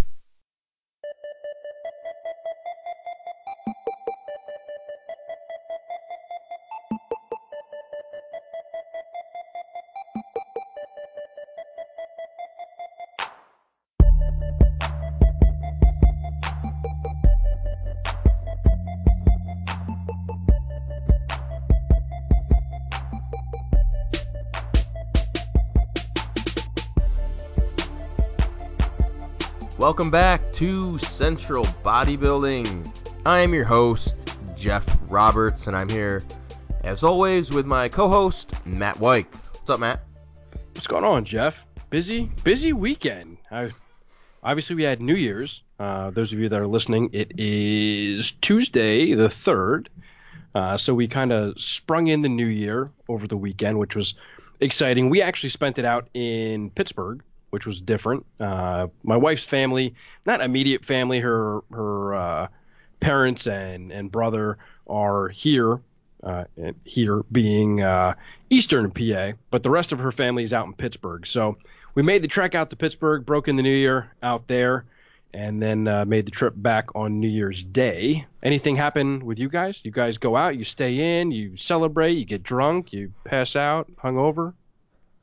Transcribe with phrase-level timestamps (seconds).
[29.92, 32.90] Welcome back to Central Bodybuilding.
[33.26, 36.24] I am your host, Geoff Roberts, and I'm here,
[36.86, 39.28] as always, with my co host, Matt White.
[39.52, 40.00] What's up, Matt?
[40.76, 41.68] What's going on, Geoff?
[41.90, 43.38] Busy, busy weekend.
[43.52, 43.72] I,
[44.42, 45.62] obviously, we had New Year's.
[45.78, 49.88] Uh, those of you that are listening, it is Tuesday the 3rd.
[50.56, 54.14] Uh, so we kind of sprung in the new year over the weekend, which was
[54.62, 55.10] exciting.
[55.10, 57.22] We actually spent it out in Pittsburgh,
[57.52, 58.26] which was different.
[58.40, 59.94] Uh, my wife's family,
[60.26, 62.48] not immediate family, her her uh,
[63.00, 64.58] parents and and brother
[64.88, 65.80] are here,
[66.24, 66.46] uh,
[66.84, 68.16] here being uh,
[68.50, 71.26] Eastern PA, but the rest of her family is out in Pittsburgh.
[71.26, 71.58] So
[71.96, 74.86] we made the trek out to Pittsburgh, broke in the new year out there,
[75.34, 78.26] and then uh, made the trip back on New Year's Day.
[78.44, 79.82] Anything happen with you guys?
[79.84, 83.90] You guys go out, you stay in, you celebrate, you get drunk, you pass out,
[83.98, 84.54] hungover.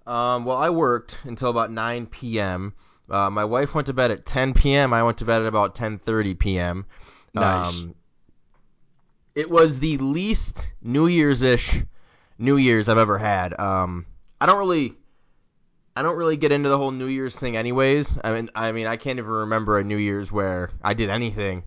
[0.09, 2.73] Um, well, I worked until about 9 p.m.
[3.11, 4.95] Uh, my wife went to bed at 10 p.m.
[4.95, 6.87] I went to bed at about 10:30 p.m.
[7.34, 7.78] Nice.
[7.78, 7.95] Um,
[9.34, 11.83] it was the least New Year's ish
[12.39, 13.59] New Year's I've ever had.
[13.60, 14.06] Um,
[14.41, 14.94] I don't really,
[15.94, 18.19] I don't really get into the whole New Year's thing, anyways.
[18.25, 21.65] I mean, I mean, I can't even remember a New Year's where I did anything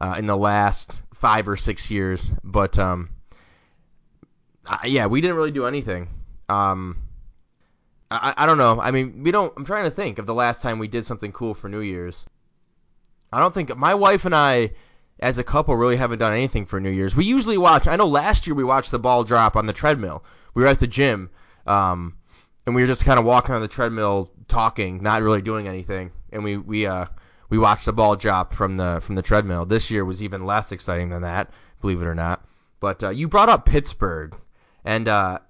[0.00, 2.30] uh, in the last five or six years.
[2.42, 3.10] But um,
[4.66, 6.08] I, yeah, we didn't really do anything.
[6.48, 7.07] Um,
[8.10, 8.80] I, I don't know.
[8.80, 9.52] I mean, we don't.
[9.56, 12.24] I'm trying to think of the last time we did something cool for New Year's.
[13.32, 14.70] I don't think my wife and I,
[15.20, 17.14] as a couple, really haven't done anything for New Year's.
[17.14, 17.86] We usually watch.
[17.86, 20.24] I know last year we watched the ball drop on the treadmill.
[20.54, 21.28] We were at the gym,
[21.66, 22.16] um,
[22.64, 26.10] and we were just kind of walking on the treadmill, talking, not really doing anything.
[26.32, 27.06] And we we uh
[27.50, 29.66] we watched the ball drop from the from the treadmill.
[29.66, 31.50] This year was even less exciting than that,
[31.82, 32.44] believe it or not.
[32.80, 34.34] But uh, you brought up Pittsburgh,
[34.84, 35.40] and uh,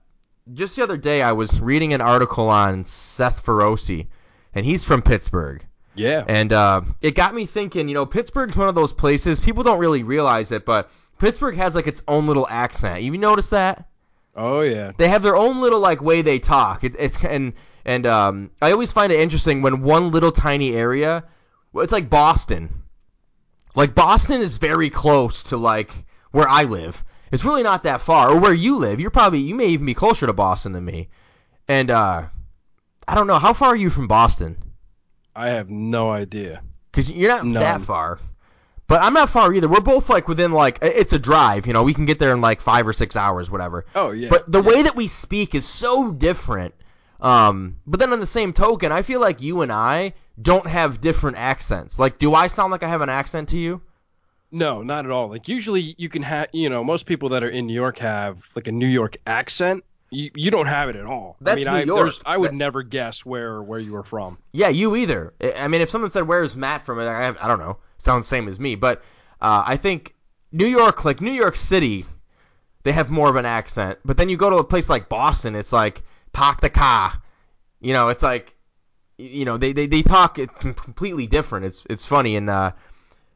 [0.55, 4.07] just the other day I was reading an article on Seth Feroce,
[4.55, 5.65] and he's from Pittsburgh.
[5.95, 6.25] Yeah.
[6.27, 9.79] And uh, it got me thinking, you know, Pittsburgh's one of those places people don't
[9.79, 13.03] really realize it, but Pittsburgh has like its own little accent.
[13.03, 13.89] You notice that?
[14.37, 14.93] Oh yeah.
[14.97, 16.85] They have their own little like way they talk.
[16.85, 17.53] It, it's and
[17.85, 21.25] and um, I always find it interesting when one little tiny area,
[21.75, 22.83] it's like Boston.
[23.75, 25.93] Like Boston is very close to like
[26.31, 27.03] where I live.
[27.31, 29.01] It's really not that far, or where you live.
[29.01, 31.09] You're probably you may even be closer to Boston than me.
[31.69, 32.25] And uh,
[33.07, 34.57] I don't know how far are you from Boston?
[35.35, 36.63] I have no idea.
[36.91, 37.63] Because you're not None.
[37.63, 38.19] that far.
[38.89, 39.69] But I'm not far either.
[39.69, 41.67] We're both like within like it's a drive.
[41.67, 43.85] You know, we can get there in like five or six hours, whatever.
[43.95, 44.31] Oh yeah.
[44.31, 44.69] But the yeah.
[44.69, 46.75] way that we speak is so different.
[47.21, 51.01] Um, but then on the same token, I feel like you and I don't have
[51.01, 51.99] different accents.
[51.99, 53.83] Like, do I sound like I have an accent to you?
[54.51, 55.29] No, not at all.
[55.29, 58.49] Like usually you can have, you know, most people that are in New York have
[58.57, 59.85] like a New York accent.
[60.11, 61.37] You, you don't have it at all.
[61.43, 62.15] That's I mean, New I, York.
[62.25, 64.39] I would That- never guess where where you were from.
[64.53, 65.35] Yeah, you either.
[65.43, 67.77] I- mean, if someone said, "Where's Matt from?" I, I don't know.
[67.99, 69.03] Sounds the same as me, but
[69.43, 70.15] uh, I think
[70.51, 72.07] New York, like New York City,
[72.85, 73.99] they have more of an accent.
[74.03, 77.13] But then you go to a place like Boston, it's like "park the car."
[77.83, 78.57] You know, it's like,
[79.19, 81.67] you know, they they, they talk completely different.
[81.67, 82.73] It's it's funny, and uh,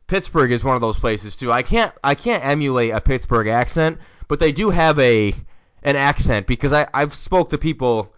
[0.07, 1.53] Pittsburgh is one of those places too.
[1.53, 5.35] I can't I can't emulate a Pittsburgh accent, but they do have a
[5.83, 8.15] an accent because I I've spoke to people.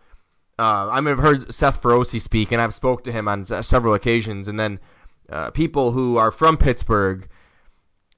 [0.59, 3.95] Uh, I mean, I've heard Seth Feroce speak, and I've spoke to him on several
[3.95, 4.79] occasions, and then
[5.29, 7.29] uh, people who are from Pittsburgh,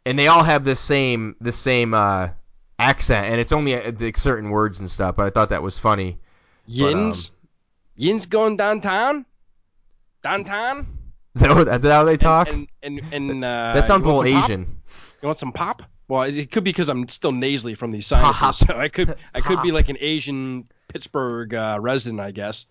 [0.05, 2.29] and they all have this same this same uh,
[2.79, 5.17] accent, and it's only uh, like, certain words and stuff.
[5.17, 6.19] But I thought that was funny.
[6.67, 7.31] Yins,
[7.97, 9.25] Yins going downtown,
[10.23, 10.96] downtown.
[11.37, 12.49] Is that, what, is that how they talk?
[12.49, 14.45] And and and, and uh, that sounds a little some pop?
[14.51, 14.81] Asian.
[15.21, 15.83] You want some pop?
[16.09, 18.55] Well, it, could be because I'm still nasally from these sinuses, Pop.
[18.67, 22.65] so I could I could be like an Asian Pittsburgh uh, resident, I guess.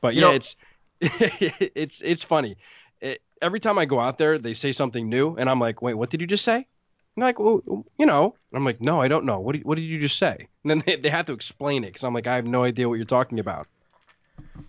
[0.00, 0.56] But You yeah, know- it's
[1.00, 2.56] it's it's funny.
[3.00, 5.94] it, every time I go out there, they say something new, and I'm like, wait,
[5.94, 6.66] what did you just say?
[7.14, 7.62] And like, well,
[7.98, 8.34] you know.
[8.52, 9.38] I'm like, no, I don't know.
[9.38, 10.48] What did, what did you just say?
[10.64, 12.88] And then they, they have to explain it because I'm like, I have no idea
[12.88, 13.68] what you're talking about.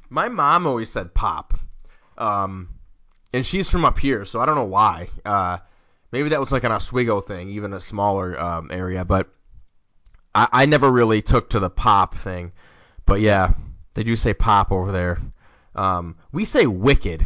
[0.10, 1.58] My mom always said pop,
[2.18, 2.68] um,
[3.34, 5.10] and she's from up here, so I don't know why.
[5.24, 5.60] Uh,
[6.12, 9.30] maybe that was like an Oswego thing, even a smaller um, area, but
[10.34, 12.52] I, I never really took to the pop thing.
[13.06, 13.54] But yeah,
[13.94, 15.20] they do say pop over there.
[15.76, 17.26] Um, we say wicked,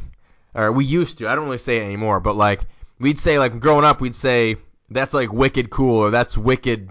[0.54, 1.28] or we used to.
[1.28, 2.62] I don't really say it anymore, but like
[3.00, 4.58] we'd say like growing up, we'd say
[4.90, 6.90] that's like wicked cool, or that's wicked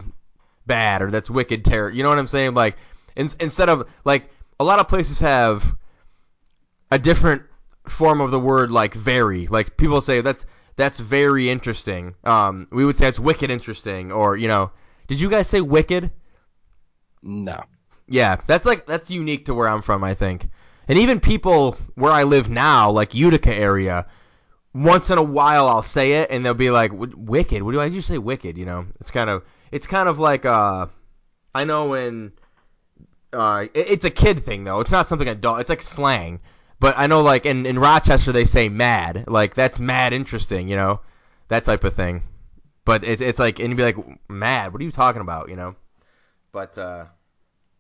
[0.67, 1.91] bad, or that's wicked terror.
[1.91, 2.55] You know what I'm saying?
[2.55, 2.77] Like
[3.17, 5.77] in, instead of like a lot of places have
[6.91, 7.43] a different
[7.87, 9.47] form of the word like very.
[9.47, 10.47] Like people say that's
[10.77, 12.15] that's very interesting.
[12.25, 14.71] Um, we would say it's wicked interesting, or you know,
[15.07, 16.11] did you guys say wicked?
[17.23, 17.63] No.
[18.09, 20.49] Yeah, that's like that's unique to where I'm from, I think.
[20.89, 24.07] And even people where I live now, like Utica area,
[24.75, 27.63] once in a while I'll say it and they'll be like, "Wicked?
[27.63, 28.19] What do I just say?
[28.19, 30.87] Wicked?" You know, it's kind of it's kind of like uh,
[31.55, 32.33] I know when
[33.33, 34.81] uh, it, it's a kid thing though.
[34.81, 35.61] It's not something adult.
[35.61, 36.41] It's like slang.
[36.83, 40.75] But I know like in in Rochester they say mad, like that's mad interesting, you
[40.75, 40.99] know,
[41.47, 42.25] that type of thing.
[42.85, 43.97] But it's it's like and you'd be like
[44.29, 44.73] mad.
[44.73, 45.49] What are you talking about?
[45.49, 45.77] You know.
[46.51, 47.05] But uh,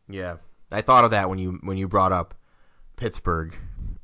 [0.08, 0.36] yeah,
[0.70, 2.34] I thought of that when you when you brought up
[2.94, 3.56] Pittsburgh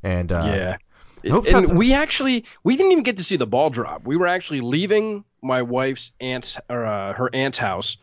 [0.03, 0.77] and uh, yeah.
[1.23, 4.05] And something- we actually we didn't even get to see the ball drop.
[4.05, 7.99] We were actually leaving my wife's aunt's or uh, her aunt's house,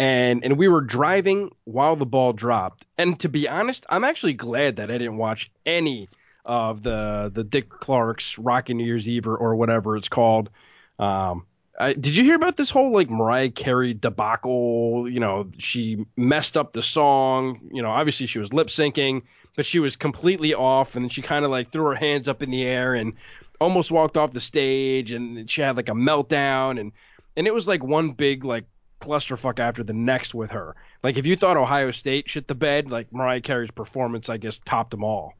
[0.00, 2.84] and and we were driving while the ball dropped.
[2.98, 6.08] And to be honest, I'm actually glad that I didn't watch any
[6.44, 10.50] of the the Dick Clark's Rockin' New Year's Eve or, or whatever it's called.
[10.98, 11.46] Um,
[11.78, 15.08] I, did you hear about this whole like Mariah Carey debacle?
[15.08, 17.70] You know, she messed up the song.
[17.72, 19.22] You know, obviously she was lip syncing,
[19.56, 22.50] but she was completely off, and she kind of like threw her hands up in
[22.50, 23.14] the air and
[23.60, 26.92] almost walked off the stage, and she had like a meltdown, and
[27.36, 28.64] and it was like one big like
[29.00, 30.76] clusterfuck after the next with her.
[31.02, 34.58] Like if you thought Ohio State shit the bed, like Mariah Carey's performance, I guess
[34.58, 35.34] topped them all.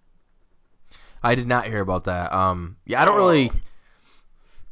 [1.23, 2.33] I did not hear about that.
[2.33, 3.53] Um, yeah, I don't really,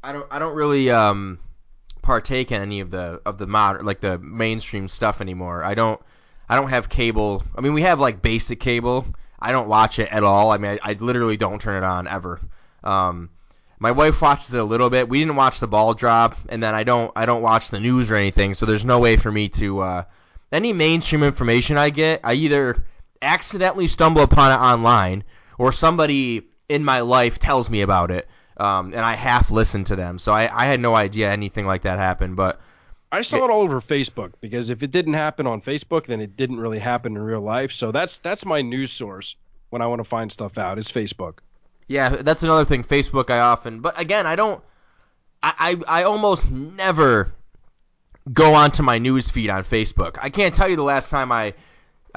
[0.02, 1.38] I don't, I don't really um,
[2.02, 5.62] partake in any of the of the modern like the mainstream stuff anymore.
[5.62, 6.00] I don't,
[6.48, 7.42] I don't have cable.
[7.54, 9.06] I mean, we have like basic cable.
[9.38, 10.50] I don't watch it at all.
[10.50, 12.40] I mean, I, I literally don't turn it on ever.
[12.82, 13.30] Um,
[13.78, 15.08] my wife watches it a little bit.
[15.08, 18.10] We didn't watch the ball drop, and then I don't, I don't watch the news
[18.10, 18.54] or anything.
[18.54, 20.04] So there's no way for me to uh,
[20.50, 22.82] any mainstream information I get, I either
[23.22, 25.24] accidentally stumble upon it online
[25.58, 29.96] or somebody in my life tells me about it, um, and I half listen to
[29.96, 30.18] them.
[30.18, 32.36] So I, I had no idea anything like that happened.
[32.36, 32.60] But
[33.10, 36.36] I saw it all over Facebook because if it didn't happen on Facebook, then it
[36.36, 37.72] didn't really happen in real life.
[37.72, 39.36] So that's that's my news source
[39.70, 40.78] when I want to find stuff out.
[40.78, 41.38] It's Facebook.
[41.88, 42.84] yeah, that's another thing.
[42.84, 44.62] Facebook, I often, but again, I don't.
[45.42, 47.32] I, I, I almost never
[48.30, 50.18] go onto my news feed on Facebook.
[50.20, 51.54] I can't tell you the last time I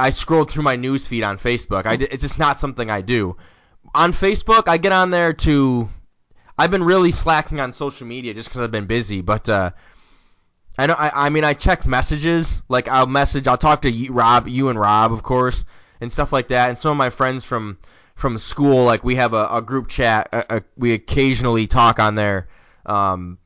[0.02, 1.86] I scrolled through my news feed on Facebook.
[1.86, 3.38] I, it's just not something I do.
[3.94, 5.90] On Facebook, I get on there to.
[6.58, 9.72] I've been really slacking on social media just because I've been busy, but uh,
[10.78, 10.96] I know.
[10.98, 12.64] I, I mean, I check messages.
[12.68, 13.48] Like I'll message.
[13.48, 15.66] I'll talk to you, Rob, you and Rob, of course,
[16.00, 16.70] and stuff like that.
[16.70, 17.78] And some of my friends from
[18.16, 20.30] from school, like we have a, a group chat.
[20.34, 22.48] A, a, we occasionally talk on there.
[22.88, 23.38] Um,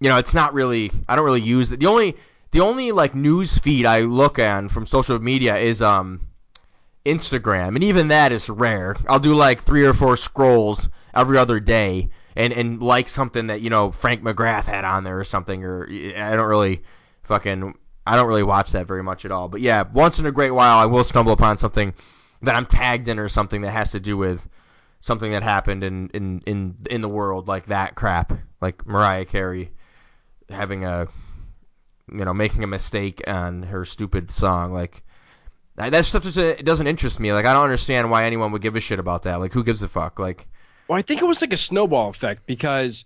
[0.00, 0.90] you know, it's not really.
[1.06, 1.80] I don't really use it.
[1.80, 2.16] The only
[2.50, 6.20] the only like news feed I look on from social media is um
[7.04, 8.96] Instagram, and even that is rare.
[9.08, 13.60] I'll do like three or four scrolls every other day, and and like something that
[13.60, 16.82] you know Frank McGrath had on there or something, or I don't really
[17.22, 17.74] fucking
[18.06, 19.48] I don't really watch that very much at all.
[19.48, 21.94] But yeah, once in a great while I will stumble upon something
[22.42, 24.46] that I'm tagged in or something that has to do with
[25.00, 29.70] something that happened in in in in the world like that crap, like Mariah Carey
[30.48, 31.08] having a
[32.12, 35.02] you know making a mistake on her stupid song like
[35.76, 38.76] that stuff just it doesn't interest me like i don't understand why anyone would give
[38.76, 40.46] a shit about that like who gives a fuck like
[40.88, 43.04] Well, I think it was like a snowball effect because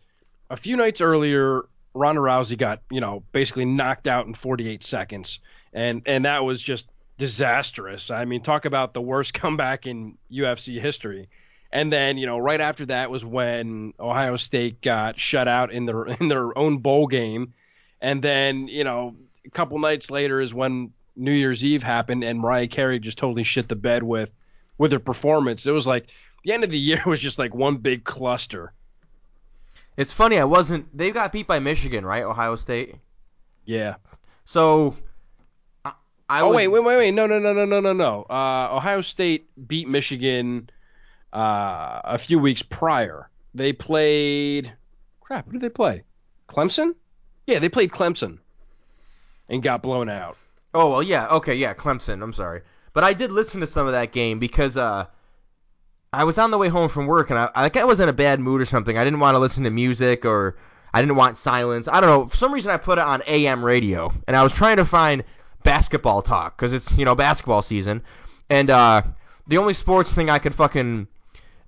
[0.48, 1.62] a few nights earlier,
[1.94, 5.40] Ronda Rousey got you know basically knocked out in 48 seconds,
[5.72, 6.86] and and that was just
[7.18, 8.10] disastrous.
[8.10, 11.28] I mean, talk about the worst comeback in UFC history.
[11.74, 15.86] And then, you know, right after that was when Ohio State got shut out in
[15.86, 17.54] their in their own bowl game.
[18.02, 19.16] And then, you know,
[19.46, 23.44] a couple nights later is when New Year's Eve happened and Mariah Carey just totally
[23.44, 24.30] shit the bed with
[24.76, 25.64] with her performance.
[25.66, 26.08] It was like
[26.44, 28.72] the end of the year was just like one big cluster.
[29.96, 32.96] it's funny i wasn't they got beat by michigan right ohio state
[33.66, 33.96] Yeah.
[34.44, 34.96] so
[35.84, 35.92] i,
[36.28, 37.10] I oh was, wait, wait, wait, wait.
[37.14, 38.22] No, no, no, no, no, no, no.
[38.28, 40.70] Uh, Ohio State beat Michigan
[41.32, 43.28] uh, a few weeks prior.
[43.54, 44.72] They played.
[45.20, 46.04] Crap, who did they play?
[46.48, 46.94] Clemson?
[47.46, 48.38] Yeah, they played Clemson
[49.48, 50.36] and got blown out.
[50.74, 52.22] Oh well, yeah, okay, yeah, Clemson.
[52.22, 55.06] I'm sorry, but I did listen to some of that game because uh,
[56.12, 58.12] I was on the way home from work and I like I was in a
[58.12, 58.96] bad mood or something.
[58.96, 60.56] I didn't want to listen to music or
[60.94, 61.88] I didn't want silence.
[61.88, 62.28] I don't know.
[62.28, 65.24] For some reason, I put it on AM radio and I was trying to find
[65.62, 68.02] basketball talk because it's you know basketball season,
[68.48, 69.02] and uh,
[69.46, 71.08] the only sports thing I could fucking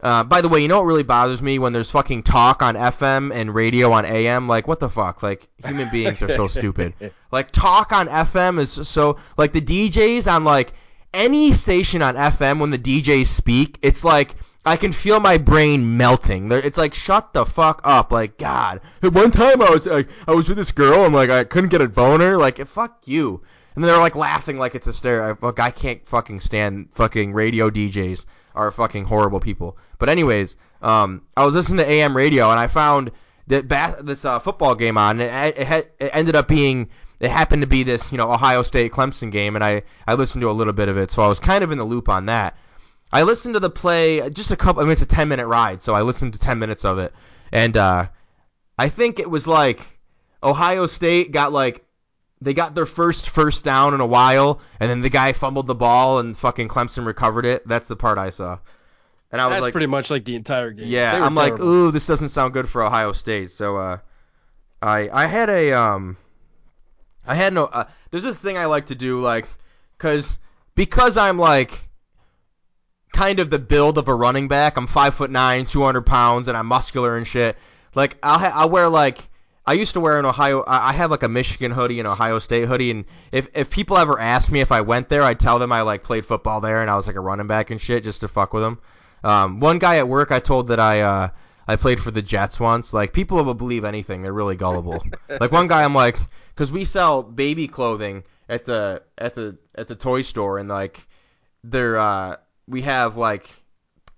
[0.04, 2.74] uh, by the way, you know what really bothers me when there's fucking talk on
[2.74, 4.46] FM and radio on AM?
[4.46, 5.22] Like, what the fuck?
[5.22, 6.92] Like, human beings are so stupid.
[7.32, 10.74] Like, talk on FM is so like the DJs on like
[11.14, 14.34] any station on FM when the DJs speak, it's like
[14.66, 16.52] I can feel my brain melting.
[16.52, 18.12] It's like shut the fuck up.
[18.12, 18.80] Like God.
[19.00, 21.80] One time I was like I was with this girl and like I couldn't get
[21.80, 22.36] a boner.
[22.36, 23.42] Like fuck you.
[23.74, 25.36] And they're like laughing like it's a stare.
[25.40, 29.76] Look, I can't fucking stand fucking radio DJs are fucking horrible people.
[29.98, 33.10] But anyways, um, I was listening to AM radio and I found
[33.48, 35.20] that ba- this uh, football game on.
[35.20, 36.88] And it, it, it ended up being
[37.20, 40.42] it happened to be this you know Ohio State Clemson game, and I I listened
[40.42, 42.26] to a little bit of it, so I was kind of in the loop on
[42.26, 42.56] that.
[43.12, 44.82] I listened to the play just a couple.
[44.82, 47.12] I mean, it's a ten minute ride, so I listened to ten minutes of it,
[47.52, 48.06] and uh,
[48.78, 49.98] I think it was like
[50.42, 51.84] Ohio State got like
[52.44, 55.74] they got their first first down in a while, and then the guy fumbled the
[55.74, 57.66] ball and fucking Clemson recovered it.
[57.66, 58.58] That's the part I saw.
[59.32, 60.86] And I was That's like, pretty much like the entire game.
[60.88, 61.36] Yeah, I'm terrible.
[61.36, 63.50] like, ooh, this doesn't sound good for Ohio State.
[63.50, 63.98] So, uh,
[64.80, 66.16] I I had a um,
[67.26, 67.64] I had no.
[67.64, 69.46] Uh, there's this thing I like to do, like,
[69.98, 70.38] cause
[70.74, 71.88] because I'm like
[73.12, 74.76] kind of the build of a running back.
[74.76, 77.56] I'm five foot nine, 200 pounds, and I'm muscular and shit.
[77.94, 79.28] Like I'll ha- I'll wear like
[79.66, 80.62] I used to wear an Ohio.
[80.66, 84.20] I have like a Michigan hoodie and Ohio State hoodie, and if if people ever
[84.20, 86.90] asked me if I went there, I'd tell them I like played football there and
[86.90, 88.78] I was like a running back and shit just to fuck with them.
[89.22, 91.28] Um, one guy at work I told that I uh,
[91.66, 92.92] I played for the Jets once.
[92.92, 94.20] Like people will believe anything.
[94.20, 95.02] They're really gullible.
[95.28, 96.18] like one guy I'm like,
[96.54, 101.06] because we sell baby clothing at the at the at the toy store, and like
[101.62, 102.36] they're uh,
[102.68, 103.48] we have like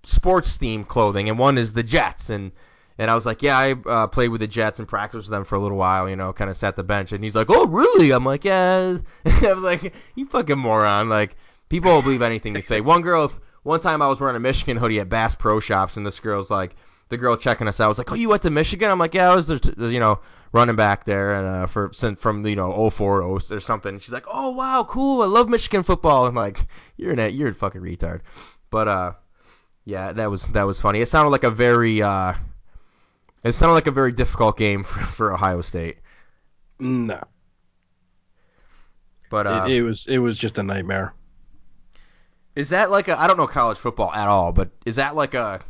[0.03, 2.51] sports themed clothing, and one is the Jets, and
[2.99, 5.45] and I was like, yeah, I uh, played with the Jets and practiced with them
[5.45, 7.67] for a little while, you know, kind of sat the bench, and he's like, oh
[7.67, 8.11] really?
[8.11, 8.99] I'm like, yeah.
[9.25, 11.09] I was like, you fucking moron.
[11.09, 11.37] Like
[11.69, 12.81] people will believe anything you say.
[12.81, 16.07] One girl, one time I was wearing a Michigan hoodie at Bass Pro Shops, and
[16.07, 16.77] this girl's like,
[17.09, 18.91] the girl checking us out was like, oh, you went to Michigan?
[18.91, 20.21] I'm like, yeah, I was there, t- you know
[20.53, 23.99] running back there and uh, for from you know 04 or something.
[23.99, 25.23] She's like, "Oh wow, cool!
[25.23, 26.59] I love Michigan football." I'm like,
[26.97, 28.23] "You're an you're a fucking retard,"
[28.71, 29.13] but uh,
[29.85, 31.01] yeah, that was that was funny.
[31.01, 32.35] It sounded like a very uh,
[33.45, 35.99] it sounded like a very difficult game for, for Ohio State.
[36.79, 37.23] No,
[39.31, 41.15] but uh, it, it was it was just a nightmare.
[42.55, 45.35] Is that like a I don't know college football at all, but is that like
[45.35, 45.61] a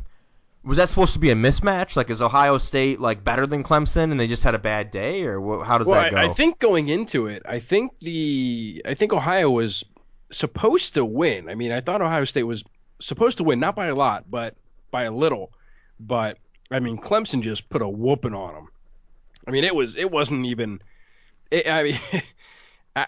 [0.63, 1.95] was that supposed to be a mismatch?
[1.95, 5.23] Like, is Ohio State like better than Clemson, and they just had a bad day,
[5.23, 6.17] or how does well, that go?
[6.17, 9.85] I, I think going into it, I think the I think Ohio was
[10.29, 11.49] supposed to win.
[11.49, 12.63] I mean, I thought Ohio State was
[12.99, 14.55] supposed to win, not by a lot, but
[14.91, 15.53] by a little.
[15.99, 16.37] But
[16.69, 18.69] I mean, Clemson just put a whooping on them.
[19.47, 20.81] I mean, it was it wasn't even.
[21.51, 21.99] It, I mean.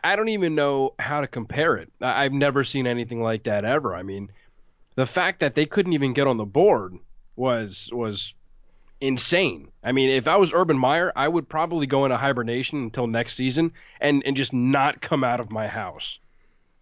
[0.03, 1.91] I don't even know how to compare it.
[1.99, 3.95] I've never seen anything like that ever.
[3.95, 4.29] I mean,
[4.93, 6.95] the fact that they couldn't even get on the board
[7.35, 8.35] was was
[9.01, 9.71] insane.
[9.83, 13.33] I mean, if I was Urban Meyer, I would probably go into hibernation until next
[13.33, 16.19] season and and just not come out of my house.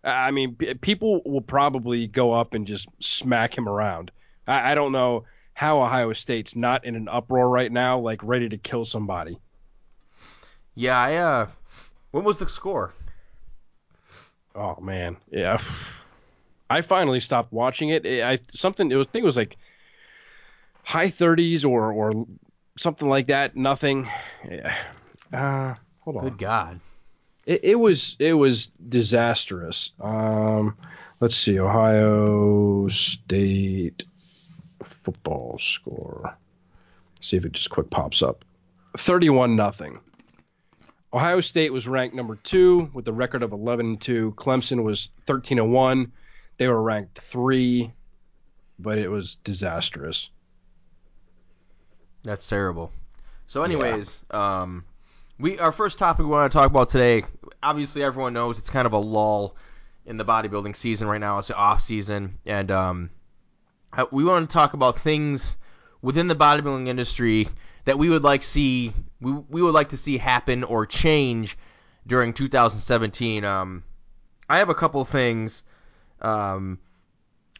[0.03, 4.11] I mean, people will probably go up and just smack him around.
[4.45, 5.25] I, I don't know
[5.57, 9.39] how Ohio State's not in an uproar right now, like ready to kill somebody.
[10.75, 11.47] Yeah, I uh,
[12.11, 12.93] what was the score?
[14.53, 15.59] Oh man, yeah.
[16.69, 18.05] I finally stopped watching it.
[18.05, 19.57] I something it was I think it was like
[20.83, 22.27] high 30s or or
[22.77, 23.55] something like that.
[23.55, 24.07] Nothing.
[25.33, 26.23] Uh, hold on.
[26.23, 26.79] Good God.
[27.47, 29.89] It, it was it was disastrous.
[29.99, 30.77] Um,
[31.19, 31.59] let's see.
[31.59, 34.03] Ohio State
[35.07, 36.37] football score.
[37.15, 38.43] Let's see if it just quick pops up.
[38.97, 40.01] 31 nothing.
[41.13, 44.33] Ohio State was ranked number two with a record of 11 2.
[44.35, 46.11] Clemson was 13 1.
[46.57, 47.93] They were ranked three,
[48.79, 50.29] but it was disastrous.
[52.23, 52.91] That's terrible.
[53.45, 54.61] So, anyways, yeah.
[54.61, 54.83] um,
[55.39, 57.23] we our first topic we want to talk about today.
[57.63, 59.55] Obviously, everyone knows it's kind of a lull
[60.05, 61.39] in the bodybuilding season right now.
[61.39, 63.09] It's the off season, and um,
[64.11, 65.57] we want to talk about things
[66.01, 67.49] within the bodybuilding industry
[67.85, 71.57] that we would like see we we would like to see happen or change
[72.05, 73.43] during 2017.
[73.43, 73.83] Um,
[74.49, 75.63] I have a couple things.
[76.21, 76.79] Um,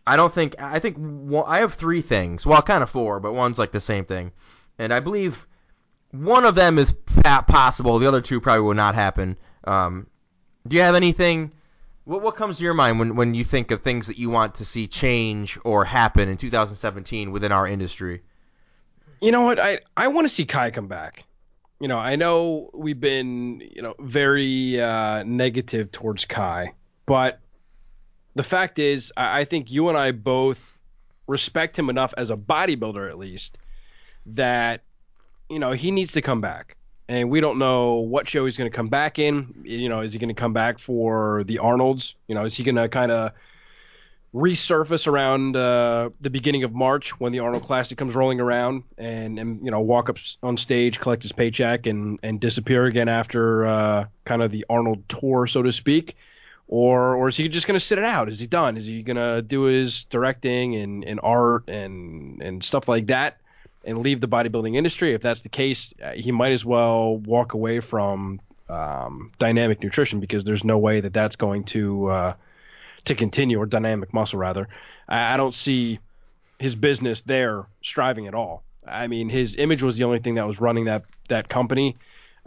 [0.05, 2.45] I don't think I think one, I have three things.
[2.45, 4.31] Well, kind of four, but one's like the same thing,
[4.77, 5.47] and I believe
[6.11, 6.93] one of them is
[7.47, 7.99] possible.
[7.99, 9.37] The other two probably will not happen.
[9.65, 10.07] Um,
[10.67, 11.51] do you have anything?
[12.07, 14.55] What what comes to your mind when when you think of things that you want
[14.55, 18.21] to see change or happen in 2017 within our industry?
[19.19, 19.59] You know what?
[19.59, 21.25] I I want to see Kai come back.
[21.81, 26.67] You know, I know we've been you know very uh, negative towards Kai,
[27.05, 27.41] but
[28.35, 30.77] the fact is, I, I think you and I both
[31.27, 33.57] respect him enough as a bodybuilder, at least,
[34.27, 34.81] that
[35.49, 36.76] you know he needs to come back.
[37.09, 39.63] And we don't know what show he's going to come back in.
[39.63, 42.15] You know, is he going to come back for the Arnold's?
[42.27, 43.31] You know, is he going to kind of
[44.33, 49.39] resurface around uh, the beginning of March when the Arnold Classic comes rolling around and,
[49.39, 53.65] and you know walk up on stage, collect his paycheck, and and disappear again after
[53.65, 56.17] uh, kind of the Arnold tour, so to speak,
[56.67, 58.29] or or is he just going to sit it out?
[58.29, 58.77] Is he done?
[58.77, 63.39] Is he going to do his directing and, and art and and stuff like that
[63.83, 65.13] and leave the bodybuilding industry?
[65.13, 70.19] If that's the case, uh, he might as well walk away from um, dynamic nutrition
[70.19, 72.33] because there's no way that that's going to uh,
[73.05, 74.67] to continue, or Dynamik Muscle rather.
[75.07, 75.99] I, I don't see
[76.59, 78.63] his business there striving at all.
[78.85, 81.97] I mean, his image was the only thing that was running that that company.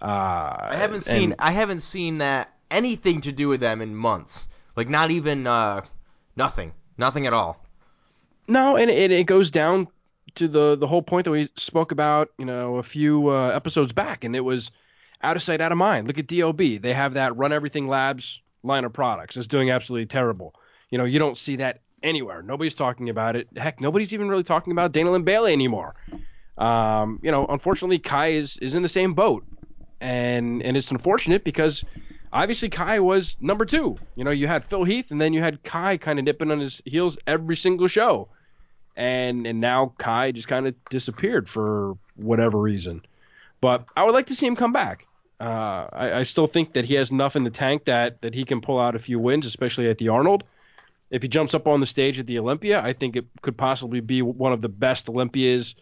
[0.01, 4.49] Uh, I haven't seen I haven't seen that anything to do with them in months.
[4.77, 5.83] Like not even uh,
[6.37, 7.65] nothing, nothing at all.
[8.49, 9.89] No, and it, it goes down
[10.37, 13.93] to the the whole point that we spoke about, you know, a few uh, episodes
[13.93, 14.71] back, and it was
[15.23, 16.07] out of sight, out of mind.
[16.07, 19.37] Look at DOB; they have that Run Everything Labs line of products.
[19.37, 20.55] It's doing absolutely terrible.
[20.91, 22.43] You know, you don't see that anywhere.
[22.43, 23.49] Nobody's talking about it.
[23.57, 25.95] Heck, nobody's even really talking about Dana and Bailey anymore.
[26.59, 29.45] Um, you know, unfortunately, Kai is is in the same boat,
[30.01, 31.85] and and it's unfortunate because
[32.33, 33.97] obviously Kai was number two.
[34.17, 36.61] You know, you had Phil Heath, and then you had Kai kind of nipping on
[36.61, 38.29] his heels every single show,
[39.01, 43.03] and and now Kai just kind of disappeared for whatever reason.
[43.63, 45.07] But I would like to see him come back.
[45.41, 48.45] Uh, I, I, still think that he has enough in the tank that that he
[48.45, 50.45] can pull out a few wins, especially at the Arnold.
[51.11, 54.01] If he jumps up on the stage at the Olympia, I think it could possibly
[54.01, 55.75] be one of the best Olympias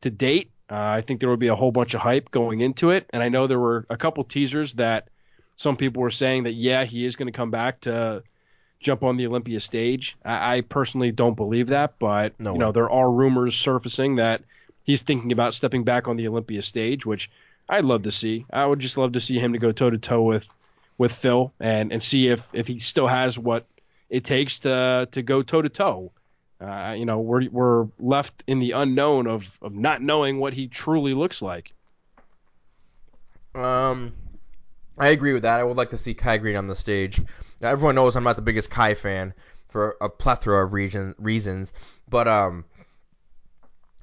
[0.00, 0.50] to date.
[0.70, 3.22] Uh, I think there would be a whole bunch of hype going into it, and
[3.22, 5.08] I know there were a couple teasers that
[5.56, 8.22] some people were saying that yeah, he is going to come back to
[8.82, 10.16] jump on the Olympia stage.
[10.24, 14.42] I, I personally don't believe that, but no you know there are rumors surfacing that
[14.84, 17.30] he's thinking about stepping back on the Olympia stage, which
[17.68, 18.44] I'd love to see.
[18.52, 20.46] I would just love to see him to go toe to toe with
[20.98, 23.66] with Phil and and see if if he still has what
[24.10, 26.12] it takes to to go toe to toe.
[26.60, 31.14] You know, we're we're left in the unknown of of not knowing what he truly
[31.14, 31.72] looks like.
[33.54, 34.12] Um,
[34.96, 35.58] I agree with that.
[35.60, 37.20] I would like to see Kai Greene on the stage.
[37.62, 39.34] Everyone knows I'm not the biggest Kai fan
[39.68, 41.72] for a plethora of region, reasons,
[42.08, 42.64] but um,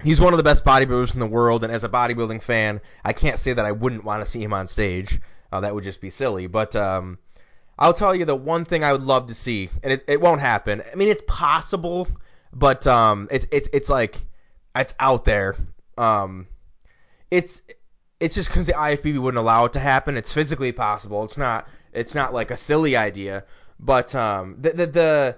[0.02, 3.12] he's one of the best bodybuilders in the world, and as a bodybuilding fan, I
[3.12, 5.20] can't say that I wouldn't want to see him on stage.
[5.52, 6.46] Uh, that would just be silly.
[6.46, 7.18] But um,
[7.78, 10.40] I'll tell you the one thing I would love to see, and it, it won't
[10.40, 10.82] happen.
[10.92, 12.08] I mean, it's possible,
[12.52, 14.16] but um, it's it's it's like
[14.76, 15.56] it's out there.
[15.98, 16.46] Um,
[17.30, 17.62] it's
[18.20, 20.16] it's just because the IFBB wouldn't allow it to happen.
[20.16, 21.24] It's physically possible.
[21.24, 23.44] It's not it's not like a silly idea,
[23.78, 25.36] but um, the the the,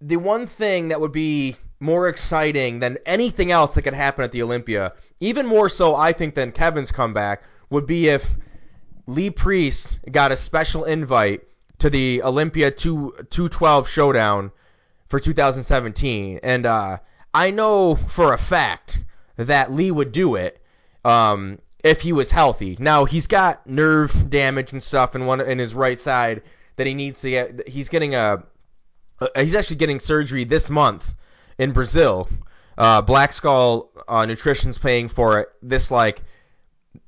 [0.00, 4.32] the one thing that would be more exciting than anything else that could happen at
[4.32, 8.36] the Olympia, even more so, I think, than Kevin's comeback, would be if
[9.06, 11.42] Lee Priest got a special invite
[11.78, 14.52] to the Olympia 2, 212 showdown
[15.08, 16.40] for 2017.
[16.42, 16.98] And uh,
[17.32, 18.98] I know for a fact
[19.36, 20.60] that Lee would do it
[21.04, 22.76] um, if he was healthy.
[22.78, 26.42] Now, he's got nerve damage and stuff in, one, in his right side
[26.76, 27.68] that he needs to get.
[27.68, 28.42] He's getting a.
[29.36, 31.12] He's actually getting surgery this month
[31.58, 32.28] in Brazil.
[32.78, 35.48] Uh, Black Skull uh, Nutrition's paying for it.
[35.62, 36.22] This like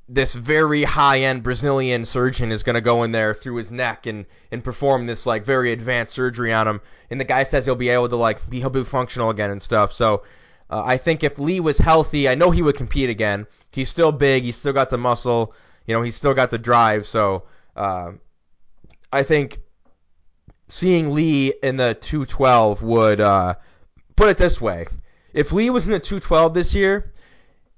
[0.09, 4.07] this very high end Brazilian surgeon is going to go in there through his neck
[4.07, 6.81] and and perform this like very advanced surgery on him.
[7.11, 9.63] And the guy says he'll be able to like be he'll be functional again and
[9.63, 9.95] stuff.
[9.95, 10.25] So
[10.69, 13.47] uh, I think if Lee was healthy, I know he would compete again.
[13.73, 14.43] He's still big.
[14.43, 15.55] He's still got the muscle.
[15.87, 17.07] You know, he's still got the drive.
[17.07, 18.13] So uh,
[19.13, 19.59] I think
[20.69, 23.55] seeing Lee in the 212 would uh,
[24.15, 24.87] put it this way:
[25.33, 27.13] if Lee was in the 212 this year,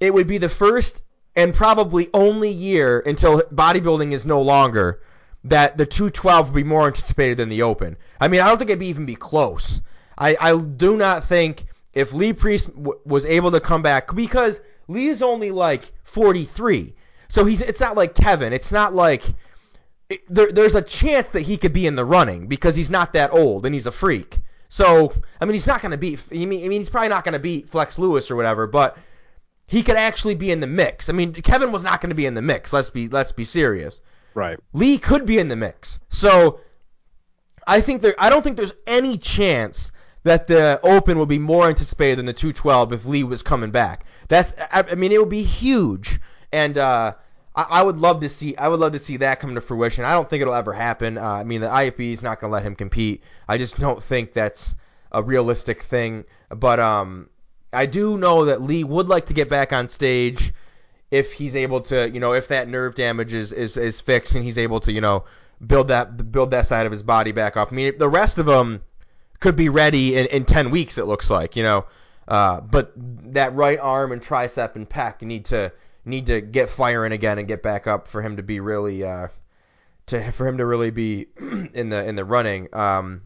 [0.01, 1.03] it would be the first
[1.37, 5.01] and probably only year until bodybuilding is no longer
[5.45, 7.97] that the 212 would be more anticipated than the Open.
[8.21, 9.81] I mean, I don't think it'd be even be close.
[10.17, 14.61] I, I do not think if Lee Priest w- was able to come back because
[14.89, 16.95] Lee is only like 43,
[17.29, 18.53] so he's it's not like Kevin.
[18.53, 19.25] It's not like
[20.11, 23.15] it, there, there's a chance that he could be in the running because he's not
[23.15, 24.39] that old and he's a freak.
[24.69, 26.21] So I mean, he's not going to beat.
[26.33, 28.99] I mean, I mean, he's probably not going to beat Flex Lewis or whatever, but
[29.67, 31.09] he could actually be in the mix.
[31.09, 32.73] I mean, Kevin was not going to be in the mix.
[32.73, 34.01] Let's be let's be serious.
[34.35, 34.59] Right.
[34.73, 36.01] Lee could be in the mix.
[36.09, 36.61] So
[37.67, 38.15] I think there.
[38.19, 39.93] I don't think there's any chance
[40.25, 44.07] that the Open will be more anticipated than the 212 if Lee was coming back.
[44.29, 44.55] That's.
[44.73, 46.21] I, I mean, it would be huge,
[46.53, 47.15] and uh,
[47.55, 48.57] I, I, would love to see.
[48.57, 50.05] I would love to see that come to fruition.
[50.05, 51.19] I don't think it'll ever happen.
[51.19, 53.23] Uh, I mean, the IFB is not going to let him compete.
[53.49, 54.75] I just don't think that's
[55.13, 56.25] a realistic thing.
[56.51, 57.29] But um,
[57.73, 60.53] I do know that Lee would like to get back on stage
[61.11, 64.45] if he's able to, you know, if that nerve damage is, is, is fixed and
[64.45, 65.25] he's able to, you know,
[65.65, 67.71] build that build that side of his body back up.
[67.71, 68.83] I mean, the rest of them
[69.41, 71.87] could be ready in, in 10 weeks, it looks like, you know.
[72.27, 75.73] Uh, but that right arm and tricep and pec need to
[76.05, 79.29] need to get firing again and get back up for him to be really uh,
[80.07, 81.27] to for him to really be
[81.75, 82.69] in the in the running.
[82.75, 83.23] Um,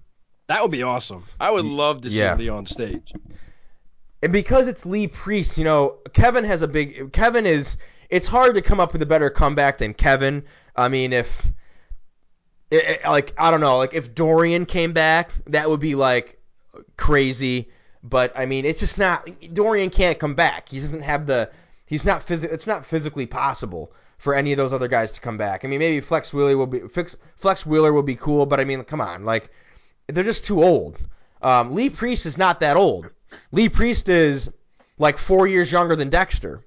[0.48, 1.24] that would be awesome.
[1.38, 2.34] I would love to see yeah.
[2.34, 3.12] Lee on stage.
[4.22, 7.76] And because it's Lee Priest, you know, Kevin has a big Kevin is
[8.11, 10.44] it's hard to come up with a better comeback than Kevin.
[10.74, 11.46] I mean, if
[12.70, 16.40] it, it, like I don't know, like if Dorian came back, that would be like
[16.96, 17.68] crazy.
[18.09, 19.29] But I mean, it's just not.
[19.53, 20.68] Dorian can't come back.
[20.68, 21.51] He doesn't have the.
[21.87, 25.37] He's not phys- It's not physically possible for any of those other guys to come
[25.37, 25.64] back.
[25.64, 28.64] I mean, maybe Flex Wheeler will be Flex, Flex Wheeler will be cool, but I
[28.64, 29.51] mean, come on, like
[30.09, 30.99] they're just too old.
[31.40, 33.11] Um, Lee Priest is not that old.
[33.53, 34.51] Lee Priest is
[34.99, 36.64] like four years younger than Dexter,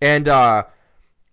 [0.00, 0.64] and uh,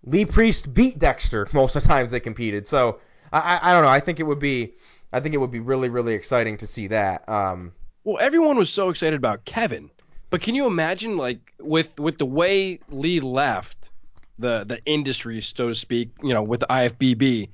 [0.04, 2.66] Lee Priest beat Dexter most of the times they competed.
[2.66, 2.98] So
[3.32, 3.88] I, I don't know.
[3.88, 4.74] I think it would be
[5.12, 7.28] I think it would be really really exciting to see that.
[7.28, 7.72] Um,
[8.08, 9.90] well, everyone was so excited about Kevin,
[10.30, 13.90] but can you imagine like with with the way Lee left
[14.38, 17.50] the the industry, so to speak, you know, with the IFBB,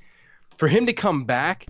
[0.57, 1.67] for him to come back,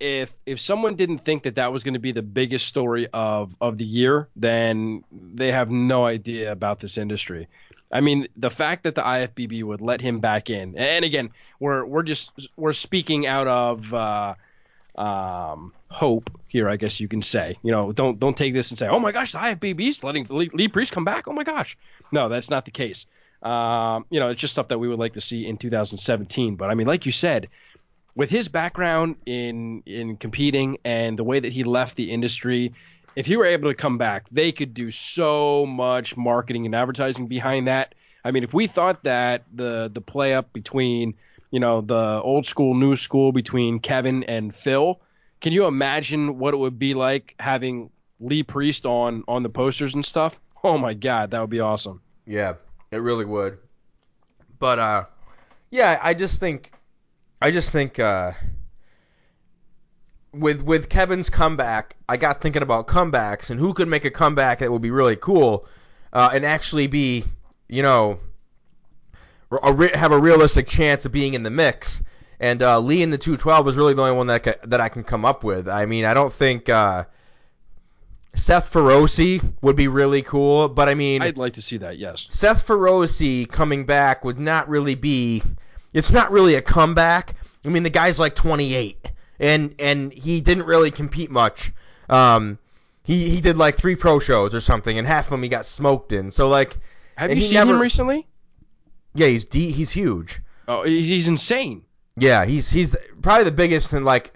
[0.00, 3.54] if if someone didn't think that that was going to be the biggest story of
[3.60, 7.46] of the year, then they have no idea about this industry.
[7.92, 11.28] I mean, the fact that the IFBB would let him back in, and again,
[11.60, 14.34] we're we're just we're speaking out of uh,
[14.96, 17.56] um, hope here, I guess you can say.
[17.62, 20.50] You know, don't don't take this and say, oh my gosh, the IFBB's letting Lee,
[20.52, 21.28] Lee Priest come back.
[21.28, 21.76] Oh my gosh,
[22.12, 23.06] no, that's not the case.
[23.42, 26.56] Um, you know, it's just stuff that we would like to see in 2017.
[26.56, 27.48] But I mean, like you said,
[28.14, 32.74] with his background in in competing and the way that he left the industry
[33.16, 37.26] if he were able to come back, they could do so much marketing and advertising
[37.26, 37.94] behind that.
[38.24, 41.14] I mean, if we thought that the the play up between
[41.50, 45.00] you know the old school, new school between Kevin and Phil,
[45.44, 49.94] can you imagine what it would be like having Lee Priest on on the posters
[49.94, 50.40] and stuff?
[50.62, 52.00] Oh my God, that would be awesome.
[52.26, 52.54] Yeah,
[52.90, 53.58] it really would.
[54.58, 55.04] But uh,
[55.70, 56.72] yeah, I just think,
[57.42, 58.32] I just think uh,
[60.32, 64.60] with with Kevin's comeback, I got thinking about comebacks and who could make a comeback
[64.60, 65.66] that would be really cool
[66.14, 67.22] uh, and actually be,
[67.68, 68.18] you know,
[69.62, 72.00] a, have a realistic chance of being in the mix.
[72.40, 74.88] And uh, Lee in the 212 is really the only one that ca- that I
[74.88, 75.68] can come up with.
[75.68, 77.04] I mean, I don't think uh,
[78.34, 81.98] Seth Feroce would be really cool, but I mean, I'd like to see that.
[81.98, 85.42] Yes, Seth Feroce coming back would not really be.
[85.92, 87.34] It's not really a comeback.
[87.64, 91.72] I mean, the guy's like 28 and and he didn't really compete much.
[92.08, 92.58] Um,
[93.02, 95.66] he he did like three pro shows or something, and half of them he got
[95.66, 96.30] smoked in.
[96.30, 96.76] So like,
[97.16, 98.26] have you seen never, him recently?
[99.14, 100.40] Yeah, he's de- he's huge.
[100.66, 101.83] Oh, he's insane.
[102.16, 104.32] Yeah, he's he's probably the biggest and like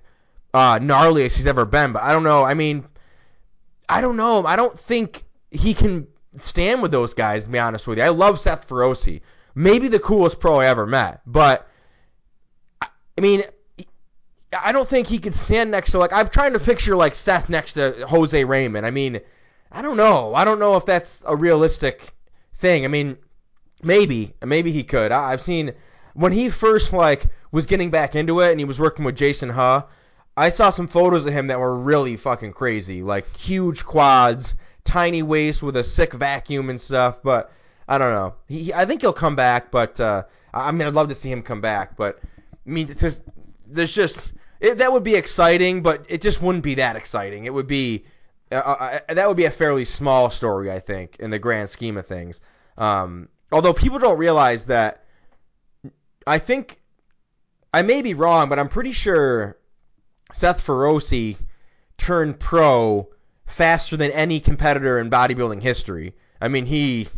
[0.53, 1.93] uh, gnarliest he's ever been.
[1.93, 2.45] But I don't know.
[2.45, 2.85] I mean,
[3.89, 4.45] I don't know.
[4.47, 7.45] I don't think he can stand with those guys.
[7.45, 9.21] To be honest with you, I love Seth Feroce,
[9.55, 11.21] maybe the coolest pro I ever met.
[11.27, 11.69] But
[12.83, 13.43] I mean,
[14.61, 17.49] I don't think he could stand next to like I'm trying to picture like Seth
[17.49, 18.87] next to Jose Raymond.
[18.87, 19.21] I mean,
[19.71, 20.35] I don't know.
[20.35, 22.13] I don't know if that's a realistic
[22.55, 22.85] thing.
[22.85, 23.17] I mean,
[23.83, 25.13] maybe maybe he could.
[25.13, 25.73] I, have seen
[26.15, 29.49] when he first like was getting back into it and he was working with Jason
[29.49, 29.85] Huh.
[30.37, 35.23] I saw some photos of him that were really fucking crazy, like huge quads, tiny
[35.23, 37.23] waist with a sick vacuum and stuff.
[37.23, 37.51] But
[37.89, 38.35] I don't know.
[38.47, 41.43] He, I think he'll come back, but uh, I mean, I'd love to see him
[41.43, 41.97] come back.
[41.97, 43.25] But I mean, just
[43.67, 47.47] there's just it, that would be exciting, but it just wouldn't be that exciting.
[47.47, 48.05] It would be
[48.51, 51.69] uh, uh, uh, that would be a fairly small story, I think, in the grand
[51.69, 52.41] scheme of things.
[52.77, 55.05] Um, although people don't realize that,
[56.27, 56.78] I think
[57.73, 59.57] I may be wrong, but I'm pretty sure
[60.33, 61.37] Seth Feroce
[61.97, 63.09] turned pro
[63.47, 66.15] faster than any competitor in bodybuilding history.
[66.41, 67.09] I mean, he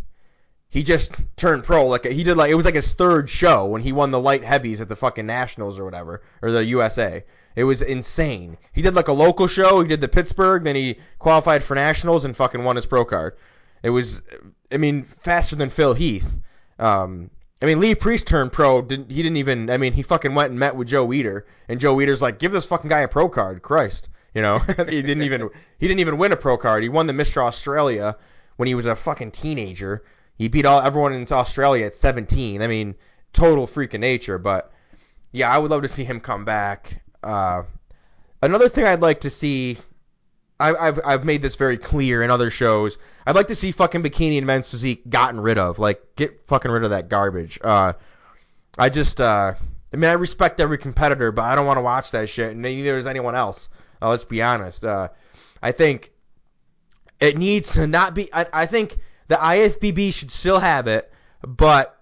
[0.69, 3.83] he just turned pro like he did like it was like his third show when
[3.83, 7.25] he won the light heavies at the fucking nationals or whatever or the USA.
[7.57, 8.57] It was insane.
[8.73, 9.81] He did like a local show.
[9.83, 13.37] He did the Pittsburgh, then he qualified for nationals and fucking won his pro card.
[13.83, 14.23] It was,
[14.71, 16.33] I mean, faster than Phil Heath.
[16.79, 17.31] Um,
[17.63, 18.81] I mean, Lee Priest turned pro.
[18.81, 19.69] Didn't, he didn't even.
[19.69, 22.53] I mean, he fucking went and met with Joe Weider, and Joe Weider's like, "Give
[22.53, 25.51] this fucking guy a pro card, Christ." You know, he didn't even.
[25.79, 26.83] He didn't even win a pro card.
[26.83, 27.43] He won the Mr.
[27.45, 28.17] Australia
[28.57, 30.03] when he was a fucking teenager.
[30.37, 32.63] He beat all everyone in Australia at 17.
[32.63, 32.95] I mean,
[33.35, 34.39] total freak of nature.
[34.39, 34.73] But
[35.33, 37.03] yeah, I would love to see him come back.
[37.23, 37.65] Uh,
[38.41, 39.79] another thing I'd like to see.
[40.61, 42.99] I, I've I've made this very clear in other shows.
[43.27, 45.79] I'd like to see fucking bikini and men's physique gotten rid of.
[45.79, 47.59] Like, get fucking rid of that garbage.
[47.63, 47.95] Uh,
[48.79, 49.55] I just, uh,
[49.93, 52.63] I mean, I respect every competitor, but I don't want to watch that shit, and
[52.63, 53.69] neither does anyone else.
[54.03, 54.85] Uh, let's be honest.
[54.85, 55.09] Uh,
[55.63, 56.13] I think
[57.21, 58.33] it needs to not be.
[58.33, 61.11] I, I think the IFBB should still have it,
[61.43, 61.99] but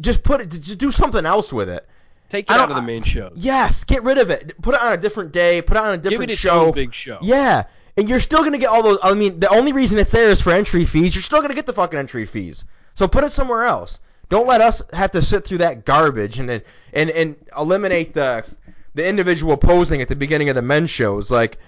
[0.00, 1.88] just put it, just do something else with it.
[2.34, 3.30] Take it out of the main show.
[3.36, 4.60] Yes, get rid of it.
[4.60, 5.62] Put it on a different day.
[5.62, 6.72] Put it on a Give different it show.
[6.72, 7.18] big show.
[7.22, 7.62] Yeah,
[7.96, 8.98] and you're still gonna get all those.
[9.04, 11.14] I mean, the only reason it's there is for entry fees.
[11.14, 12.64] You're still gonna get the fucking entry fees.
[12.94, 14.00] So put it somewhere else.
[14.30, 18.44] Don't let us have to sit through that garbage and and and, and eliminate the
[18.94, 21.30] the individual posing at the beginning of the men's shows.
[21.30, 21.58] Like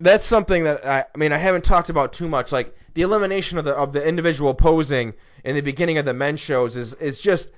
[0.00, 2.50] that's something that I, I mean I haven't talked about too much.
[2.50, 5.14] Like the elimination of the of the individual posing
[5.44, 7.52] in the beginning of the men's shows is is just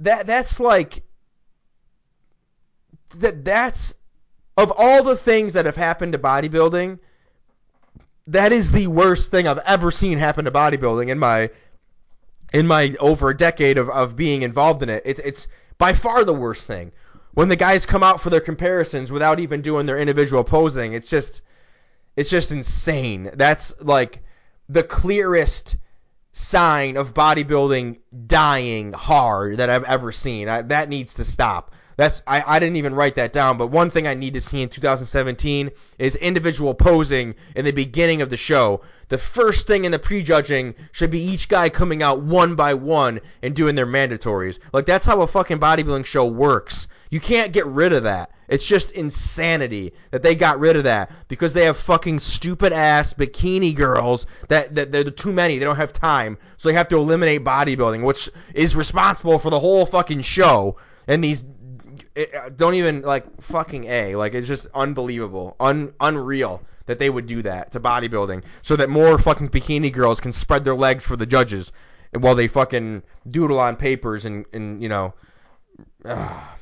[0.00, 1.02] that that's like
[3.20, 3.94] that that's
[4.56, 6.98] of all the things that have happened to bodybuilding,
[8.26, 11.50] that is the worst thing I've ever seen happen to bodybuilding in my
[12.52, 15.02] in my over a decade of, of being involved in it.
[15.04, 15.48] It's it's
[15.78, 16.92] by far the worst thing.
[17.34, 21.08] When the guys come out for their comparisons without even doing their individual posing, it's
[21.08, 21.42] just
[22.14, 23.30] it's just insane.
[23.34, 24.22] That's like
[24.68, 25.76] the clearest
[26.32, 30.48] sign of bodybuilding dying hard that I've ever seen.
[30.48, 31.74] I, that needs to stop.
[31.96, 34.62] That's I, I didn't even write that down, but one thing I need to see
[34.62, 38.82] in 2017 is individual posing in the beginning of the show.
[39.08, 43.20] The first thing in the prejudging should be each guy coming out one by one
[43.42, 44.58] and doing their mandatories.
[44.72, 46.88] Like that's how a fucking bodybuilding show works.
[47.10, 48.30] You can't get rid of that.
[48.48, 53.14] It's just insanity that they got rid of that because they have fucking stupid ass
[53.14, 55.58] bikini girls that, that they're too many.
[55.58, 56.38] They don't have time.
[56.56, 60.76] So they have to eliminate bodybuilding, which is responsible for the whole fucking show.
[61.06, 61.42] And these
[62.14, 67.26] it, don't even like fucking a like it's just unbelievable, un unreal that they would
[67.26, 71.16] do that to bodybuilding so that more fucking bikini girls can spread their legs for
[71.16, 71.72] the judges
[72.12, 75.14] while they fucking doodle on papers and and you know.
[76.04, 76.56] ah,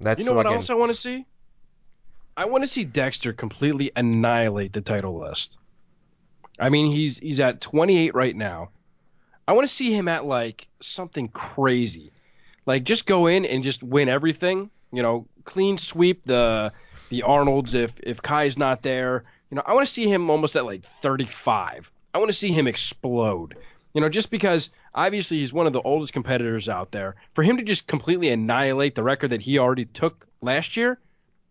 [0.00, 1.24] that's You know what else I want to see?
[2.36, 5.58] I want to see Dexter completely annihilate the title list.
[6.58, 8.70] I mean, he's he's at 28 right now.
[9.48, 12.12] I want to see him at like something crazy,
[12.66, 14.70] like just go in and just win everything.
[14.92, 16.72] You know, clean sweep the
[17.10, 19.24] the Arnold's if if Kai's not there.
[19.50, 21.90] You know, I want to see him almost at like 35.
[22.14, 23.56] I want to see him explode.
[23.94, 27.16] You know, just because obviously he's one of the oldest competitors out there.
[27.34, 30.98] For him to just completely annihilate the record that he already took last year,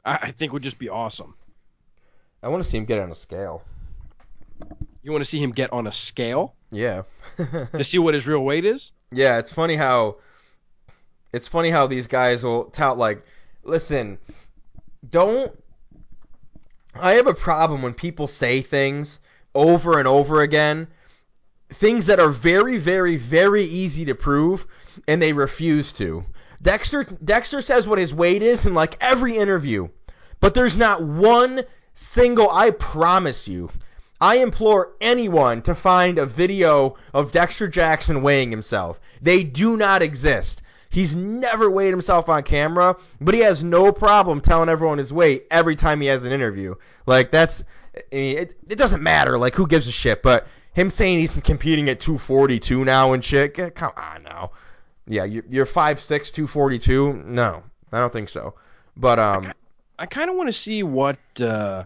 [0.06, 1.36] I, I think would just be awesome.
[2.42, 3.64] I want to see him get on a scale.
[5.04, 7.04] You want to see him get on a scale Yeah.
[7.38, 8.92] to see what his real weight is?
[9.12, 10.18] Yeah, it's funny how
[11.34, 13.24] it's funny how these guys will tout like,
[13.64, 14.18] listen,
[15.08, 15.52] don't
[16.96, 19.20] I have a problem when people say things
[19.56, 20.88] over and over again,
[21.70, 24.66] things that are very very very easy to prove
[25.08, 26.26] and they refuse to.
[26.62, 29.90] Dexter Dexter says what his weight is in like every interview.
[30.40, 31.64] But there's not one
[31.94, 33.70] single I promise you
[34.22, 39.00] I implore anyone to find a video of Dexter Jackson weighing himself.
[39.22, 40.62] They do not exist.
[40.90, 45.46] He's never weighed himself on camera, but he has no problem telling everyone his weight
[45.52, 46.76] every time he has an interview.
[47.06, 47.64] Like that's,
[47.96, 49.38] I mean, it, it doesn't matter.
[49.38, 50.24] Like who gives a shit?
[50.24, 54.52] But him saying he's competing at 242 now and shit, come on now.
[55.08, 57.14] Yeah, you're, you're 5'6", 242.
[57.26, 58.56] No, I don't think so.
[58.96, 59.54] But um,
[59.98, 61.86] I kind of want to see what uh,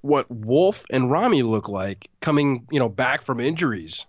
[0.00, 4.06] what Wolf and Ramy look like coming, you know, back from injuries.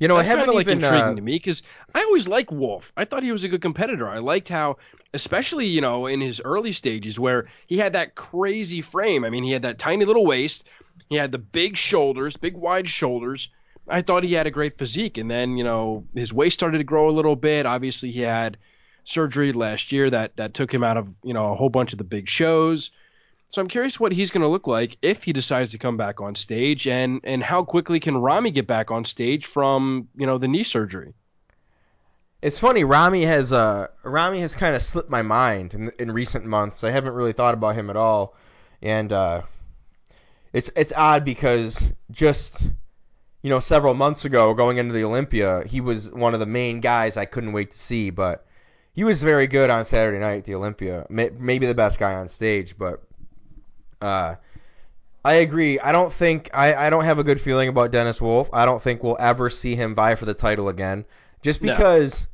[0.00, 0.78] You know, That's I haven't kind of like even.
[0.82, 1.62] intriguing uh, to me because
[1.94, 2.92] I always liked Wolf.
[2.96, 4.08] I thought he was a good competitor.
[4.08, 4.78] I liked how,
[5.14, 9.24] especially you know, in his early stages where he had that crazy frame.
[9.24, 10.64] I mean, he had that tiny little waist.
[11.10, 13.50] He had the big shoulders, big wide shoulders.
[13.88, 16.84] I thought he had a great physique, and then you know his waist started to
[16.84, 17.66] grow a little bit.
[17.66, 18.56] Obviously, he had
[19.04, 21.98] surgery last year that that took him out of you know a whole bunch of
[21.98, 22.90] the big shows.
[23.50, 26.20] So I'm curious what he's going to look like if he decides to come back
[26.20, 30.38] on stage, and and how quickly can Ramy get back on stage from you know
[30.38, 31.14] the knee surgery.
[32.40, 32.84] It's funny.
[32.84, 36.84] Ramy has uh Ramy has kind of slipped my mind in in recent months.
[36.84, 38.36] I haven't really thought about him at all,
[38.80, 39.42] and uh,
[40.52, 42.70] it's it's odd because just
[43.42, 46.78] you know several months ago, going into the Olympia, he was one of the main
[46.78, 48.10] guys I couldn't wait to see.
[48.10, 48.46] But
[48.94, 51.04] he was very good on Saturday night at the Olympia.
[51.10, 53.02] Maybe the best guy on stage, but
[54.00, 54.36] uh,
[55.24, 55.78] I agree.
[55.78, 58.48] I don't think I, I don't have a good feeling about Dennis Wolf.
[58.52, 61.04] I don't think we'll ever see him vie for the title again,
[61.42, 62.22] just because.
[62.22, 62.26] No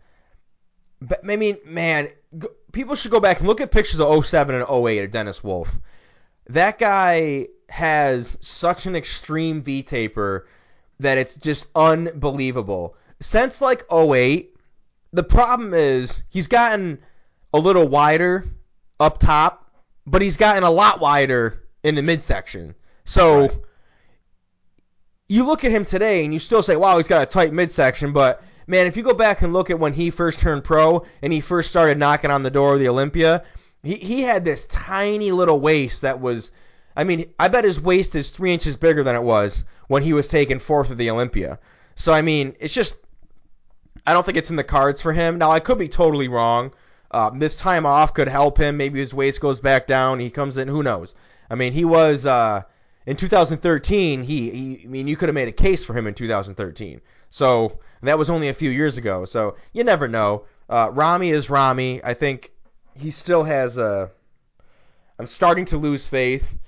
[1.01, 2.09] but I mean, man,
[2.73, 5.79] people should go back and look at pictures of 07 and 08 of Dennis Wolf.
[6.49, 10.47] That guy has such an extreme V taper
[11.01, 12.97] that it's just unbelievable.
[13.21, 14.57] Since like 08,
[15.13, 16.99] the problem is he's gotten
[17.53, 18.45] a little wider
[19.01, 19.66] up top,
[20.07, 22.75] but he's gotten a lot wider in the midsection.
[23.05, 23.59] So right.
[25.29, 28.13] you look at him today and you still say, wow, he's got a tight midsection,
[28.13, 31.33] but man, if you go back and look at when he first turned pro and
[31.33, 33.45] he first started knocking on the door of the Olympia,
[33.83, 36.51] he, he had this tiny little waist that was,
[36.97, 40.13] I mean, I bet his waist is three inches bigger than it was when he
[40.13, 41.59] was taken fourth of the Olympia.
[41.95, 42.97] So, I mean, it's just,
[44.07, 45.39] I don't think it's in the cards for him.
[45.39, 46.73] Now, I could be totally wrong.
[47.11, 48.77] Uh, this time off could help him.
[48.77, 50.21] Maybe his waist goes back down.
[50.21, 50.69] He comes in.
[50.69, 51.15] Who knows?
[51.51, 52.63] I mean, he was uh,
[53.07, 54.23] in 2013.
[54.23, 57.01] He, he, I mean, you could have made a case for him in 2013.
[57.31, 59.25] So that was only a few years ago.
[59.25, 60.45] So you never know.
[60.69, 62.03] Uh, Ramy is Ramy.
[62.03, 62.53] I think
[62.95, 64.11] he still has a.
[65.19, 66.59] I'm starting to lose faith.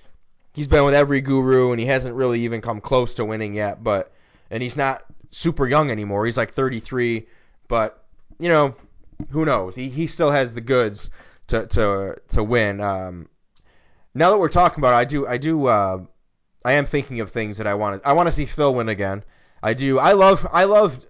[0.55, 3.83] He's been with every guru and he hasn't really even come close to winning yet.
[3.83, 4.12] But
[4.51, 6.24] and he's not super young anymore.
[6.24, 7.27] He's like 33.
[7.68, 8.03] But
[8.38, 8.74] you know,
[9.31, 9.74] who knows?
[9.74, 11.11] He he still has the goods
[11.48, 12.81] to to to win.
[12.81, 13.28] Um,
[14.14, 16.04] now that we're talking about it, I do I do uh,
[16.64, 18.88] I am thinking of things that I want to I want to see Phil win
[18.88, 19.24] again.
[19.62, 19.98] I do.
[19.98, 20.46] I love.
[20.50, 21.04] I love.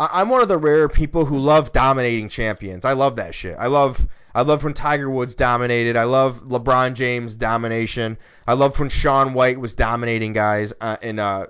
[0.00, 2.84] I'm one of the rare people who love dominating champions.
[2.84, 3.56] I love that shit.
[3.58, 4.06] I love.
[4.34, 5.96] I loved when Tiger Woods dominated.
[5.96, 8.18] I love LeBron James domination.
[8.48, 10.72] I loved when Shaun White was dominating guys.
[10.80, 11.46] Uh, and uh,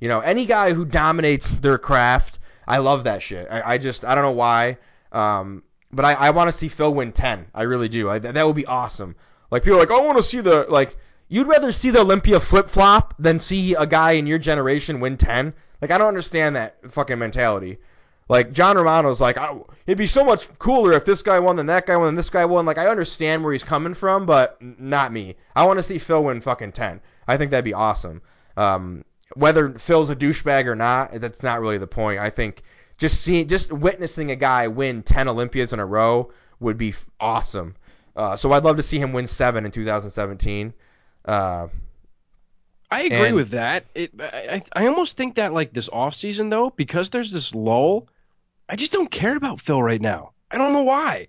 [0.00, 3.48] you know, any guy who dominates their craft, I love that shit.
[3.50, 4.78] I, I just I don't know why.
[5.12, 7.46] Um, but I, I want to see Phil win ten.
[7.54, 8.10] I really do.
[8.10, 9.16] I, that would be awesome.
[9.50, 10.96] Like people are like, I want to see the like
[11.30, 15.18] You'd rather see the Olympia flip flop than see a guy in your generation win
[15.18, 15.52] 10?
[15.82, 17.78] Like, I don't understand that fucking mentality.
[18.30, 19.36] Like, John Romano's like,
[19.86, 22.30] it'd be so much cooler if this guy won than that guy won than this
[22.30, 22.64] guy won.
[22.64, 25.36] Like, I understand where he's coming from, but not me.
[25.54, 27.00] I want to see Phil win fucking 10.
[27.26, 28.22] I think that'd be awesome.
[28.56, 32.20] Um, whether Phil's a douchebag or not, that's not really the point.
[32.20, 32.62] I think
[32.98, 36.30] just seeing, just witnessing a guy win 10 Olympias in a row
[36.60, 37.74] would be awesome.
[38.14, 40.74] Uh, so I'd love to see him win seven in 2017.
[41.24, 41.68] Uh,
[42.90, 43.84] I agree and, with that.
[43.94, 48.08] It, I, I almost think that like this off season though, because there's this lull,
[48.68, 50.32] I just don't care about Phil right now.
[50.50, 51.28] I don't know why.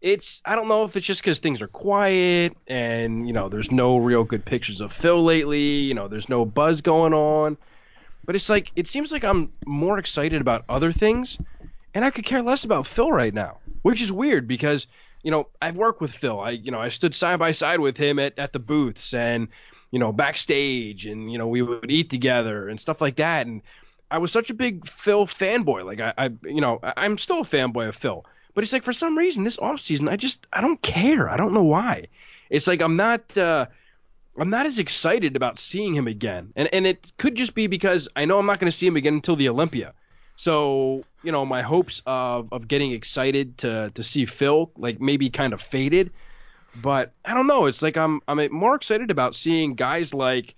[0.00, 3.72] It's I don't know if it's just because things are quiet and you know there's
[3.72, 5.80] no real good pictures of Phil lately.
[5.80, 7.56] You know there's no buzz going on,
[8.26, 11.38] but it's like it seems like I'm more excited about other things,
[11.94, 14.86] and I could care less about Phil right now, which is weird because
[15.26, 16.38] you know, I've worked with Phil.
[16.38, 19.48] I, you know, I stood side by side with him at, at the booths and,
[19.90, 23.48] you know, backstage and, you know, we would eat together and stuff like that.
[23.48, 23.62] And
[24.08, 25.84] I was such a big Phil fanboy.
[25.84, 28.92] Like I, I you know, I'm still a fanboy of Phil, but it's like for
[28.92, 31.28] some reason this off season, I just, I don't care.
[31.28, 32.06] I don't know why.
[32.48, 33.66] It's like I'm not, uh,
[34.38, 36.52] I'm not as excited about seeing him again.
[36.56, 38.96] And, and it could just be because I know I'm not going to see him
[38.96, 39.94] again until the Olympia.
[40.36, 45.30] So, you know, my hopes of, of getting excited to, to see Phil like maybe
[45.30, 46.10] kind of faded.
[46.82, 47.66] But I don't know.
[47.66, 50.54] It's like I'm I'm more excited about seeing guys like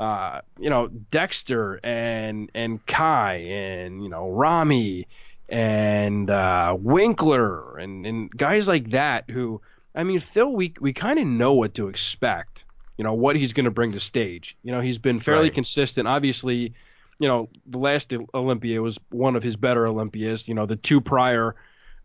[0.00, 5.06] uh, you know, Dexter and and Kai and, you know, Ramy
[5.50, 9.60] and uh, Winklaar and, and guys like that who
[9.94, 12.64] I mean Phil we we kind of know what to expect.
[13.00, 14.58] You know, what he's going to bring to stage.
[14.62, 15.54] You know, he's been fairly right.
[15.54, 16.06] consistent.
[16.06, 16.74] Obviously,
[17.18, 20.46] you know, the last Olympia was one of his better Olympias.
[20.46, 21.56] You know, the two prior,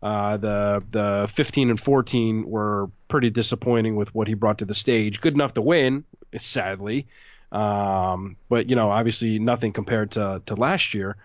[0.02, 4.74] uh, the the 15 and 14 were pretty disappointing with what he brought to the
[4.74, 5.20] stage.
[5.20, 6.04] Good enough to win,
[6.38, 7.08] sadly,
[7.52, 11.18] um, but you know, obviously nothing compared to to last year.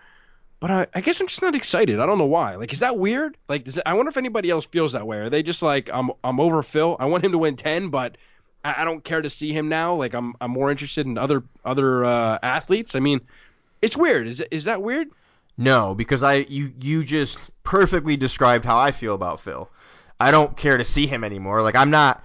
[0.60, 1.98] But I, I guess I'm just not excited.
[1.98, 2.56] I don't know why.
[2.56, 3.38] Like, is that weird?
[3.48, 5.16] Like, it, I wonder if anybody else feels that way.
[5.16, 6.94] Are they just like, I'm I'm over Phil.
[7.00, 8.18] I want him to win 10, but
[8.64, 9.94] I, I don't care to see him now.
[9.94, 12.94] Like, I'm I'm more interested in other other uh, athletes.
[12.94, 13.20] I mean
[13.82, 14.28] it's weird.
[14.28, 15.08] Is is that weird?
[15.58, 19.68] No, because I you you just perfectly described how I feel about Phil.
[20.18, 21.60] I don't care to see him anymore.
[21.62, 22.24] Like I'm not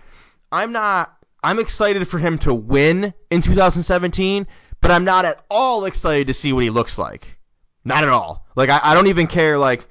[0.52, 4.48] I'm not I'm excited for him to win in 2017,
[4.82, 7.38] but I'm not at all excited to see what he looks like.
[7.84, 8.46] Not at all.
[8.56, 9.88] Like I, I don't even care like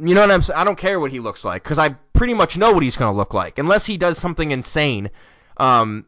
[0.00, 0.58] you know what I'm saying?
[0.58, 3.12] I don't care what he looks like because I pretty much know what he's going
[3.12, 5.10] to look like unless he does something insane.
[5.58, 6.06] Um,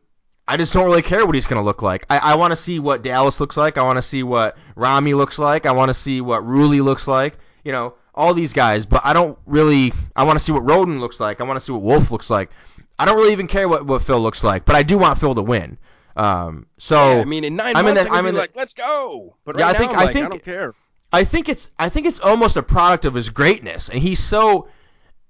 [0.48, 2.04] I just don't really care what he's going to look like.
[2.10, 3.78] I, I want to see what Dallas looks like.
[3.78, 5.64] I want to see what Ramy looks like.
[5.66, 7.38] I want to see what Roelly looks like.
[7.64, 9.92] You know, all these guys, but I don't really.
[10.16, 11.40] I want to see what Rhoden looks like.
[11.40, 12.50] I want to see what Wolf looks like.
[12.98, 15.34] I don't really even care what, what Phil looks like, but I do want Phil
[15.34, 15.78] to win.
[16.16, 18.74] Um, so Yeah, I mean, in 9 I'm in months, that- I'm in like, let's
[18.74, 19.36] go.
[19.44, 20.74] But Yeah, I think- now, I like, think- I don't care.
[21.12, 24.68] I think it's I think it's almost a product of his greatness, and he's so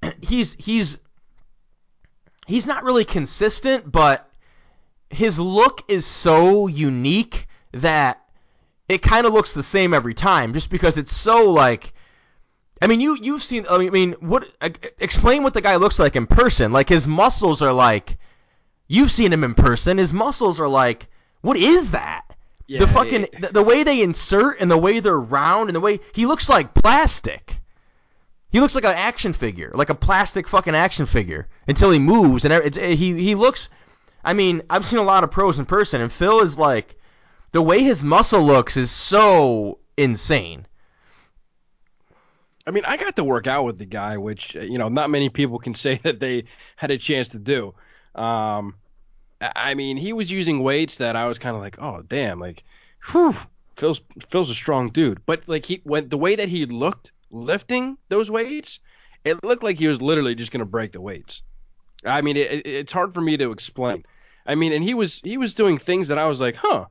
[0.20, 0.98] he's he's
[2.50, 4.28] he's not really consistent, but
[5.08, 8.22] his look is so unique that
[8.88, 11.92] it kind of looks the same every time, just because it's so like.
[12.82, 13.66] I mean, you you've seen.
[13.68, 14.48] I mean, what?
[14.98, 16.72] Explain what the guy looks like in person.
[16.72, 18.18] Like his muscles are like.
[18.88, 19.98] You've seen him in person.
[19.98, 21.08] His muscles are like.
[21.42, 22.24] What is that?
[22.66, 25.76] Yeah, the fucking it- the, the way they insert and the way they're round and
[25.76, 27.60] the way he looks like plastic.
[28.50, 32.44] He looks like an action figure, like a plastic fucking action figure until he moves
[32.44, 33.68] and it's, he he looks.
[34.24, 36.96] I mean, I've seen a lot of pros in person, and Phil is like
[37.52, 40.66] the way his muscle looks is so insane.
[42.66, 45.10] I mean, I got to work out with the guy, which uh, you know, not
[45.10, 46.44] many people can say that they
[46.76, 47.74] had a chance to do.
[48.14, 48.74] Um,
[49.40, 52.64] I mean, he was using weights that I was kind of like, oh damn, like,
[53.10, 53.34] whew,
[53.76, 55.24] Phil's Phil's a strong dude.
[55.24, 58.80] But like he went the way that he looked lifting those weights,
[59.24, 61.42] it looked like he was literally just gonna break the weights.
[62.04, 64.04] I mean, it, it's hard for me to explain.
[64.46, 66.86] I mean, and he was he was doing things that I was like, huh.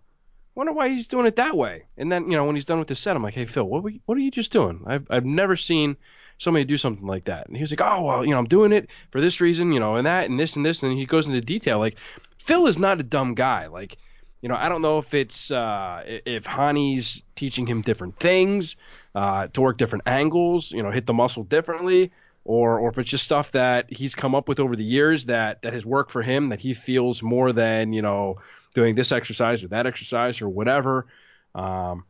[0.55, 1.85] Wonder why he's doing it that way.
[1.95, 3.81] And then, you know, when he's done with the set, I'm like, hey, Phil, what
[3.81, 4.83] were you, what are you just doing?
[4.85, 5.95] I've, I've never seen
[6.37, 7.47] somebody do something like that.
[7.47, 9.79] And he was like, oh, well, you know, I'm doing it for this reason, you
[9.79, 10.83] know, and that and this and this.
[10.83, 11.79] And he goes into detail.
[11.79, 11.95] Like,
[12.39, 13.67] Phil is not a dumb guy.
[13.67, 13.99] Like,
[14.41, 18.75] you know, I don't know if it's uh, if Hany's teaching him different things
[19.15, 22.11] uh, to work different angles, you know, hit the muscle differently,
[22.43, 25.61] or or if it's just stuff that he's come up with over the years that
[25.61, 28.37] that has worked for him that he feels more than you know
[28.73, 31.07] doing this exercise or that exercise or whatever.
[31.55, 32.03] Um,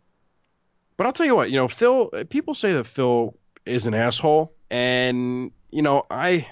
[0.98, 2.10] but I'll tell you what, you know, Phil.
[2.30, 6.48] People say that Phil is an asshole, and you know, I,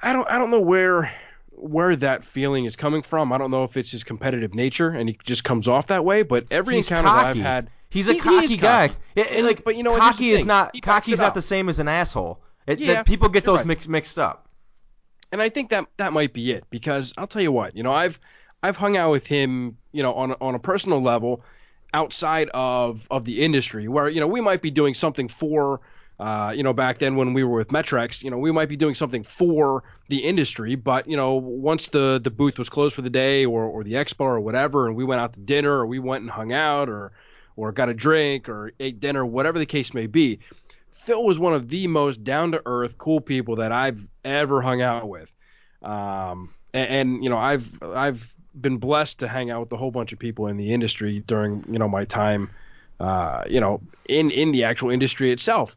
[0.00, 1.12] I don't, I don't know where
[1.60, 3.32] where that feeling is coming from.
[3.32, 6.22] I don't know if it's his competitive nature and he just comes off that way.
[6.22, 8.88] But every He's encounter that I've had, He's a he- he cocky is guy.
[8.88, 9.00] cocky.
[9.16, 11.20] It- it, like, but you know what, here's the cocky is not He backs cocky's
[11.20, 12.40] not the same as an asshole.
[12.66, 13.66] It, Yeah, people get those right.
[13.66, 14.46] mixed mixed up.
[15.32, 17.92] and I think that that might be it because I'll tell you what, you know,
[17.92, 18.18] I've
[18.62, 21.42] I've hung out with him, you know, on a, on a personal level
[21.94, 25.80] outside of of the industry where you know we might be doing something for
[26.20, 28.76] uh, you know back then when we were with Metrex, you know, we might be
[28.76, 33.02] doing something for the industry, but you know, once the the booth was closed for
[33.02, 35.86] the day or or the expo or whatever and we went out to dinner or
[35.86, 37.12] we went and hung out or
[37.58, 40.38] or got a drink or ate dinner, whatever the case may be,
[40.92, 44.80] Phil was one of the most down to earth, cool people that I've ever hung
[44.80, 45.32] out with.
[45.82, 49.90] Um, and, and you know, I've I've been blessed to hang out with a whole
[49.90, 52.50] bunch of people in the industry during you know my time,
[53.00, 55.76] uh, you know, in in the actual industry itself.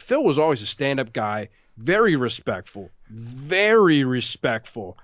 [0.00, 4.98] Phil was always a stand up guy, very respectful, very respectful,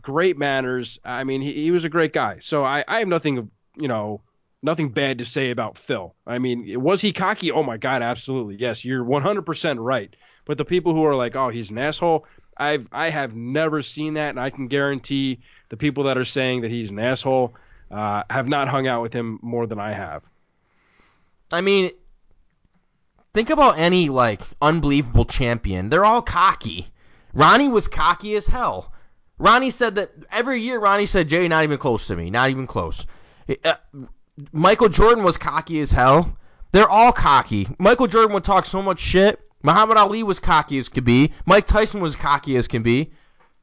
[0.00, 0.98] great manners.
[1.04, 2.38] I mean, he, he was a great guy.
[2.40, 4.22] So I, I have nothing, you know,
[4.62, 6.14] nothing bad to say about Phil.
[6.26, 7.50] I mean, was he cocky?
[7.50, 8.56] Oh my God, absolutely.
[8.56, 10.14] Yes, you're 100% right.
[10.44, 12.26] But the people who are like, oh, he's an asshole,
[12.56, 15.40] I've I have never seen that, and I can guarantee
[15.70, 17.54] the people that are saying that he's an asshole
[17.90, 20.22] uh, have not hung out with him more than I have.
[21.50, 21.92] I mean,
[23.34, 25.88] think about any like unbelievable champion.
[25.88, 26.86] They're all cocky.
[27.32, 28.92] Ronnie was cocky as hell.
[29.38, 30.78] Ronnie said that every year.
[30.78, 32.30] Ronnie said, "Jay, not even close to me.
[32.30, 33.06] Not even close."
[33.64, 33.74] Uh,
[34.52, 36.36] Michael Jordan was cocky as hell.
[36.72, 37.68] They're all cocky.
[37.78, 39.40] Michael Jordan would talk so much shit.
[39.62, 41.32] Muhammad Ali was cocky as could be.
[41.46, 43.12] Mike Tyson was cocky as can be.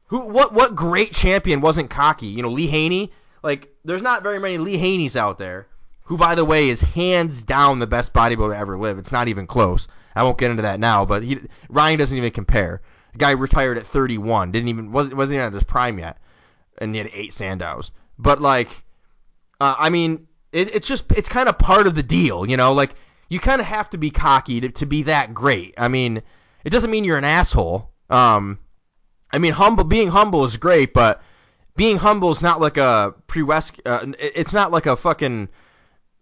[0.06, 0.20] Who?
[0.20, 0.52] What?
[0.52, 2.26] What great champion wasn't cocky?
[2.26, 3.12] You know, Lee Haney.
[3.42, 5.66] Like, there's not very many Lee Haneys out there.
[6.10, 8.98] Who, by the way, is hands down the best bodybuilder to ever live.
[8.98, 9.86] It's not even close.
[10.16, 11.38] I won't get into that now, but he
[11.68, 12.82] Ryan doesn't even compare.
[13.12, 14.50] The guy retired at 31.
[14.50, 16.18] Didn't even wasn't wasn't even at his prime yet,
[16.78, 17.92] and he had eight Sandows.
[18.18, 18.82] But like,
[19.60, 22.72] uh, I mean, it, it's just it's kind of part of the deal, you know.
[22.72, 22.96] Like
[23.28, 25.74] you kind of have to be cocky to, to be that great.
[25.78, 26.22] I mean,
[26.64, 27.88] it doesn't mean you're an asshole.
[28.10, 28.58] Um,
[29.30, 31.22] I mean, humble being humble is great, but
[31.76, 33.44] being humble is not like a pre.
[33.48, 35.50] Uh, it's not like a fucking.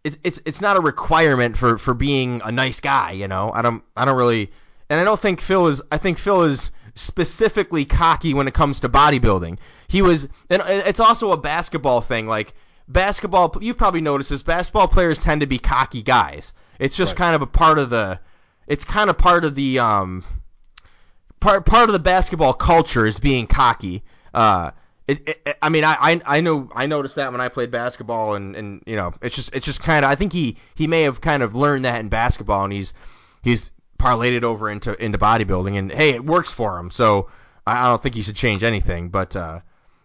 [0.08, 3.12] It's it's it's not a requirement for for being a nice guy.
[3.12, 4.50] You know, I don't I don't really,
[4.88, 5.82] and I don't think Phil is.
[5.92, 9.58] I think Phil is specifically cocky when it comes to bodybuilding.
[9.86, 12.26] He was, and it's also a basketball thing.
[12.26, 12.54] Like
[12.88, 14.42] basketball, you've probably noticed this.
[14.42, 16.54] Basketball players tend to be cocky guys.
[16.78, 18.18] It's just kind of a part of the.
[18.66, 20.24] it's kind of part of the um
[21.40, 24.02] part part of the basketball culture is being cocky.
[24.32, 24.70] Uh,
[25.08, 28.54] it, it, I mean, I, I know I noticed that when I played basketball, and,
[28.54, 31.22] and you know, it's just it's just kind of I think he he may have
[31.22, 32.92] kind of learned that in basketball, and he's
[33.42, 36.90] he's parlayed it over into into bodybuilding, and hey, it works for him.
[36.90, 37.28] So
[37.66, 39.08] I, I don't think he should change anything.
[39.08, 39.60] But uh,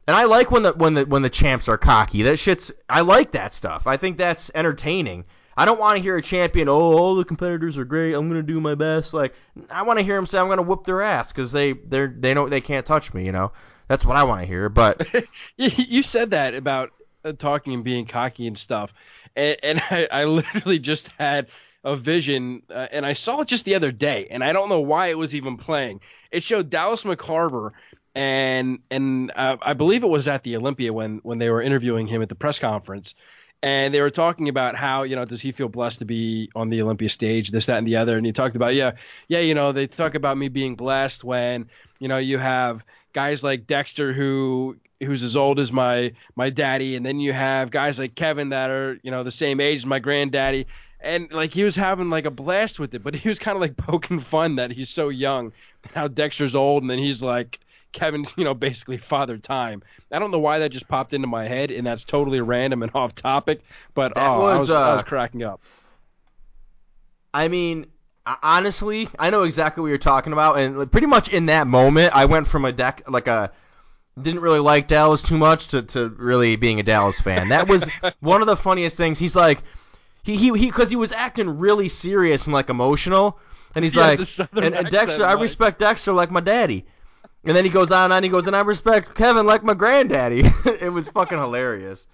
[0.07, 2.23] and I like when the when the when the champs are cocky.
[2.23, 3.87] That shit's I like that stuff.
[3.87, 5.25] I think that's entertaining.
[5.57, 8.13] I don't want to hear a champion, oh, all the competitors are great.
[8.13, 9.13] I'm gonna do my best.
[9.13, 9.33] Like
[9.69, 12.33] I want to hear him say, I'm gonna whoop their ass because they they they
[12.33, 13.25] know they can't touch me.
[13.25, 13.51] You know.
[13.93, 14.69] That's what I want to hear.
[14.69, 15.05] But
[15.55, 18.91] you said that about uh, talking and being cocky and stuff,
[19.35, 21.45] and, and I, I, literally just had
[21.83, 24.79] a vision, uh, and I saw it just the other day, and I don't know
[24.79, 26.01] why it was even playing.
[26.31, 27.73] It showed Dallas McCarver,
[28.15, 32.07] and and uh, I believe it was at the Olympia when when they were interviewing
[32.07, 33.13] him at the press conference.
[33.61, 36.69] And they were talking about how, you know, does he feel blessed to be on
[36.69, 38.17] the Olympia stage, this, that, and the other.
[38.17, 38.93] And he talked about, yeah,
[39.29, 42.83] yeah, you know, they talk about me being blessed when, you know, you have
[43.13, 47.71] guys like Dexter who who's as old as my my daddy, and then you have
[47.71, 50.67] guys like Kevin that are you know the same age as my granddaddy,
[50.99, 53.61] and like he was having like a blast with it, but he was kind of
[53.61, 55.53] like poking fun that he's so young,
[55.93, 57.59] how Dexter's old, and then he's like.
[57.93, 59.83] Kevin's, you know, basically father time.
[60.11, 62.91] I don't know why that just popped into my head, and that's totally random and
[62.95, 63.61] off topic.
[63.93, 65.61] But that oh, was, I, was, uh, I was cracking up.
[67.35, 67.85] I mean,
[68.25, 72.25] honestly, I know exactly what you're talking about, and pretty much in that moment, I
[72.25, 73.51] went from a deck like a
[74.21, 77.49] didn't really like Dallas too much to, to really being a Dallas fan.
[77.49, 79.17] That was one of the funniest things.
[79.17, 79.63] He's like,
[80.23, 83.39] he he he because he was acting really serious and like emotional,
[83.75, 84.19] and he's yeah, like,
[84.53, 86.85] and, and Dexter, I respect Dexter like my daddy.
[87.45, 90.43] And then he goes on and he goes, and I respect Kevin like my granddaddy.
[90.65, 92.07] it was fucking hilarious.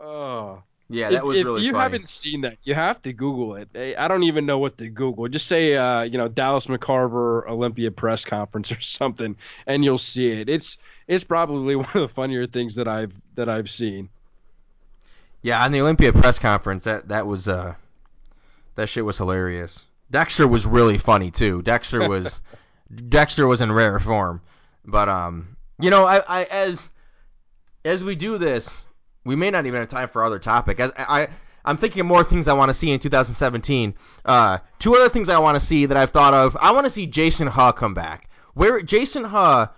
[0.00, 0.62] Oh.
[0.88, 1.82] Yeah, that if, was if really you funny.
[1.82, 3.96] haven't seen that, you have to Google it.
[3.98, 5.26] I don't even know what to Google.
[5.26, 10.28] Just say, uh, you know, Dallas McCarver Olympia press conference or something, and you'll see
[10.28, 10.48] it.
[10.48, 10.78] It's
[11.08, 14.08] it's probably one of the funnier things that I've that I've seen.
[15.42, 17.74] Yeah, on the Olympia press conference, that that was uh,
[18.76, 19.84] that shit was hilarious.
[20.10, 21.62] Dexter was really funny too.
[21.62, 22.42] Dexter was
[23.08, 24.40] Dexter was in rare form,
[24.84, 26.90] but um, you know, I, I as
[27.84, 28.86] as we do this,
[29.26, 30.80] we may not even have time for other topic.
[30.80, 31.28] I, I
[31.64, 33.94] I'm thinking of more things I want to see in 2017.
[34.24, 36.56] Uh, two other things I want to see that I've thought of.
[36.60, 38.30] I want to see Jason Huh come back.
[38.54, 39.68] Where Jason Huh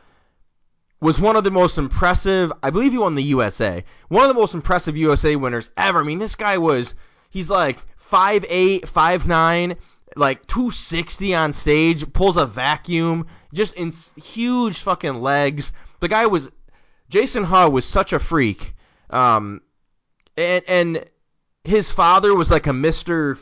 [1.00, 2.52] was one of the most impressive.
[2.62, 3.84] I believe he won the USA.
[4.08, 6.00] One of the most impressive USA winners ever.
[6.00, 6.94] I mean, this guy was.
[7.30, 9.76] He's like 5'8", 5'9",
[10.16, 12.12] like 260 on stage.
[12.12, 13.26] Pulls a vacuum.
[13.54, 13.92] Just in
[14.22, 15.72] huge fucking legs.
[16.00, 16.50] The guy was.
[17.08, 18.74] Jason Huh was such a freak
[19.10, 19.62] um,
[20.36, 21.04] and and
[21.64, 23.38] his father was like a Mister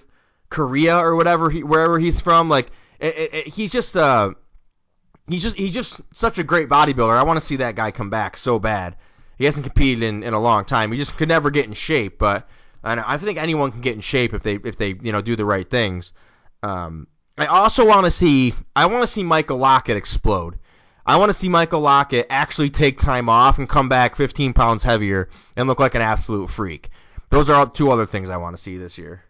[0.50, 2.48] Korea or whatever he wherever he's from.
[2.48, 4.32] Like it, it, he's just uh
[5.28, 7.16] he's just he's just such a great bodybuilder.
[7.16, 8.96] I want to see that guy come back so bad.
[9.38, 10.90] He hasn't competed in, in a long time.
[10.90, 12.18] He just could never get in shape.
[12.18, 12.48] But
[12.82, 15.36] I, I think anyone can get in shape if they if they you know do
[15.36, 16.12] the right things.
[16.62, 17.06] Um,
[17.38, 20.58] I also want to see I want to see Michael Lockett explode.
[21.06, 24.82] I want to see Michael Lockett actually take time off and come back 15 pounds
[24.82, 26.90] heavier and look like an absolute freak.
[27.30, 29.22] Those are two other things I want to see this year.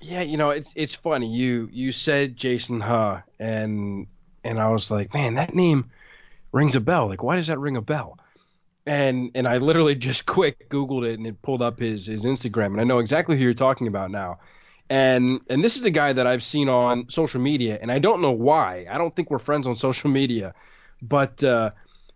[0.00, 1.34] Yeah, you know, it's it's funny.
[1.34, 4.06] You you said Jason Huh and
[4.44, 5.90] and I was like, man, that name
[6.52, 7.08] rings a bell.
[7.08, 8.18] Like, why does that ring a bell?
[8.86, 12.68] And and I literally just quick Googled it and it pulled up his his Instagram
[12.68, 14.38] and I know exactly who you're talking about now.
[14.90, 18.20] And and this is a guy that I've seen on social media, and I don't
[18.20, 18.86] know why.
[18.90, 20.54] I don't think we're friends on social media,
[21.00, 21.70] but uh,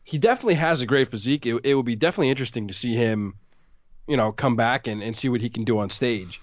[0.04, 1.46] he definitely has a great physique.
[1.46, 3.34] It, it would be definitely interesting to see him,
[4.06, 6.40] you know, come back and, and see what he can do on stage.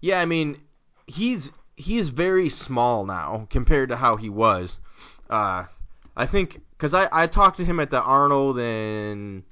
[0.00, 0.60] Yeah, I mean,
[1.06, 4.78] he's he's very small now compared to how he was.
[5.28, 5.64] Uh,
[6.16, 9.42] I think because I, I talked to him at the Arnold and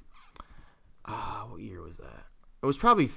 [1.05, 2.25] uh, what year was that?
[2.61, 3.09] It was probably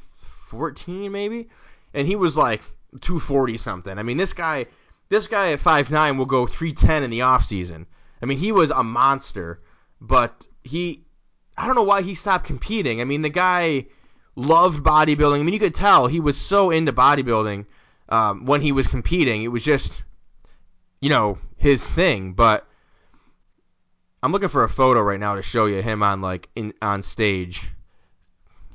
[0.48, 1.48] 14 maybe,
[1.94, 2.62] and he was like
[3.00, 3.98] 240 something.
[3.98, 4.66] I mean, this guy,
[5.08, 7.86] this guy at 5'9 will go 310 in the off season.
[8.22, 9.60] I mean, he was a monster,
[10.00, 11.04] but he,
[11.56, 13.00] I don't know why he stopped competing.
[13.00, 13.86] I mean, the guy
[14.36, 15.40] loved bodybuilding.
[15.40, 17.66] I mean, you could tell he was so into bodybuilding
[18.08, 19.42] um, when he was competing.
[19.42, 20.04] It was just,
[21.00, 22.32] you know, his thing.
[22.32, 22.66] But
[24.22, 27.02] I'm looking for a photo right now to show you him on like in on
[27.02, 27.68] stage.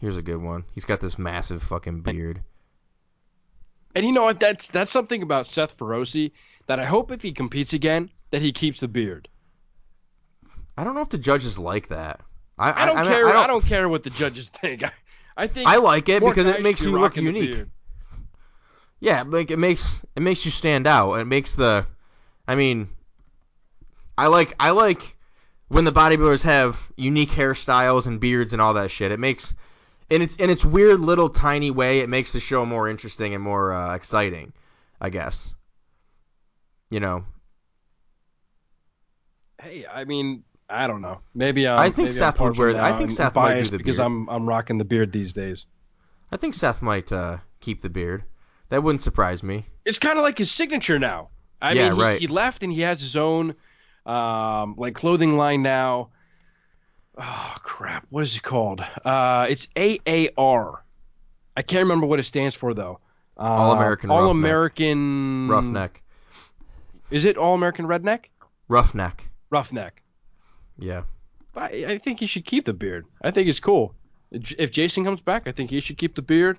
[0.04, 0.66] Here's a good one.
[0.76, 2.41] He's got this massive fucking beard.
[3.95, 4.38] And you know what?
[4.38, 6.34] That's that's something about Seth Feroce
[6.68, 9.30] that I hope if he competes again that he keeps the beard.
[10.78, 12.20] I don't know if the judges like that.
[12.60, 13.28] I, I don't I, care.
[13.30, 14.84] I, don't, I don't care what the judges think.
[14.84, 14.91] I,
[15.38, 17.66] I think I like it because it makes you look unique.
[18.99, 21.14] Yeah, like it makes it makes you stand out.
[21.14, 21.88] It makes the,
[22.45, 22.89] I mean,
[24.18, 25.16] I like I like
[25.70, 29.14] when the bodybuilders have unique hairstyles and beards and all that shit.
[29.14, 29.56] It makes,
[30.14, 33.43] in its in its weird little tiny way, it makes the show more interesting and
[33.43, 34.53] more uh, exciting.
[35.01, 35.53] I guess.
[36.91, 37.26] You know.
[39.61, 41.22] Hey, I mean, I don't know.
[41.34, 44.05] Maybe I'm, I think Seth would wear- I think Seth might do the because beard.
[44.05, 45.66] I'm I'm rocking the beard these days.
[46.32, 48.24] I think Seth might uh, keep the beard.
[48.70, 49.66] That wouldn't surprise me.
[49.86, 51.30] It's kind of like his signature now.
[51.61, 52.20] I Yeah, mean, he, right.
[52.22, 53.55] he left and he has his own
[54.05, 56.09] um, like clothing line now.
[57.18, 58.05] Oh crap!
[58.09, 58.82] What is it called?
[59.05, 60.84] Uh, it's AAR.
[61.55, 62.99] I can't remember what it stands for though.
[63.38, 64.34] Uh, All American All Roughneck.
[64.34, 65.47] American.
[65.47, 66.03] Roughneck.
[67.11, 68.26] Is it All American Redneck?
[68.68, 69.30] Roughneck.
[69.51, 70.01] Roughneck.
[70.80, 71.03] Yeah.
[71.55, 73.05] I, I think he should keep the beard.
[73.22, 73.93] I think it's cool.
[74.32, 76.57] If Jason comes back, I think he should keep the beard.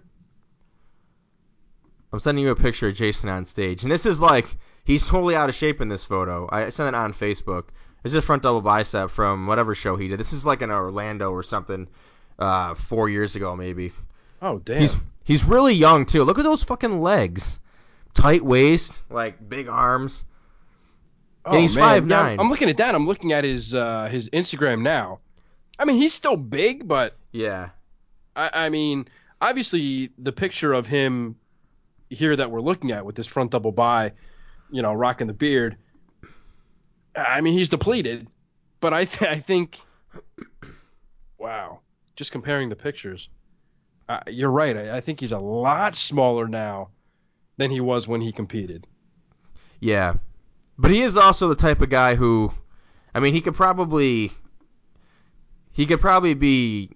[2.12, 4.46] I'm sending you a picture of Jason on stage, and this is like
[4.84, 6.48] he's totally out of shape in this photo.
[6.52, 7.64] I sent it on Facebook.
[8.04, 10.20] This is a front double bicep from whatever show he did.
[10.20, 11.88] This is like in Orlando or something,
[12.38, 13.92] uh, four years ago maybe.
[14.42, 14.80] Oh damn!
[14.80, 14.94] He's
[15.24, 16.22] he's really young too.
[16.22, 17.58] Look at those fucking legs,
[18.12, 20.24] tight waist, like big arms.
[21.46, 22.02] oh, and he's man.
[22.02, 22.10] 5'9".
[22.10, 22.94] Yeah, I'm, I'm looking at that.
[22.94, 25.20] I'm looking at his uh, his Instagram now.
[25.78, 27.70] I mean, he's still big, but Yeah,
[28.36, 29.08] I, I mean,
[29.40, 31.36] obviously the picture of him
[32.10, 34.12] here that we're looking at with this front double bi,
[34.70, 35.78] you know, rocking the beard.
[37.16, 38.28] I mean, he's depleted,
[38.80, 39.78] but I th- I think,
[41.38, 41.80] wow,
[42.16, 43.28] just comparing the pictures,
[44.08, 44.76] uh, you're right.
[44.76, 46.90] I, I think he's a lot smaller now
[47.56, 48.86] than he was when he competed.
[49.80, 50.14] yeah,
[50.78, 52.52] but he is also the type of guy who,
[53.14, 54.32] I mean, he could probably,
[55.70, 56.90] he could probably be,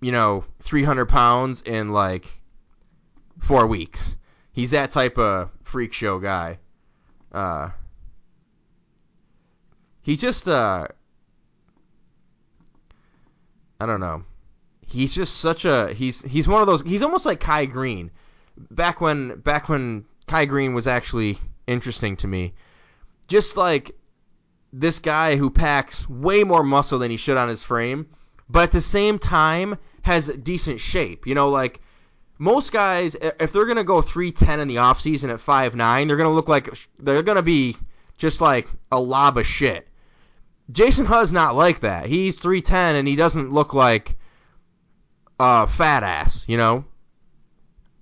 [0.00, 2.26] you know, 300 pounds in like
[3.38, 4.16] four weeks.
[4.52, 6.58] He's that type of freak show guy.
[7.30, 7.70] Uh,
[10.02, 10.88] he just, uh,
[13.80, 14.24] I don't know.
[14.86, 16.82] He's just such a he's he's one of those.
[16.82, 18.10] He's almost like Kai Greene,
[18.70, 22.52] back when back when Kai Greene was actually interesting to me.
[23.26, 23.96] Just like
[24.72, 28.06] this guy who packs way more muscle than he should on his frame,
[28.48, 31.26] but at the same time has decent shape.
[31.26, 31.80] You know, like
[32.38, 36.48] most guys, if they're gonna go 310 in the offseason at 5'9", they're gonna look
[36.48, 37.76] like they're gonna be
[38.16, 39.88] just like a lob of shit.
[40.72, 42.06] Jason Huh's not like that.
[42.06, 44.16] He's 310 and he doesn't look like
[45.38, 46.84] a fat ass, you know?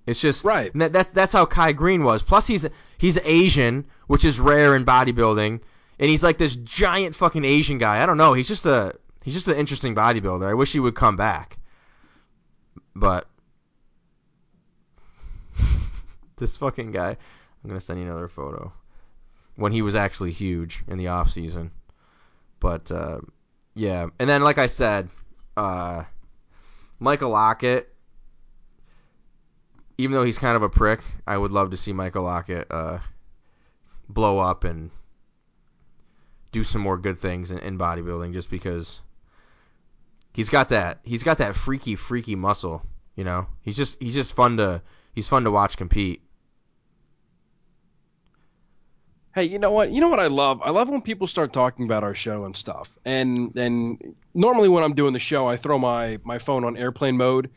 [0.07, 0.71] It's just Right.
[0.75, 2.23] That, that's that's how Kai Greene was.
[2.23, 2.65] Plus he's
[2.97, 5.59] he's Asian, which is rare in bodybuilding,
[5.99, 8.01] and he's like this giant fucking Asian guy.
[8.01, 8.33] I don't know.
[8.33, 10.47] He's just a he's just an interesting bodybuilder.
[10.47, 11.59] I wish he would come back.
[12.95, 13.27] But
[16.37, 17.11] this fucking guy,
[17.63, 18.73] I'm gonna send you another photo
[19.55, 21.71] when he was actually huge in the off season.
[22.61, 23.19] But uh,
[23.75, 25.09] yeah, and then like I said,
[25.57, 26.05] uh,
[26.97, 27.89] Michael Lockett.
[29.97, 32.99] Even though he's kind of a prick, I would love to see Michael Lockett uh,
[34.09, 34.89] blow up and
[36.51, 38.33] do some more good things in, in bodybuilding.
[38.33, 39.01] Just because
[40.33, 42.83] he's got that he's got that freaky freaky muscle.
[43.15, 44.81] You know, he's just he's just fun to
[45.13, 46.21] he's fun to watch compete.
[49.33, 49.91] Hey, you know what?
[49.91, 50.61] You know what I love?
[50.63, 52.91] I love when people start talking about our show and stuff.
[53.05, 57.15] And and normally when I'm doing the show, I throw my my phone on airplane
[57.15, 57.49] mode,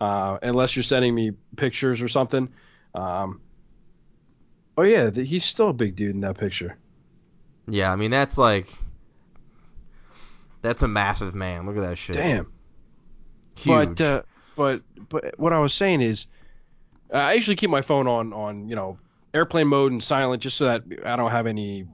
[0.00, 2.48] uh, unless you're sending me pictures or something.
[2.94, 3.40] Um,
[4.76, 6.76] oh yeah, he's still a big dude in that picture.
[7.68, 8.66] Yeah, I mean that's like
[10.62, 11.66] that's a massive man.
[11.66, 12.16] Look at that shit.
[12.16, 12.52] Damn.
[13.56, 13.98] Huge.
[13.98, 14.22] But uh,
[14.56, 16.26] but but what I was saying is,
[17.12, 18.98] I usually keep my phone on on you know
[19.34, 21.86] airplane mode and silent just so that I don't have any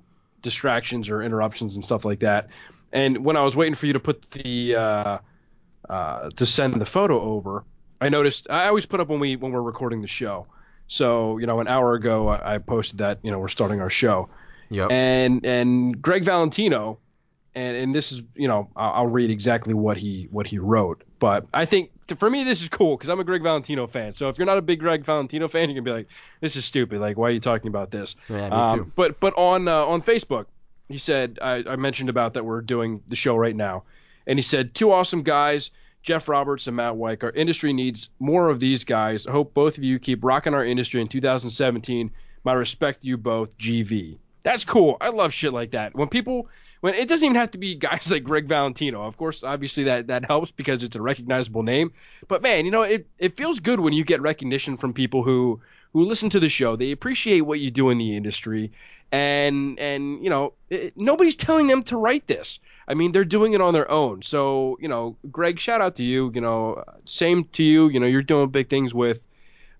[0.42, 2.48] distractions or interruptions and stuff like that.
[2.92, 5.18] And when I was waiting for you to put the uh,
[5.88, 7.64] uh, to send the photo over,
[8.00, 10.46] I noticed I always put up when we when we're recording the show.
[10.88, 13.90] So you know, an hour ago I, I posted that you know we're starting our
[13.90, 14.28] show,
[14.70, 14.90] yep.
[14.90, 16.98] and and Gregg Valentino,
[17.54, 21.02] and and this is you know I'll, I'll read exactly what he what he wrote,
[21.18, 24.14] but I think to, for me this is cool because I'm a Gregg Valentino fan.
[24.14, 26.08] So if you're not a big Gregg Valentino fan, you can be like,
[26.40, 27.00] this is stupid.
[27.00, 28.16] Like why are you talking about this?
[28.28, 28.92] yeah, me Um, too.
[28.94, 30.46] but but on uh, on Facebook,
[30.88, 33.84] he said I, I mentioned about that we're doing the show right now,
[34.26, 35.70] and he said two awesome guys,
[36.02, 37.24] Geoff Roberts and Matt White.
[37.24, 39.26] Our industry needs more of these guys.
[39.26, 42.10] I hope both of you keep rocking our industry in 2017.
[42.44, 44.18] My respect to you both, GV.
[44.44, 44.96] That's cool.
[45.00, 45.96] I love shit like that.
[45.96, 46.48] When people
[46.80, 49.02] when it doesn't even have to be guys like Gregg Valentino.
[49.06, 51.92] Of course, obviously that that helps because it's a recognizable name.
[52.28, 55.60] But man, you know, it it feels good when you get recognition from people who
[55.92, 56.76] who listen to the show.
[56.76, 58.72] They appreciate what you do in the industry,
[59.12, 62.58] and and you know it, nobody's telling them to write this.
[62.88, 64.22] I mean, they're doing it on their own.
[64.22, 66.30] So you know, Gregg, shout out to you.
[66.34, 67.88] You know, same to you.
[67.88, 69.20] You know, you're doing big things with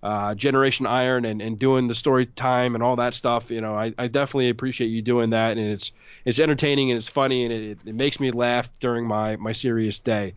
[0.07, 3.51] uh, Generation Iron and, and doing the story time and all that stuff.
[3.51, 5.91] You know, I, I definitely appreciate you doing that, and it's
[6.23, 9.99] it's entertaining and it's funny and it, it makes me laugh during my my serious
[9.99, 10.35] day.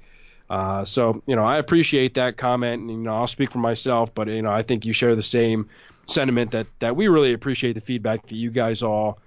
[0.51, 4.13] Uh, so you know, I appreciate that comment, and you know, I'll speak for myself,
[4.13, 5.69] but you know, I think you share the same
[6.05, 9.21] sentiment that that we really appreciate the feedback that you guys all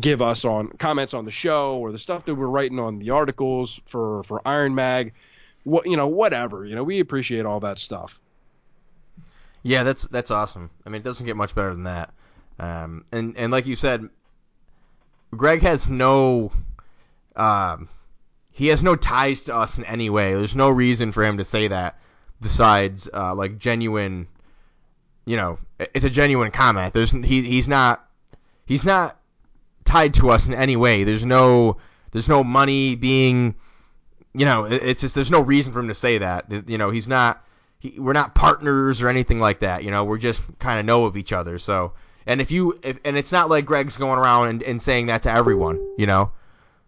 [0.00, 3.10] give us on comments on the show or the stuff that we're writing on the
[3.10, 5.12] articles for for Iron Mag,
[5.62, 6.66] what you know, whatever.
[6.66, 8.18] You know, we appreciate all that stuff.
[9.64, 10.70] Yeah, that's that's awesome.
[10.86, 12.12] I mean, it doesn't get much better than that.
[12.58, 14.08] Um, and and like you said,
[15.34, 16.52] Gregg has no,
[17.34, 17.88] um,
[18.52, 20.34] he has no ties to us in any way.
[20.34, 21.98] There's no reason for him to say that,
[22.42, 24.28] besides uh, like genuine,
[25.24, 26.92] you know, it's a genuine comment.
[26.92, 28.06] There's he he's not
[28.66, 29.18] he's not
[29.84, 31.04] tied to us in any way.
[31.04, 31.78] There's no
[32.10, 33.54] there's no money being,
[34.34, 36.68] you know, it's just there's no reason for him to say that.
[36.68, 37.43] You know, he's not
[37.84, 39.84] he, we're not partners or anything like that.
[39.84, 41.58] You know, we're just kind of know of each other.
[41.58, 41.92] So,
[42.26, 45.22] and if you, if, and it's not like Gregg's going around and, and saying that
[45.22, 46.30] to everyone, you know.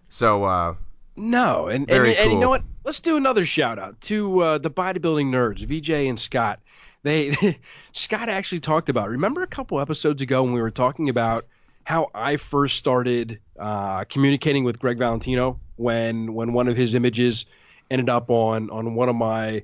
[0.09, 0.75] So, uh,
[1.15, 2.15] no, and and, cool.
[2.23, 2.63] and, you know what?
[2.85, 6.61] Let's do another shout out to uh, the bodybuilding nerds, VJ and Scott.
[7.03, 7.59] They
[7.93, 9.11] Scott actually talked about.
[9.11, 11.47] Remember a couple episodes ago when we were talking about
[11.85, 17.45] how I first started uh, communicating with Gregg Valentino when when one of his images
[17.91, 19.63] ended up on on one of my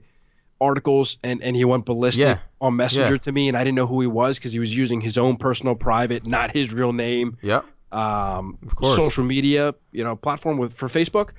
[0.62, 2.38] articles and, and he went ballistic yeah.
[2.60, 3.18] on Messenger yeah.
[3.18, 5.36] to me, and I didn't know who he was because he was using his own
[5.36, 7.36] personal private, not his real name.
[7.42, 7.62] Yeah.
[7.90, 8.96] Um, of course.
[8.96, 11.30] social media, you know, platform with for Facebook,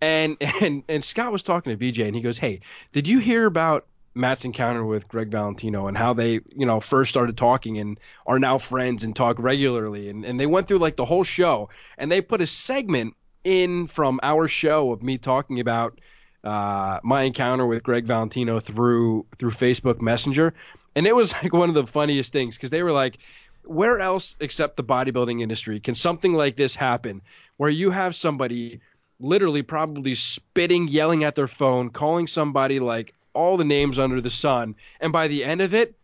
[0.00, 2.60] and and and Scott was talking to VJ, and he goes, "Hey,
[2.92, 7.10] did you hear about Matt's encounter with Gregg Valentino and how they, you know, first
[7.10, 10.10] started talking and are now friends and talk regularly.
[10.10, 13.14] And, and they went through like the whole show and they put a segment
[13.44, 15.98] in from our show of me talking about
[16.44, 20.54] uh, my encounter with Gregg Valentino through through Facebook Messenger,
[20.94, 23.18] and it was like one of the funniest things because they were like,
[23.64, 27.22] "Where else except the bodybuilding industry can something like this happen,
[27.56, 28.80] where you have somebody
[29.20, 34.30] literally probably spitting, yelling at their phone, calling somebody like all the names under the
[34.30, 35.94] sun, and by the end of it,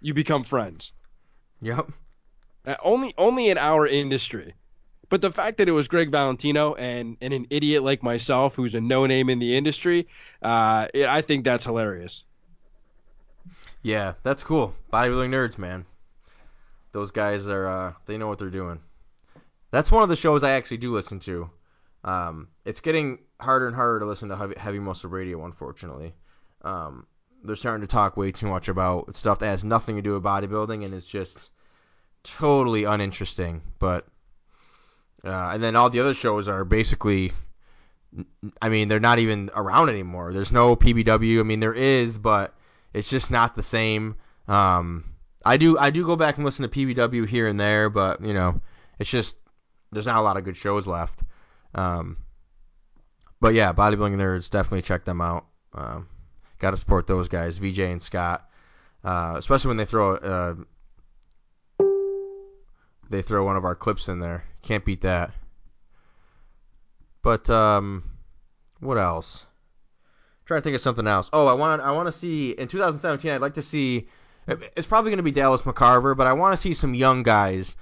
[0.00, 0.92] you become friends."
[1.62, 1.90] Yep.
[2.66, 4.54] Uh, only only in our industry.
[5.08, 8.74] But the fact that it was Gregg Valentino and, and an idiot like myself, who's
[8.74, 10.08] a no name in the industry,
[10.42, 12.24] uh, I think that's hilarious.
[13.82, 14.74] Yeah, that's cool.
[14.92, 15.86] Bodybuilding nerds, man.
[16.90, 18.80] Those guys are uh, they know what they're doing.
[19.70, 21.50] That's one of the shows I actually do listen to.
[22.02, 26.14] Um, it's getting harder and harder to listen to heavy, heavy muscle radio, unfortunately.
[26.62, 27.06] Um,
[27.44, 30.22] they're starting to talk way too much about stuff that has nothing to do with
[30.22, 31.50] bodybuilding and it's just
[32.22, 33.62] totally uninteresting.
[33.78, 34.06] But
[35.26, 37.32] uh, and then all the other shows are basically,
[38.62, 40.32] I mean, they're not even around anymore.
[40.32, 41.40] There's no PBW.
[41.40, 42.54] I mean, there is, but
[42.94, 44.16] it's just not the same.
[44.48, 45.04] Um,
[45.44, 48.34] I do I do go back and listen to PBW here and there, but you
[48.34, 48.60] know,
[48.98, 49.36] it's just
[49.92, 51.22] there's not a lot of good shows left.
[51.74, 52.16] Um,
[53.40, 55.46] but yeah, bodybuilding nerds definitely check them out.
[55.74, 56.08] Um,
[56.58, 58.48] Got to support those guys, VJ and Scott,
[59.04, 60.54] uh, especially when they throw uh,
[63.10, 64.44] they throw one of our clips in there.
[64.66, 65.30] Can't beat that.
[67.22, 68.02] But um,
[68.80, 69.44] what else?
[69.44, 71.30] I'm trying to think of something else.
[71.32, 73.30] Oh, I want I want to see in 2017.
[73.30, 74.08] I'd like to see.
[74.48, 77.76] It's probably going to be Dallas McCarver, but I want to see some young guys.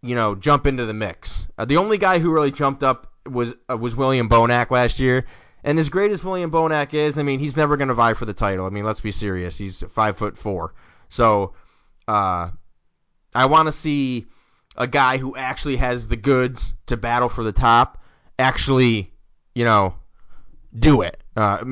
[0.00, 1.48] You know, jump into the mix.
[1.58, 5.26] Uh, the only guy who really jumped up was uh, was William Bonac last year.
[5.64, 8.26] And as great as William Bonac is, I mean, he's never going to vie for
[8.26, 8.64] the title.
[8.64, 9.58] I mean, let's be serious.
[9.58, 10.72] He's five foot four.
[11.08, 11.54] So,
[12.06, 12.50] uh,
[13.34, 14.28] I want to see
[14.80, 18.02] a guy who actually has the goods to battle for the top
[18.38, 19.12] actually,
[19.54, 19.94] you know,
[20.76, 21.22] do it.
[21.36, 21.62] Uh,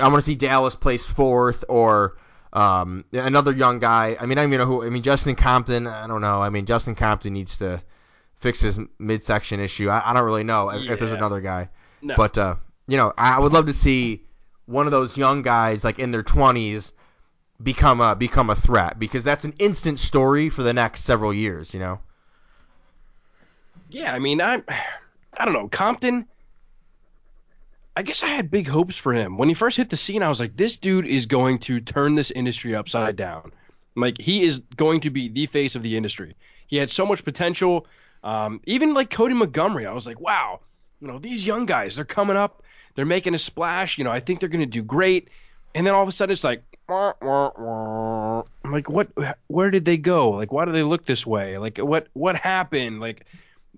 [0.00, 2.16] I want to see Dallas place fourth or
[2.52, 4.16] um, another young guy.
[4.18, 4.82] I mean, I don't even know who.
[4.84, 5.86] I mean, Justin Compton.
[5.86, 6.42] I don't know.
[6.42, 7.80] I mean, Justin Compton needs to
[8.34, 9.88] fix his midsection issue.
[9.88, 10.92] I, I don't really know if, yeah.
[10.92, 11.68] if there's another guy.
[12.02, 12.14] No.
[12.16, 12.56] But uh,
[12.88, 14.26] you know, I would love to see
[14.66, 16.90] one of those young guys like in their 20s
[17.62, 21.72] become a become a threat because that's an instant story for the next several years.
[21.72, 22.00] You know.
[23.90, 24.62] Yeah, I mean, I,
[25.36, 26.26] I don't know, Compton.
[27.96, 30.22] I guess I had big hopes for him when he first hit the scene.
[30.22, 33.52] I was like, this dude is going to turn this industry upside down.
[33.94, 36.36] Like he is going to be the face of the industry.
[36.66, 37.86] He had so much potential.
[38.22, 40.60] Um, even like Cody Montgomery, I was like, wow,
[41.00, 42.62] you know, these young guys, they're coming up,
[42.94, 43.96] they're making a splash.
[43.96, 45.28] You know, I think they're going to do great.
[45.74, 48.42] And then all of a sudden, it's like, wah, wah, wah.
[48.64, 49.08] I'm like, what?
[49.46, 50.30] Where did they go?
[50.30, 51.58] Like, why do they look this way?
[51.58, 52.08] Like, what?
[52.14, 53.00] What happened?
[53.00, 53.26] Like,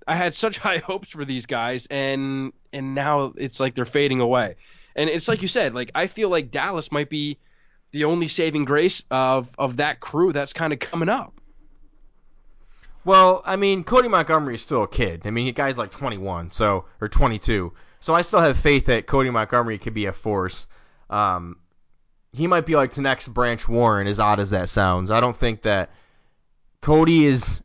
[0.08, 4.20] I had such high hopes for these guys, and and now it's like they're fading
[4.20, 4.56] away.
[4.96, 7.38] And it's like you said, like I feel like Dallas might be
[7.92, 11.40] the only saving grace of of that crew that's kind of coming up.
[13.04, 15.22] Well, I mean, Cody Montgomery is still a kid.
[15.24, 17.72] I mean, the guy's like 21, so or 22.
[18.00, 20.66] So I still have faith that Cody Montgomery could be a force.
[21.08, 21.56] Um,
[22.32, 25.10] he might be like the next Branch Warren, as odd as that sounds.
[25.10, 25.90] I don't think that
[26.82, 27.62] Cody is.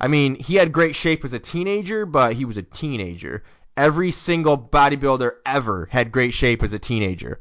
[0.00, 3.42] I mean, he had great shape as a teenager, but he was a teenager.
[3.76, 7.40] Every single bodybuilder ever had great shape as a teenager.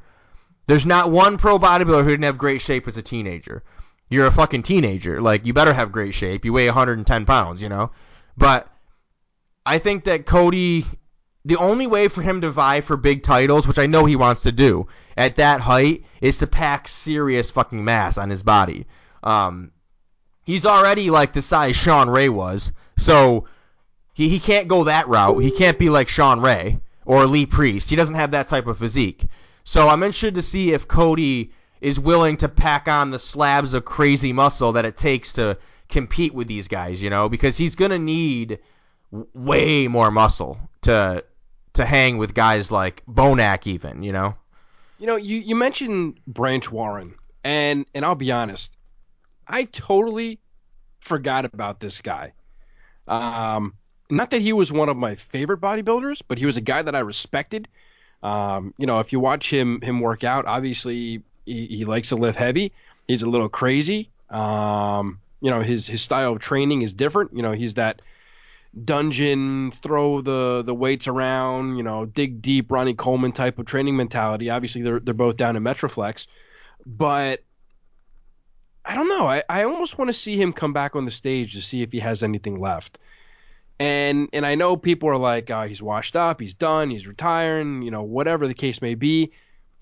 [0.68, 3.64] There's not one pro bodybuilder who didn't have great shape as a teenager.
[4.10, 5.22] You're a fucking teenager.
[5.22, 6.46] Like, you better have great shape.
[6.46, 7.92] You weigh 110 pounds, you know?
[8.36, 8.68] But
[9.66, 10.86] I think that Cody,
[11.46, 14.42] the only way for him to vie for big titles, which I know he wants
[14.42, 18.88] to do at that height, is to pack serious fucking mass on his body.
[19.24, 19.72] Um,
[20.48, 22.72] he's already like the size Shawn Ray was.
[22.98, 23.46] So
[24.14, 25.38] he, he can't go that route.
[25.44, 27.92] He can't be like Shawn Ray or Lee Priest.
[27.92, 29.26] He doesn't have that type of physique.
[29.64, 33.86] So I'm interested to see if Cody is willing to pack on the slabs of
[33.86, 35.58] crazy muscle that it takes to
[35.90, 38.60] compete with these guys, you know, because he's going to need
[39.34, 41.24] way more muscle to
[41.74, 44.36] to hang with guys like Bonac even, you know.
[44.98, 48.77] You know, you, you mentioned Branch Warren, and and I'll be honest,
[49.48, 50.40] I totally
[51.00, 52.34] forgot about this guy.
[53.08, 53.74] Um,
[54.10, 56.96] not that he was one of my favorite bodybuilders, but he was a guy that
[56.96, 57.68] I respected.
[58.24, 62.16] Um, you know, if you watch him him work out, obviously he, he likes to
[62.16, 62.74] lift heavy.
[63.08, 64.10] He's a little crazy.
[64.30, 67.32] Um, you know, his his style of training is different.
[67.34, 68.02] You know, he's that
[68.84, 73.96] dungeon, throw the the weights around, you know, dig deep, Ronnie Coleman type of training
[73.96, 74.50] mentality.
[74.50, 76.28] Obviously, they're they're both down in Metroflex,
[76.86, 77.44] but
[78.88, 79.28] I don't know.
[79.28, 81.92] I, I almost want to see him come back on the stage to see if
[81.92, 83.00] he has anything left.
[83.80, 87.84] And and I know people are like, oh, he's washed up, he's done, he's retiring,
[87.84, 89.34] you know, whatever the case may be.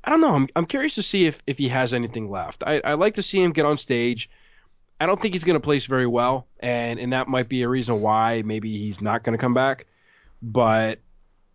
[0.03, 0.35] I don't know.
[0.35, 2.63] I'm, I'm curious to see if, if he has anything left.
[2.65, 4.29] I, I like to see him get on stage.
[4.99, 7.69] I don't think he's going to place very well, and, and that might be a
[7.69, 9.87] reason why maybe he's not going to come back.
[10.41, 10.99] But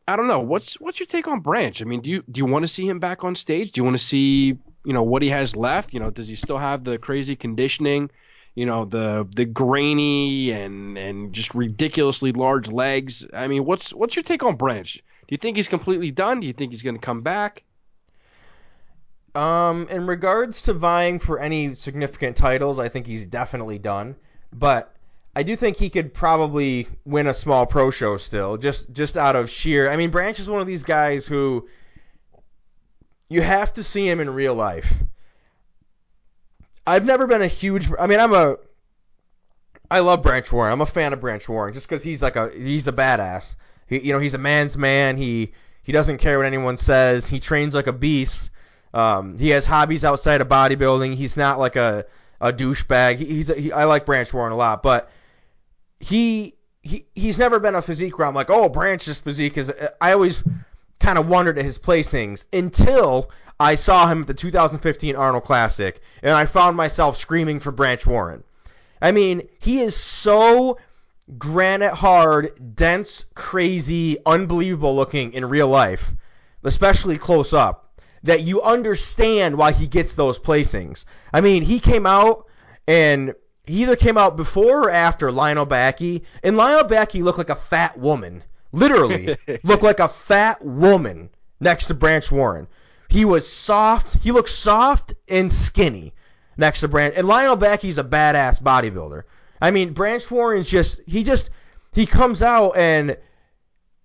[0.09, 0.41] I don't know.
[0.41, 1.81] What's what's your take on Branch?
[1.81, 3.73] I mean, do you do you want to see him back on stage?
[3.73, 5.93] Do you want to see you know what he has left?
[5.93, 8.11] You know, does he still have the crazy conditioning?
[8.55, 13.27] You know, the the grainy and and just ridiculously large legs.
[13.33, 14.93] I mean, what's what's your take on Branch?
[14.95, 16.41] Do you think he's completely done?
[16.41, 17.63] Do you think he's going to come back?
[19.35, 24.17] Um, in regards to vying for any significant titles, I think he's definitely done.
[24.53, 24.93] But
[25.37, 29.37] I do think he could probably win a small pro show still, just just out
[29.37, 29.89] of sheer.
[29.89, 31.69] I mean, Branch is one of these guys who
[33.31, 34.93] you have to see him in real life.
[36.87, 37.89] I've never been a huge.
[37.99, 38.57] I mean, I'm a.
[39.91, 40.73] I love Branch Warren.
[40.73, 43.57] I'm a fan of Branch Warren just because he's like a he's a badass.
[43.87, 45.17] He, you know, he's a man's man.
[45.17, 45.53] He
[45.83, 47.29] he doesn't care what anyone says.
[47.29, 48.51] He trains like a beast.
[48.93, 51.15] Um, he has hobbies outside of bodybuilding.
[51.15, 52.07] He's not like a
[52.41, 53.17] a douchebag.
[53.17, 55.11] He, he's a, he, I like Branch Warren a lot, but
[56.01, 59.73] he he he's never been a physique where I'm like, oh, Branch's physique is.
[60.01, 60.43] I always
[61.01, 66.01] kind of wondered at his placings until I saw him at the 2015 Arnold Classic,
[66.23, 68.45] and I found myself screaming for Branch Warren.
[69.03, 70.79] I mean, he is so
[71.39, 76.13] granite hard, dense, crazy, unbelievable looking in real life,
[76.65, 81.05] especially close up that you understand why he gets those placings.
[81.33, 82.47] I mean, he came out
[82.87, 83.35] and
[83.65, 87.55] he either came out before or after Lionel Beyeke, and Lionel Beyeke looked like a
[87.55, 88.43] fat woman.
[88.73, 92.67] Literally, looked like a fat woman next to Branch Warren.
[93.09, 94.23] He was soft.
[94.23, 96.15] He looked soft and skinny
[96.57, 97.15] next to Branch.
[97.17, 99.25] And Lionel Beyeke's a badass bodybuilder.
[99.61, 101.51] I mean, Branch Warren's just he just
[101.93, 103.17] he comes out and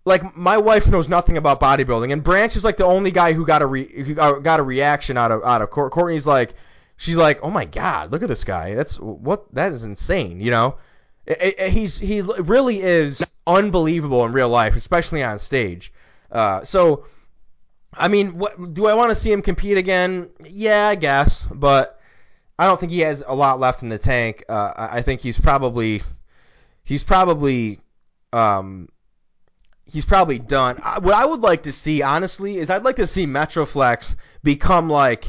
[0.05, 3.45] like my wife knows nothing about bodybuilding, and Branch is like the only guy who
[3.45, 6.53] got a re, who got a reaction out of out of Courtney's like,
[6.97, 8.76] she's like, oh my god, look at this guy.
[8.76, 10.39] That's what that is insane.
[10.39, 10.78] You know,
[11.26, 15.91] it, it, he's he really is unbelievable in real life, especially on stage.
[16.32, 17.05] Uh, so,
[17.93, 20.30] I mean, what do I want to see him compete again?
[20.43, 21.99] Yeah, I guess, but
[22.57, 24.43] I don't think he has a lot left in the tank.
[24.47, 26.01] Uh, I think he's probably
[26.84, 27.80] he's probably
[28.34, 28.89] um,
[29.86, 30.78] he's probably done.
[30.78, 35.26] What I would like to see, honestly, is I'd like to see Metroflex become like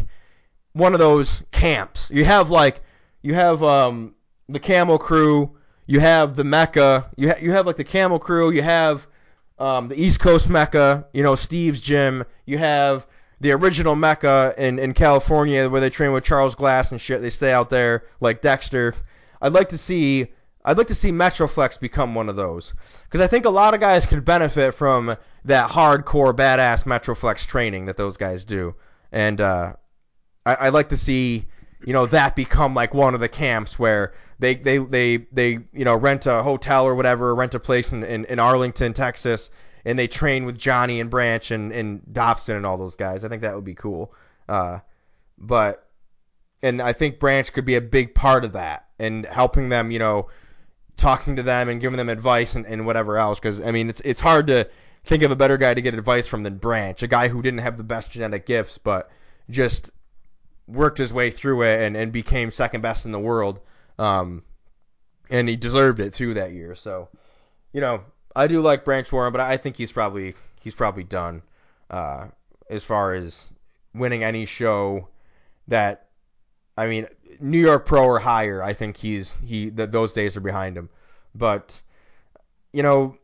[0.73, 2.11] one of those camps.
[2.13, 2.81] You have like
[3.23, 4.15] you have um,
[4.49, 5.57] the Camel Crew,
[5.87, 9.07] you have the Mecca, you ha- you have like the Camel Crew, you have
[9.59, 13.07] um, the East Coast Mecca, you know Steve's gym, you have
[13.41, 17.21] the original Mecca in, in California where they train with Charles Glass and shit.
[17.21, 18.95] They stay out there like Dexter.
[19.41, 20.29] I'd like to see
[20.65, 22.75] I'd like to see Metroflex become one of those
[23.05, 27.87] because I think a lot of guys could benefit from that hardcore badass Metroflex training
[27.87, 28.75] that those guys do,
[29.13, 29.75] and uh,
[30.45, 31.47] I, I'd like to see
[31.87, 35.85] you know that become like one of the camps where they they they, they you
[35.85, 39.51] know rent a hotel or whatever, rent a place in, in, in Arlington, Texas,
[39.85, 43.25] and they train with Johnny and Branch and, and Dobson and all those guys.
[43.25, 44.13] I think that would be cool.
[44.49, 44.81] Uh,
[45.39, 45.89] but
[46.61, 50.01] and I think Branch could be a big part of that and helping them, you
[50.01, 50.29] know,
[50.97, 53.39] talking to them and giving them advice and, and whatever else.
[53.39, 54.69] Because I mean, it's it's hard to
[55.05, 57.61] think of a better guy to get advice from than Branch, a guy who didn't
[57.61, 59.09] have the best genetic gifts, but
[59.49, 59.93] just
[60.67, 63.61] worked his way through it and, and became second best in the world.
[63.99, 64.43] Um,
[65.31, 66.75] and he deserved it too that year.
[66.75, 67.09] So,
[67.73, 68.03] you know,
[68.35, 71.43] I do like Branch Warren, but I think he's probably he's probably done
[71.91, 72.27] uh,
[72.69, 73.53] as far as
[73.95, 75.09] winning any show
[75.69, 76.09] that
[76.77, 77.07] I mean
[77.41, 78.63] New York Pro or higher.
[78.63, 80.91] I think he's he that those days are behind him.
[81.35, 81.81] But
[82.73, 83.17] you know,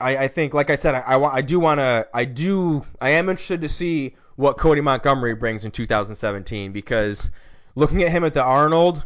[0.00, 3.10] I, I think like I said, I, I, I do want to I do I
[3.10, 7.30] am interested to see what Cody Montgomery brings in 2017 because
[7.74, 9.04] looking at him at the Arnold,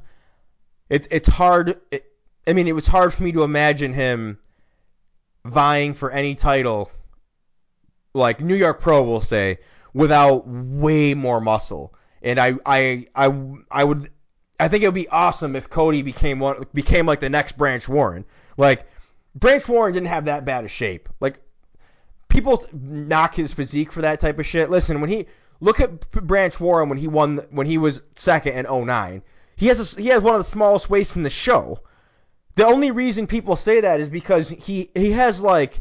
[0.89, 1.81] it's it's hard.
[1.91, 2.05] It,
[2.47, 4.39] I mean, it was hard for me to imagine him
[5.45, 6.91] vying for any title,
[8.15, 9.59] like New York Pro will say,
[9.93, 11.95] without way more muscle.
[12.23, 13.33] And I, I, I,
[13.71, 14.11] I would,
[14.59, 17.87] I think it would be awesome if Cody became one, became like the next Branch
[17.89, 18.25] Warren.
[18.57, 18.87] Like
[19.35, 21.09] Branch Warren didn't have that bad a shape.
[21.21, 21.41] Like
[22.29, 24.71] people knock his physique for that type of shit.
[24.71, 25.27] Listen, when he
[25.61, 29.23] look at Branch Warren when he won, when he was second in 09,
[29.57, 31.81] he has a, he has one of the smallest waists in the show.
[32.55, 35.81] The only reason people say that is because he he has like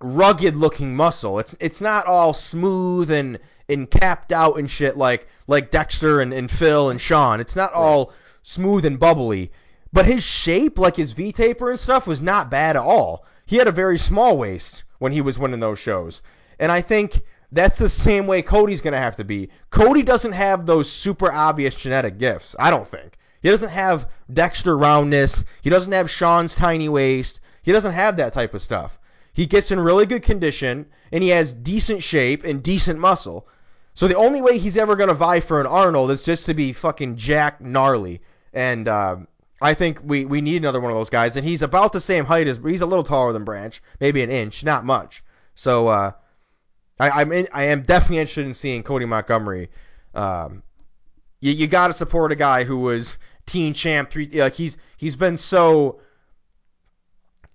[0.00, 1.38] rugged looking muscle.
[1.38, 6.32] It's it's not all smooth and and capped out and shit like like Dexter and,
[6.32, 7.40] and Phil and Shawn.
[7.40, 8.12] It's not all
[8.42, 9.52] smooth and bubbly.
[9.92, 13.24] But his shape, like his V taper and stuff, was not bad at all.
[13.46, 16.22] He had a very small waist when he was winning those shows.
[16.58, 17.22] And I think
[17.52, 19.50] that's the same way Cody's going to have to be.
[19.70, 23.16] Cody doesn't have those super obvious genetic gifts, I don't think.
[23.40, 25.44] He doesn't have Dexter roundness.
[25.62, 27.40] He doesn't have Shawn's tiny waist.
[27.62, 28.98] He doesn't have that type of stuff.
[29.32, 33.46] He gets in really good condition and he has decent shape and decent muscle.
[33.94, 36.54] So the only way he's ever going to vie for an Arnold is just to
[36.54, 38.20] be fucking jack gnarly.
[38.52, 39.16] And uh,
[39.60, 41.36] I think we, we need another one of those guys.
[41.36, 44.30] And he's about the same height as he's a little taller than Branch, maybe an
[44.30, 45.24] inch, not much.
[45.54, 46.12] So uh,
[47.00, 49.68] I, in, I am definitely interested in seeing Cody Montgomery
[50.14, 50.62] um,
[51.40, 55.16] you, you got to support a guy who was teen champ three like he's he's
[55.16, 56.00] been so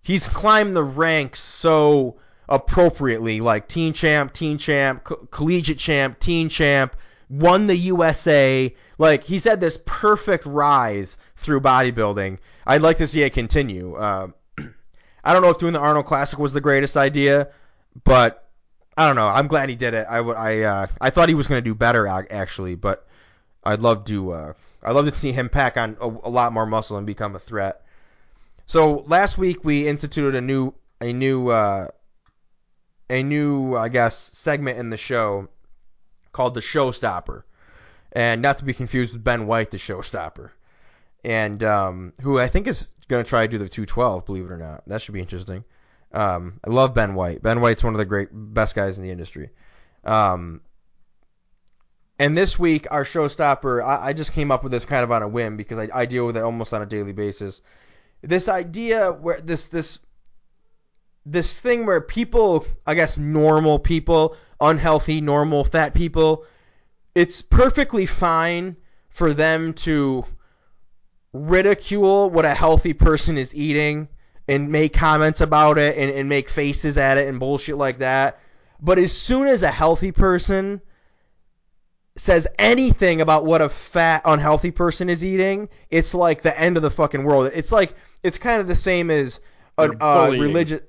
[0.01, 2.17] he's climbed the ranks so
[2.49, 6.95] appropriately like teen champ teen champ co- collegiate champ teen champ
[7.29, 12.37] won the USA like he's had this perfect rise through bodybuilding.
[12.65, 13.95] I'd like to see it continue.
[13.95, 14.29] Uh,
[15.23, 17.49] I don't know if doing the Arnold Classic was the greatest idea
[18.03, 18.49] but
[18.97, 19.27] I don't know.
[19.27, 20.05] I'm glad he did it.
[20.09, 23.07] I would I uh, I thought he was going to do better actually but
[23.63, 24.31] I'd love to.
[24.31, 24.53] Uh,
[24.83, 27.39] I'd love to see him pack on a, a, lot more muscle and become a
[27.39, 27.85] threat.
[28.65, 31.87] So last week we instituted a new a new uh,
[33.09, 35.47] a new I guess segment in the show
[36.33, 37.43] called the Showstopper,
[38.11, 40.49] and not to be confused with Ben White, the Showstopper,
[41.23, 44.25] and um, who I think is going to try to do the 212.
[44.25, 45.63] Believe it or not, that should be interesting.
[46.11, 47.41] Um, I love Ben White.
[47.41, 49.49] Ben White's one of the great best guys in the industry.
[50.03, 50.61] Um,
[52.19, 55.23] and this week, our showstopper, I, I, just came up with this kind of on
[55.23, 57.61] a whim because I, I deal with it almost on a daily basis.
[58.21, 59.99] This idea where this this
[61.25, 66.45] this thing where people, I guess, normal people, unhealthy, normal, fat people,
[67.15, 68.75] it's perfectly fine
[69.09, 70.25] for them to
[71.33, 74.07] ridicule what a healthy person is eating
[74.47, 78.39] and make comments about it and, and make faces at it and bullshit like that.
[78.81, 80.81] But as soon as a healthy person
[82.15, 86.83] says anything about what a fat, unhealthy person is eating, it's like the end of
[86.83, 87.51] the fucking world.
[87.53, 89.39] It's like it's kind of the same as
[89.77, 90.81] a uh, religious.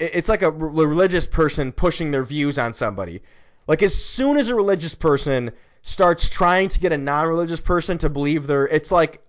[0.00, 3.22] It, it's like a religious person pushing their views on somebody.
[3.68, 8.08] Like as soon as a religious person starts trying to get a non-religious person to
[8.08, 9.22] believe they're, it's like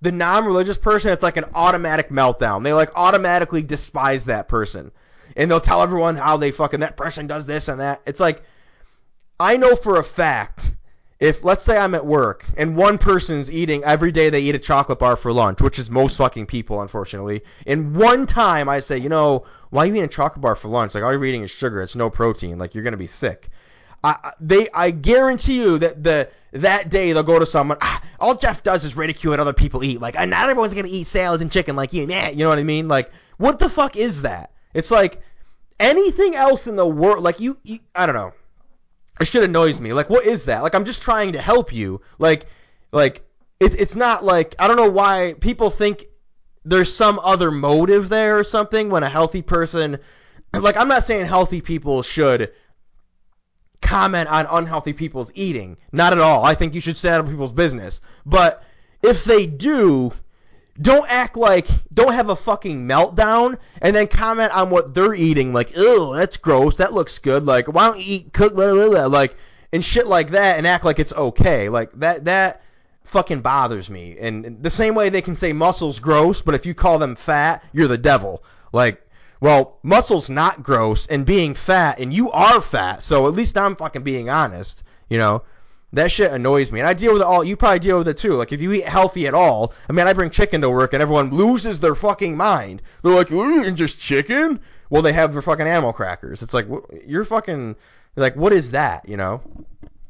[0.00, 1.12] the non-religious person.
[1.12, 2.64] It's like an automatic meltdown.
[2.64, 4.92] They like automatically despise that person,
[5.36, 8.02] and they'll tell everyone how they fucking that person does this and that.
[8.06, 8.42] It's like
[9.38, 10.72] I know for a fact
[11.20, 14.58] if let's say I'm at work and one person's eating every day they eat a
[14.58, 17.42] chocolate bar for lunch, which is most fucking people, unfortunately.
[17.66, 20.68] And one time I say, you know, why are you eating a chocolate bar for
[20.68, 20.94] lunch?
[20.94, 21.82] Like all you're eating is sugar.
[21.82, 22.58] It's no protein.
[22.58, 23.50] Like you're gonna be sick.
[24.02, 27.76] I, they, I guarantee you that the that day they'll go to someone.
[27.82, 30.00] Ah, all Geoff does is ridicule what other people eat.
[30.00, 32.06] Like, not everyone's gonna eat salads and chicken like you.
[32.06, 32.88] Nah, you know what I mean?
[32.88, 34.52] Like, what the fuck is that?
[34.72, 35.20] It's like
[35.78, 37.22] anything else in the world.
[37.22, 38.32] Like you, you I don't know.
[39.20, 39.92] It shit annoys me.
[39.92, 40.62] Like, what is that?
[40.62, 42.00] Like, I'm just trying to help you.
[42.18, 42.46] Like,
[42.92, 43.22] like
[43.60, 46.06] it, it's not like I don't know why people think
[46.64, 49.98] there's some other motive there or something when a healthy person
[50.58, 52.52] like I'm not saying healthy people should
[53.80, 55.76] comment on unhealthy people's eating.
[55.92, 56.44] Not at all.
[56.44, 58.00] I think you should stay out of people's business.
[58.26, 58.62] But
[59.02, 60.12] if they do,
[60.80, 65.52] don't act like don't have a fucking meltdown and then comment on what they're eating
[65.52, 66.76] like, "Ew, that's gross.
[66.76, 69.36] That looks good." Like, "Why don't you eat cook blah, blah, blah, like
[69.72, 71.68] and shit like that and act like it's okay.
[71.68, 72.62] Like that that
[73.04, 74.16] fucking bothers me.
[74.20, 77.64] And the same way they can say muscles gross, but if you call them fat,
[77.72, 78.42] you're the devil.
[78.72, 79.06] Like
[79.40, 83.74] well, muscle's not gross, and being fat, and you are fat, so at least I'm
[83.74, 85.42] fucking being honest, you know?
[85.92, 87.42] That shit annoys me, and I deal with it all.
[87.42, 88.34] You probably deal with it too.
[88.34, 91.02] Like if you eat healthy at all, I mean, I bring chicken to work, and
[91.02, 92.82] everyone loses their fucking mind.
[93.02, 96.42] They're like, "Ooh, just chicken?" Well, they have their fucking animal crackers.
[96.42, 96.66] It's like
[97.06, 97.76] you're fucking
[98.16, 99.08] like, what is that?
[99.08, 99.42] You know?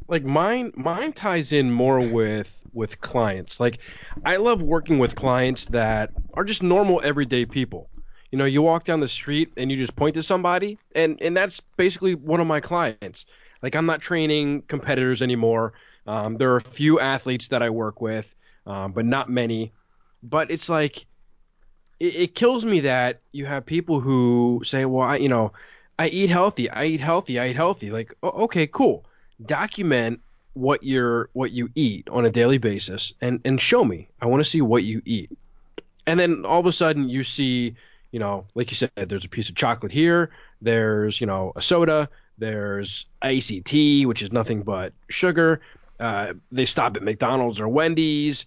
[0.08, 3.60] Like mine, mine ties in more with with clients.
[3.60, 3.78] Like
[4.24, 7.88] I love working with clients that are just normal everyday people.
[8.30, 11.36] You know, you walk down the street and you just point to somebody, and and
[11.36, 13.26] that's basically one of my clients.
[13.62, 15.72] Like I'm not training competitors anymore.
[16.06, 18.32] Um, there are a few athletes that I work with,
[18.66, 19.72] um, but not many.
[20.22, 21.06] But it's like
[21.98, 25.52] it, it, kills me that you have people who say, "Well, I, you know,
[25.98, 26.70] I eat healthy.
[26.70, 27.38] I eat healthy.
[27.38, 29.04] I eat healthy." Like, okay, cool.
[29.44, 30.20] Document
[30.54, 34.08] what you're what you eat on a daily basis and and show me.
[34.20, 35.30] I want to see what you eat.
[36.06, 37.76] And then all of a sudden you see
[38.10, 40.30] you know, like you said, there's a piece of chocolate here.
[40.60, 42.08] There's, you know, a soda.
[42.40, 45.60] There's tea, which is nothing but sugar.
[46.00, 48.46] Uh, they stop at McDonald's or Wendy's.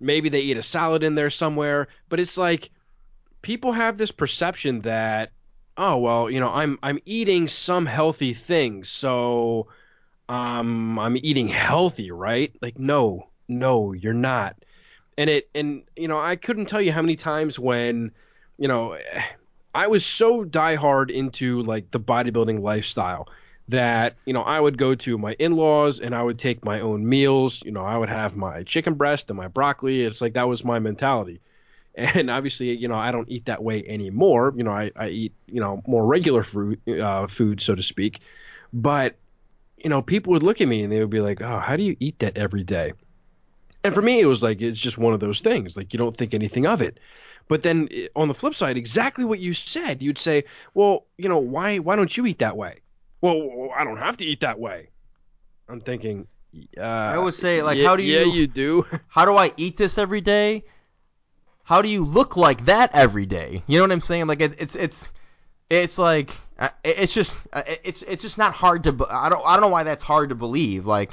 [0.00, 1.88] Maybe they eat a salad in there somewhere.
[2.08, 2.70] But it's like
[3.42, 5.32] people have this perception that,
[5.76, 9.68] oh well, you know, I'm I'm eating some healthy things, so
[10.28, 12.52] um, I'm eating healthy, right?
[12.62, 14.56] Like, no, no, you're not.
[15.18, 18.12] And it and you know, I couldn't tell you how many times when
[18.58, 18.96] you know,
[19.76, 23.28] I was so diehard into like the bodybuilding lifestyle
[23.68, 27.06] that you know I would go to my in-laws and I would take my own
[27.06, 27.62] meals.
[27.62, 30.02] You know, I would have my chicken breast and my broccoli.
[30.02, 31.40] It's like that was my mentality.
[31.94, 34.52] And obviously, you know, I don't eat that way anymore.
[34.54, 38.20] You know, I, I eat you know more regular food, uh, food so to speak.
[38.72, 39.16] But
[39.78, 41.82] you know, people would look at me and they would be like, "Oh, how do
[41.82, 42.92] you eat that every day?"
[43.84, 45.76] And for me, it was like it's just one of those things.
[45.76, 46.98] Like you don't think anything of it.
[47.48, 50.44] But then eh, on the flip side, exactly what you said, you'd say,
[50.74, 52.80] well, you know, why why don't you eat that way?
[53.20, 54.90] Well, I don't have to eat that way.
[55.68, 56.26] I'm thinking.
[56.76, 58.18] Uh, I would say, like, how do you?
[58.18, 58.86] Yeah, you do.
[59.08, 60.64] how do I eat this every day?
[61.64, 63.62] How do you look like that every day?
[63.66, 64.26] You know what I'm saying?
[64.26, 65.08] Like, it, it's it's
[65.68, 66.30] it's like
[66.84, 69.06] it's just it's it's just not hard to.
[69.10, 70.86] I don't I don't know why that's hard to believe.
[70.86, 71.12] Like.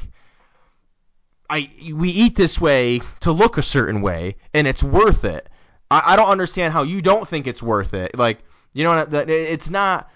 [1.49, 5.49] I we eat this way to look a certain way, and it's worth it.
[5.93, 8.17] I, I don't understand how you don't think it's worth it.
[8.17, 8.39] Like,
[8.73, 10.09] you know, that it's not.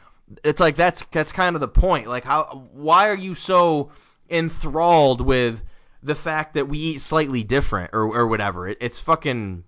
[0.43, 2.07] It's like that's that's kind of the point.
[2.07, 2.67] Like, how?
[2.73, 3.91] Why are you so
[4.30, 5.63] enthralled with
[6.01, 8.67] the fact that we eat slightly different or or whatever?
[8.67, 9.63] It, it's fucking.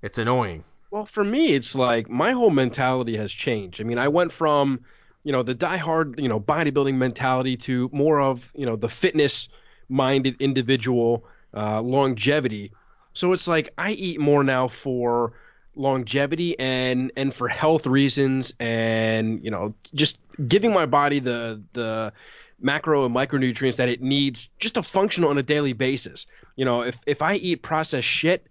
[0.00, 0.64] It's annoying.
[0.90, 3.80] Well, for me, it's like my whole mentality has changed.
[3.80, 4.80] I mean, I went from,
[5.22, 9.48] you know, the diehard, you know, bodybuilding mentality to more of, you know, the fitness
[9.88, 12.72] minded individual, uh, longevity
[13.14, 15.32] so it's like I eat more now for
[15.76, 22.12] longevity and and for health reasons and you know just giving my body the the
[22.60, 26.26] macro and micronutrients that it needs just to function on a daily basis.
[26.56, 28.46] You know, if if I eat processed shit,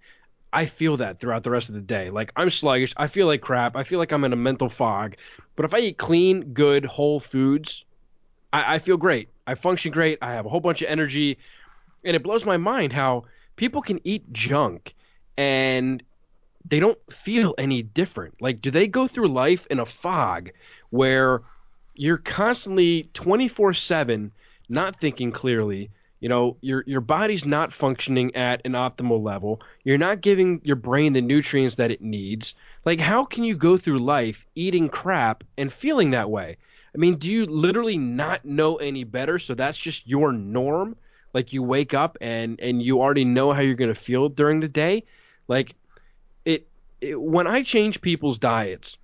[0.51, 2.09] I feel that throughout the rest of the day.
[2.09, 5.15] Like I'm sluggish, I feel like crap, I feel like I'm in a mental fog.
[5.55, 7.85] But if I eat clean, good, whole foods,
[8.51, 9.29] I, I feel great.
[9.45, 10.19] I function great.
[10.21, 11.37] I have a whole bunch of energy,
[12.05, 14.95] and it blows my mind how people can eat junk
[15.37, 16.03] and
[16.65, 18.41] they don't feel any different.
[18.41, 20.51] Like, do they go through life in a fog
[20.89, 21.41] where
[21.95, 24.31] you're constantly 24 7
[24.69, 25.89] not thinking clearly?
[26.21, 29.61] You know, your your body's not functioning at an optimal level.
[29.83, 32.55] You're not giving your brain the nutrients that it needs.
[32.85, 36.55] Like, how can you go through life eating crap and feeling that way?
[36.95, 39.37] I mean, do you literally not know any better?
[39.37, 40.95] So that's just your norm?
[41.33, 44.59] Like you wake up and and you already know how you're going to feel during
[44.59, 45.03] the day
[45.47, 45.75] like
[46.45, 46.67] it,
[47.01, 48.97] it when i change people's diets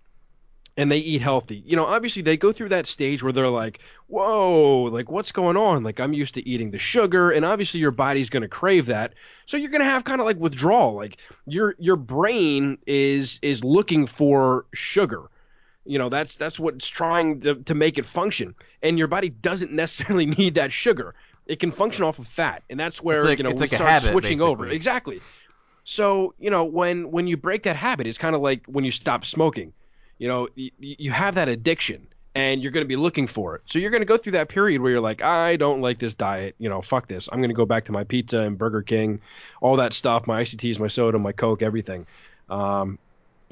[0.80, 3.80] and they eat healthy, you know, obviously they go through that stage where they're like,
[4.08, 5.84] whoa, like what's going on?
[5.84, 9.14] Like I'm used to eating the sugar, and obviously your body's going to crave that.
[9.46, 10.96] So you're going to have kind of like withdrawal.
[10.96, 15.30] Like your your brain is is looking for sugar.
[15.84, 18.56] You know, that's that's what's trying to, to make it function.
[18.82, 21.14] And your body doesn't necessarily need that sugar.
[21.50, 23.90] It can function off of fat, and that's where like- you know we like start
[23.90, 24.68] habit, switching over.
[24.70, 25.20] Exactly.
[25.84, 28.92] So you know when when you break that habit, it's kind of like when you
[28.92, 29.74] stop smoking.
[30.20, 32.06] You know, y- y- you have that addiction,
[32.36, 33.62] and you're going to be looking for it.
[33.66, 36.14] So you're going to go through that period where you're like, I don't like this
[36.14, 36.56] diet.
[36.60, 37.30] You know, fuck this.
[37.32, 39.22] I'm going to go back to my pizza and Burger King,
[39.62, 42.06] all that stuff, my ICTs, my soda, my Coke, everything.
[42.50, 43.00] Um,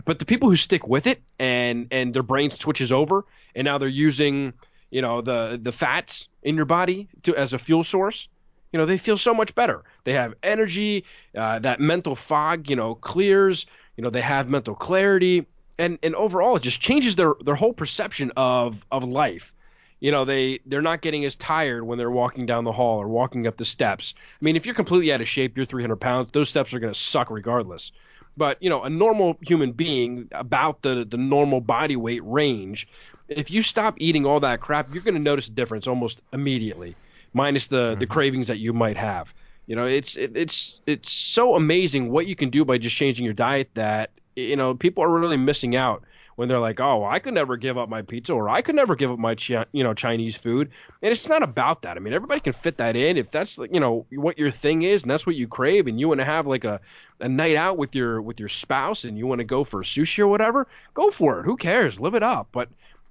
[0.05, 3.25] but the people who stick with it and and their brain switches over,
[3.55, 4.53] and now they're using
[4.89, 8.29] you know the the fats in your body to as a fuel source.
[8.73, 9.83] You know, they feel so much better.
[10.03, 11.05] They have energy.
[11.35, 13.65] Uh, that mental fog, you know, clears.
[13.95, 15.45] You know, they have mental clarity,
[15.77, 19.53] and and overall, it just changes their their whole perception of of life.
[19.99, 23.07] You know, they they're not getting as tired when they're walking down the hall or
[23.07, 24.13] walking up the steps.
[24.17, 26.29] I mean, if you're completely out of shape, you're 300 pounds.
[26.33, 27.91] Those steps are going to suck regardless.
[28.37, 32.87] But you know, a normal human being about the the normal body weight range,
[33.27, 36.95] if you stop eating all that crap, you're going to notice a difference almost immediately,
[37.33, 38.13] minus the the mm-hmm.
[38.13, 39.33] cravings that you might have.
[39.65, 43.25] You know, it's it, it's it's so amazing what you can do by just changing
[43.25, 46.03] your diet that you know people are really missing out
[46.37, 48.95] when they're like, oh, I could never give up my pizza or I could never
[48.95, 50.69] give up my chi- you know Chinese food,
[51.01, 51.97] and it's not about that.
[51.97, 55.01] I mean, everybody can fit that in if that's you know what your thing is
[55.01, 56.79] and that's what you crave, and you want to have like a
[57.19, 60.19] a night out with your with your spouse and you want to go for sushi
[60.19, 61.45] or whatever, go for it.
[61.45, 61.99] Who cares?
[61.99, 62.49] Live it up.
[62.51, 62.69] But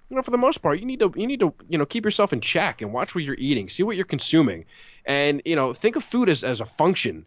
[0.09, 2.05] you know, for the most part, you need to you need to you know keep
[2.05, 4.67] yourself in check and watch what you're eating, see what you're consuming,
[5.05, 7.27] and you know think of food as as a function.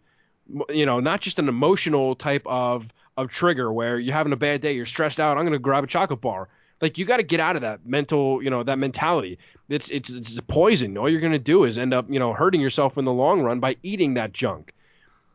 [0.70, 2.90] You know, not just an emotional type of
[3.20, 5.36] of trigger where you're having a bad day, you're stressed out.
[5.36, 6.48] I'm gonna grab a chocolate bar.
[6.80, 9.38] Like you got to get out of that mental, you know, that mentality.
[9.68, 10.96] It's it's it's poison.
[10.96, 13.60] All you're gonna do is end up, you know, hurting yourself in the long run
[13.60, 14.72] by eating that junk.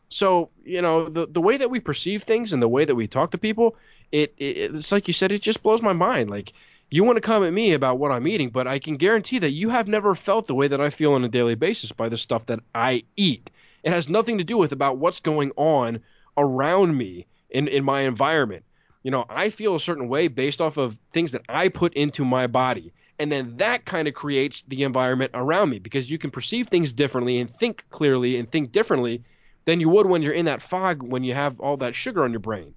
[0.10, 3.08] So you know the the way that we perceive things and the way that we
[3.08, 3.76] talk to people,
[4.12, 6.30] it, it it's like you said, it just blows my mind.
[6.30, 6.54] Like
[6.90, 9.52] you want to come at me about what I'm eating, but I can guarantee that
[9.52, 12.18] you have never felt the way that I feel on a daily basis by the
[12.18, 13.50] stuff that I eat.
[13.84, 16.00] It has nothing to do with about what's going on
[16.38, 17.26] around me
[17.56, 18.66] in in my environment.
[19.02, 22.26] You know, I feel a certain way based off of things that I put into
[22.26, 22.92] my body.
[23.18, 26.92] And then that kind of creates the environment around me because you can perceive things
[26.92, 29.24] differently and think clearly and think differently
[29.64, 32.32] than you would when you're in that fog when you have all that sugar on
[32.32, 32.74] your brain.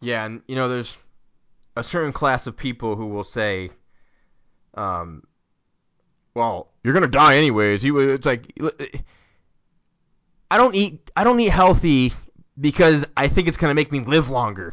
[0.00, 0.96] Yeah, and you know, there's
[1.76, 3.70] a certain class of people who will say,
[4.74, 5.22] um,
[6.34, 7.84] well, you're gonna die anyways.
[7.84, 8.52] You, it's like,
[10.50, 12.12] I don't eat, I don't eat healthy
[12.60, 14.72] because I think it's gonna make me live longer.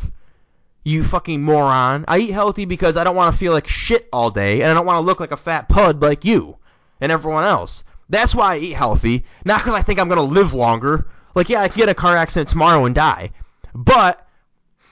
[0.83, 2.05] You fucking moron.
[2.07, 4.73] I eat healthy because I don't want to feel like shit all day, and I
[4.73, 6.57] don't want to look like a fat pud like you
[7.01, 7.83] and everyone else.
[8.09, 11.07] That's why I eat healthy, not because I think I'm gonna live longer.
[11.35, 13.31] Like, yeah, I can get a car accident tomorrow and die,
[13.73, 14.27] but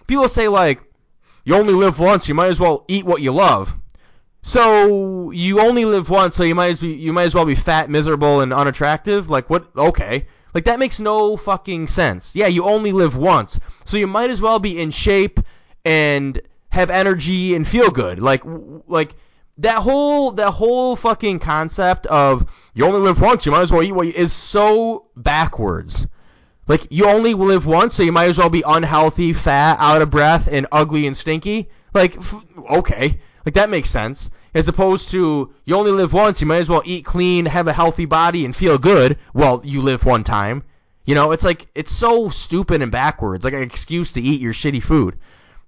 [0.07, 0.81] people say like
[1.43, 3.75] you only live once you might as well eat what you love
[4.41, 7.55] so you only live once so you might as be you might as well be
[7.55, 12.35] fat miserable and unattractive like what okay like that makes no fucking sense.
[12.35, 13.59] Yeah you only live once.
[13.85, 15.39] So you might as well be in shape
[15.85, 18.19] and have energy and feel good.
[18.19, 18.43] Like
[18.87, 19.15] like
[19.59, 23.83] that whole that whole fucking concept of you only live once you might as well
[23.83, 26.07] eat what you is so backwards.
[26.67, 30.09] Like you only live once, so you might as well be unhealthy, fat, out of
[30.09, 31.69] breath, and ugly and stinky.
[31.93, 34.29] Like, f- okay, like that makes sense.
[34.53, 37.73] As opposed to you only live once, you might as well eat clean, have a
[37.73, 39.17] healthy body, and feel good.
[39.33, 40.63] Well, you live one time.
[41.05, 44.53] You know, it's like it's so stupid and backwards, like an excuse to eat your
[44.53, 45.17] shitty food.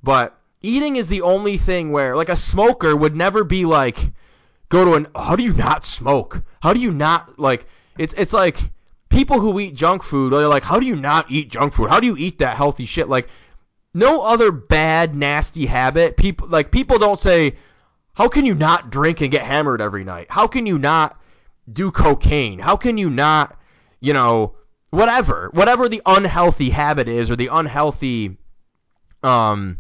[0.04, 4.12] But eating is the only thing where, like, a smoker would never be like,
[4.70, 5.08] go to an.
[5.16, 6.44] How do you not smoke?
[6.62, 7.68] How do you not like?
[7.98, 8.72] It's it's like
[9.10, 11.90] people who eat junk food are like, how do you not eat junk food?
[11.90, 13.10] How do you eat that healthy shit?
[13.10, 13.30] Like,
[13.94, 16.18] no other bad, nasty habit.
[16.18, 17.56] People like people don't say,
[18.20, 20.28] how can you not drink and get hammered every night?
[20.30, 21.18] How can you not
[21.72, 22.60] do cocaine?
[22.60, 23.58] How can you not,
[24.02, 24.56] you know,
[24.90, 28.38] whatever, whatever the unhealthy habit is or the unhealthy,
[29.24, 29.78] um,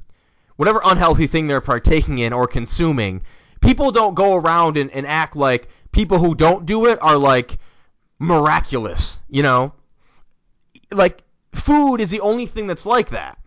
[0.56, 3.24] whatever unhealthy thing they're partaking in or consuming.
[3.60, 7.58] People don't go around and, and act like people who don't do it are like
[8.20, 9.74] miraculous, you know?
[10.94, 11.22] Like
[11.54, 13.38] food is the only thing that's like that.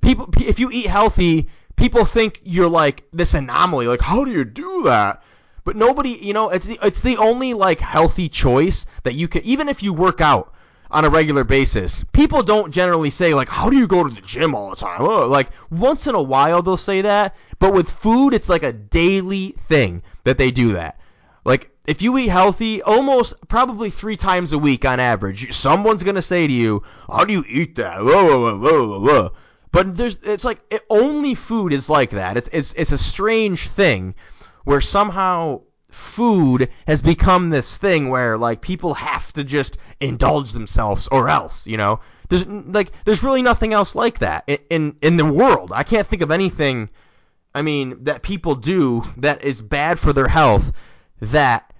[0.00, 3.86] People if you eat healthy, people think you're like this anomaly.
[3.86, 5.22] Like how do you do that?
[5.64, 9.42] But nobody, you know, it's the it's the only like healthy choice that you can
[9.44, 10.52] even if you work out.
[10.90, 14.20] on a regular basis, people don't generally say like, "How do you go to the
[14.20, 17.90] gym all the time?" Oh, like once in a while they'll say that, but with
[17.90, 21.00] food, it's like a daily thing that they do that.
[21.44, 26.22] Like if you eat healthy, almost probably three times a week on average, someone's gonna
[26.22, 28.04] say to you, "How do you eat that?"
[29.74, 32.36] But there's, it's like it, only food is like that.
[32.36, 34.14] It's, it's, it's a strange thing
[34.62, 35.62] where somehow
[35.94, 41.66] food has become this thing where like people have to just indulge themselves or else,
[41.66, 42.00] you know.
[42.28, 45.72] There's like there's really nothing else like that in in, in the world.
[45.74, 46.88] I can't think of anything.
[47.54, 50.72] I mean that people do that is bad for their health
[51.20, 51.72] that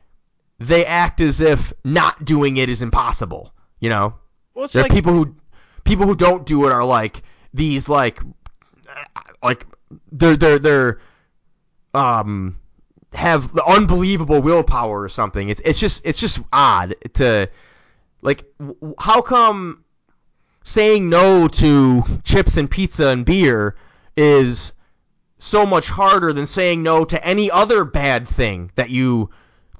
[0.59, 3.53] they act as if not doing it is impossible.
[3.81, 4.15] You know,
[4.55, 5.37] Well, there are people who
[5.85, 7.23] people who don't do it are like
[7.55, 8.21] these like
[9.43, 9.65] like
[10.13, 11.01] they're they're they're
[11.95, 12.59] um
[13.15, 15.49] have the unbelievable willpower or something.
[15.49, 17.49] It's it's just it's just odd to
[18.21, 18.45] like
[18.99, 19.85] how come
[20.65, 23.77] saying no to chips and pizza and beer
[24.17, 24.73] is
[25.39, 29.31] so much harder than saying no to any other bad thing that you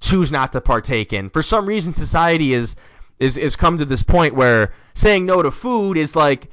[0.01, 1.31] choose not to partake in.
[1.31, 2.77] For some reason society is
[3.19, 6.51] is is come to this point where saying no to food is like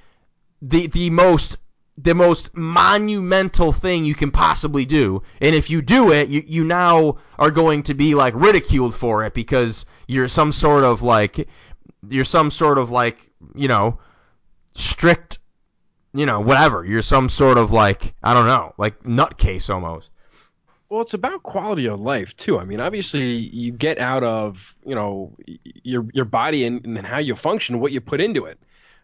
[0.62, 1.58] the the most
[1.98, 5.22] the most monumental thing you can possibly do.
[5.40, 9.26] And if you do it, you, you now are going to be like ridiculed for
[9.26, 11.48] it because you're some sort of like
[12.10, 14.00] you're some sort of like, you know,
[14.74, 15.40] strict
[16.14, 16.84] you know, whatever.
[16.86, 20.10] You're some sort of like I don't know, like nutcase almost.
[20.90, 22.60] Well, it's about quality of life too.
[22.60, 25.36] I mean, obviously, you get out of you know
[25.84, 28.60] your your body and, and how you function, what you put into it.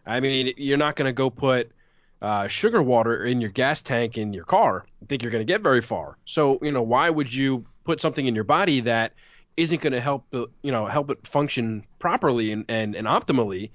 [0.08, 1.70] I mean, you're not going to go put
[2.22, 4.86] uh, sugar water in your gas tank in your car.
[5.02, 6.16] I think you're going to get very far.
[6.24, 9.12] So, you know, why would you put something in your body that
[9.56, 13.70] isn't going to help you know help it function properly and, and, and optimally?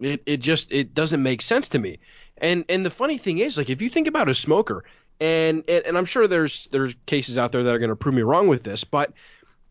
[0.00, 1.98] It it just it doesn't make sense to me.
[2.38, 4.84] And and the funny thing is, like, if you think about a smoker,
[5.20, 8.14] and and, and I'm sure there's there's cases out there that are going to prove
[8.14, 9.12] me wrong with this, but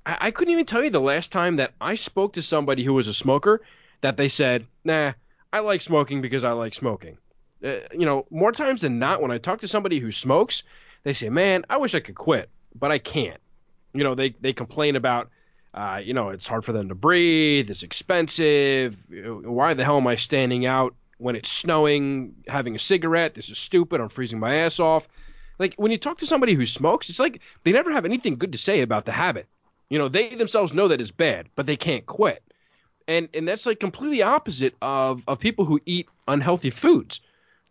[0.05, 2.93] I, I couldn't even tell you the last time that I spoke to somebody who
[2.93, 3.61] was a smoker
[4.01, 5.13] that they said, "Nah,
[5.51, 7.17] I like smoking because I like smoking."
[7.63, 10.63] Uh, you know, more times than not, when I talk to somebody who smokes,
[11.03, 13.41] they say, "Man, I wish I could quit, but I can't."
[13.93, 15.29] You know, they they complain about.
[15.73, 17.69] Uh, you know, it's hard for them to breathe.
[17.69, 18.97] It's expensive.
[19.09, 23.35] Why the hell am I standing out when it's snowing, having a cigarette?
[23.35, 24.01] This is stupid.
[24.01, 25.07] I'm freezing my ass off.
[25.59, 28.53] Like when you talk to somebody who smokes, it's like they never have anything good
[28.53, 29.47] to say about the habit.
[29.89, 32.43] You know, they themselves know that it's bad, but they can't quit.
[33.07, 37.21] And and that's like completely opposite of of people who eat unhealthy foods.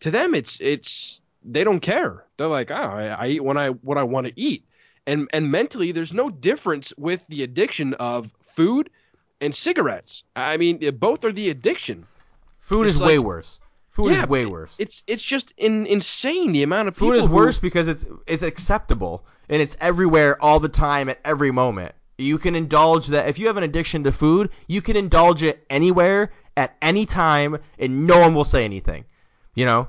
[0.01, 2.25] To them, it's it's they don't care.
[2.37, 4.65] They're like, oh, I, I eat when I what I want to eat.
[5.07, 8.91] And and mentally, there's no difference with the addiction of food
[9.41, 10.25] and cigarettes.
[10.35, 12.07] I mean, both are the addiction.
[12.59, 13.61] Food It's is way worse.
[13.91, 14.75] Food Yeah, is way worse.
[14.79, 18.07] It's it's just in, insane the amount of people Food is who- worse because it's
[18.27, 21.95] it's acceptable and it's everywhere all the time at every moment.
[22.19, 25.65] You can indulge that if you have an addiction to food, you can indulge it
[25.69, 29.05] anywhere at any time and no one will say anything.
[29.55, 29.89] You know?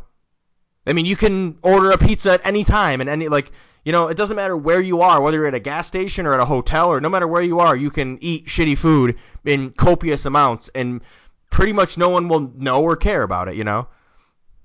[0.86, 3.52] I mean, you can order a pizza at any time and any like,
[3.86, 6.34] you know, it doesn't matter where you are, whether you're at a gas station or
[6.34, 9.72] at a hotel or no matter where you are, you can eat shitty food in
[9.72, 11.02] copious amounts and
[11.50, 13.88] pretty much no one will know or care about it, you know?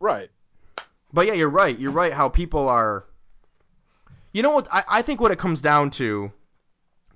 [0.01, 0.31] right.
[1.13, 1.79] But yeah, you're right.
[1.79, 2.13] You're right.
[2.13, 3.05] How people are.
[4.33, 4.67] You know what?
[4.73, 6.33] I, I think what it comes down to,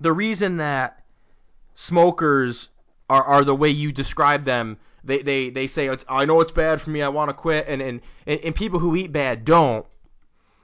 [0.01, 1.02] the reason that
[1.74, 2.68] smokers
[3.09, 4.78] are, are the way you describe them.
[5.05, 7.02] They, they, they say I know it's bad for me.
[7.02, 9.86] I want to quit, and, and and people who eat bad don't.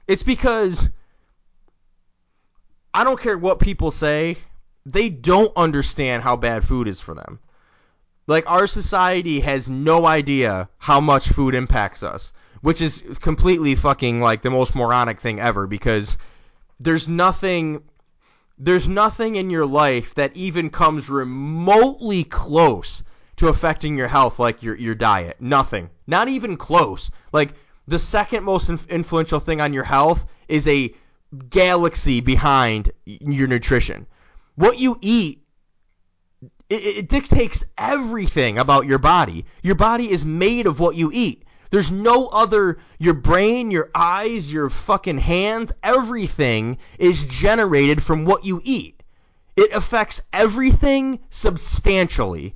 [0.05, 0.89] It's because
[2.93, 4.37] I don't care what people say.
[4.85, 7.39] They don't understand how bad food is for them.
[8.27, 14.19] Like our society has no idea how much food impacts us, which is completely fucking
[14.19, 16.17] like the most moronic thing ever because
[16.79, 17.81] there's nothing
[18.57, 23.03] there's nothing in your life that even comes remotely close
[23.35, 25.37] to affecting your health like your your diet.
[25.39, 25.89] Nothing.
[26.07, 27.09] Not even close.
[27.31, 27.53] Like
[27.87, 30.93] the second most inf- influential thing on your health is a
[31.49, 34.05] galaxy behind your nutrition.
[34.55, 35.43] What you eat
[36.69, 39.45] it, it dictates everything about your body.
[39.61, 41.43] Your body is made of what you eat.
[41.73, 48.45] There's no other, your brain, your eyes, your fucking hands, everything is generated from what
[48.45, 49.01] you eat.
[49.55, 52.53] It affects everything substantially.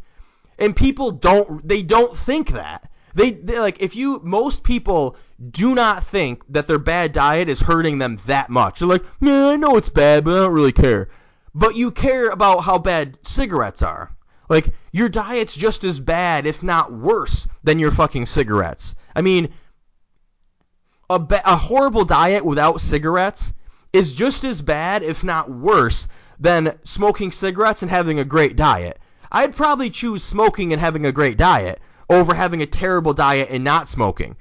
[0.59, 2.91] And people don't, they don't think that.
[3.15, 5.15] They, they like, if you, most people
[5.49, 8.77] do not think that their bad diet is hurting them that much.
[8.77, 11.09] They're like, man, I know it's bad, but I don't really care
[11.57, 14.11] but you care about how bad cigarettes are.
[14.47, 18.93] Like your diet's just as bad, if not worse, than your fucking cigarettes.
[19.17, 19.49] I mean,
[21.09, 23.51] a, a horrible diet without cigarettes
[23.91, 26.07] is just as bad, if not worse,
[26.39, 28.99] than smoking cigarettes and having a great diet.
[29.31, 33.63] I'd probably choose smoking and having a great diet over having a terrible diet and
[33.63, 34.35] not smoking.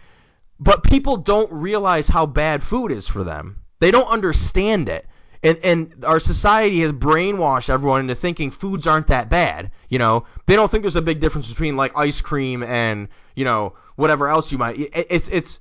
[0.61, 3.57] But people don't realize how bad food is for them.
[3.81, 5.07] They don't understand it.
[5.43, 9.71] And, and our society has brainwashed everyone into thinking foods aren't that bad.
[9.89, 13.45] You know, they don't think there's a big difference between like ice cream and you
[13.45, 14.79] know whatever else you might.
[14.79, 15.61] It, it's it's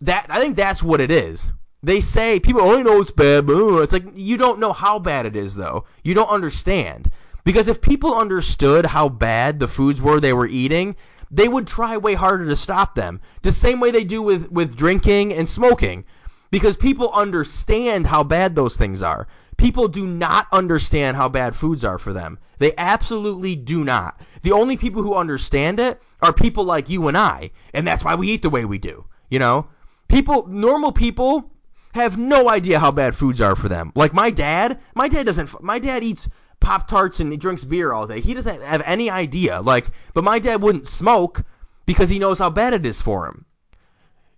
[0.00, 1.50] that I think that's what it is.
[1.82, 4.98] They say people only know it's bad, but uh, it's like you don't know how
[4.98, 5.84] bad it is though.
[6.04, 7.10] You don't understand
[7.44, 10.96] because if people understood how bad the foods were they were eating,
[11.30, 13.20] they would try way harder to stop them.
[13.42, 16.04] The same way they do with with drinking and smoking,
[16.50, 19.26] because people understand how bad those things are.
[19.56, 22.38] People do not understand how bad foods are for them.
[22.58, 24.20] They absolutely do not.
[24.42, 28.14] The only people who understand it are people like you and I, and that's why
[28.14, 29.04] we eat the way we do.
[29.28, 29.66] You know,
[30.08, 31.50] people, normal people
[31.92, 33.92] have no idea how bad foods are for them.
[33.94, 35.62] Like my dad, my dad doesn't.
[35.62, 36.28] My dad eats
[36.60, 38.20] Pop Tarts and he drinks beer all day.
[38.20, 39.60] He doesn't have any idea.
[39.60, 41.42] Like, but my dad wouldn't smoke
[41.86, 43.44] because he knows how bad it is for him.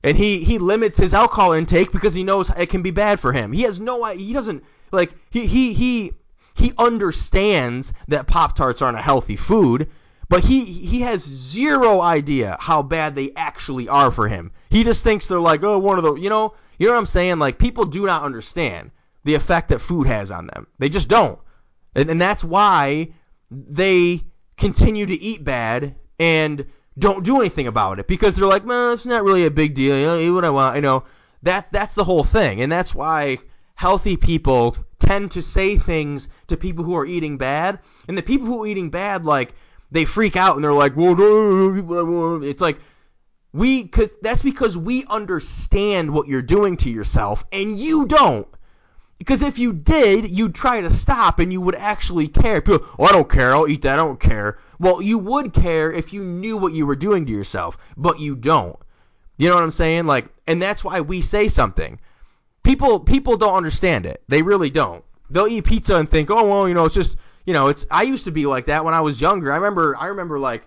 [0.04, 3.32] And he he limits his alcohol intake because he knows it can be bad for
[3.32, 3.52] him.
[3.52, 6.12] He has no he doesn't like he he he
[6.54, 9.88] he understands that Pop Tarts aren't a healthy food,
[10.28, 14.50] but he he has zero idea how bad they actually are for him.
[14.70, 17.06] He just thinks they're like, oh, one of the, you know, you know what I'm
[17.06, 17.38] saying?
[17.38, 18.90] Like people do not understand
[19.24, 20.66] the effect that food has on them.
[20.78, 21.38] They just don't,
[21.94, 23.12] and, and that's why
[23.50, 24.22] they
[24.56, 26.66] continue to eat bad and
[26.98, 29.98] don't do anything about it because they're like, man, it's not really a big deal.
[29.98, 30.76] You know, what I want.
[30.76, 31.04] You know,
[31.42, 33.38] that's that's the whole thing, and that's why
[33.74, 38.46] healthy people tend to say things to people who are eating bad, and the people
[38.46, 39.54] who are eating bad, like
[39.90, 42.78] they freak out and they're like, well, it's like
[43.52, 48.48] we, cause that's because we understand what you're doing to yourself, and you don't.
[49.18, 52.60] Because if you did, you'd try to stop and you would actually care.
[52.60, 53.54] People, oh, I don't care.
[53.54, 53.92] I'll eat that.
[53.92, 54.58] I don't care.
[54.82, 58.34] Well, you would care if you knew what you were doing to yourself, but you
[58.34, 58.76] don't.
[59.38, 60.08] You know what I'm saying?
[60.08, 62.00] Like, and that's why we say something.
[62.64, 64.24] People, people don't understand it.
[64.26, 65.04] They really don't.
[65.30, 67.86] They'll eat pizza and think, oh, well, you know, it's just, you know, it's.
[67.92, 69.52] I used to be like that when I was younger.
[69.52, 70.66] I remember, I remember like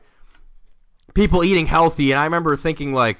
[1.13, 3.19] people eating healthy, and I remember thinking like,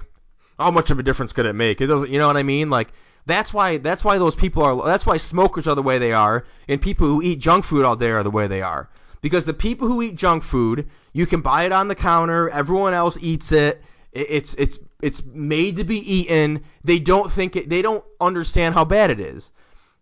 [0.57, 1.81] how much of a difference could it make?
[1.81, 2.09] It doesn't.
[2.09, 2.69] You know what I mean?
[2.69, 2.93] Like
[3.25, 6.45] that's why that's why those people are that's why smokers are the way they are
[6.69, 8.89] and people who eat junk food all day are the way they are.
[9.21, 12.93] Because the people who eat junk food, you can buy it on the counter, everyone
[12.93, 13.83] else eats it.
[14.11, 16.63] It's it's it's made to be eaten.
[16.83, 19.51] They don't think it they don't understand how bad it is.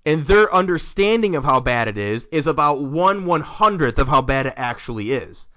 [0.05, 4.21] And their understanding of how bad it is is about one one hundredth of how
[4.21, 5.47] bad it actually is.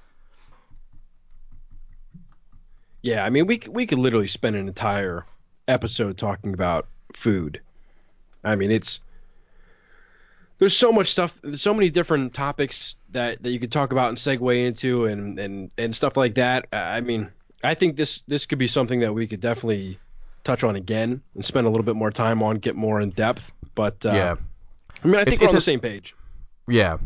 [3.02, 5.26] Yeah, I mean we we could literally spend an entire
[5.68, 7.60] episode talking about food.
[8.44, 9.00] I mean, it's
[10.58, 14.08] there's so much stuff, there's so many different topics that, that you could talk about
[14.08, 16.66] and segue into and, and, and stuff like that.
[16.72, 17.30] I mean,
[17.62, 19.98] I think this this could be something that we could definitely
[20.44, 23.52] touch on again and spend a little bit more time on, get more in depth.
[23.74, 24.36] But uh, yeah,
[25.02, 26.14] I mean, I think It's- we're on it's the same page.
[26.68, 26.98] Yeah.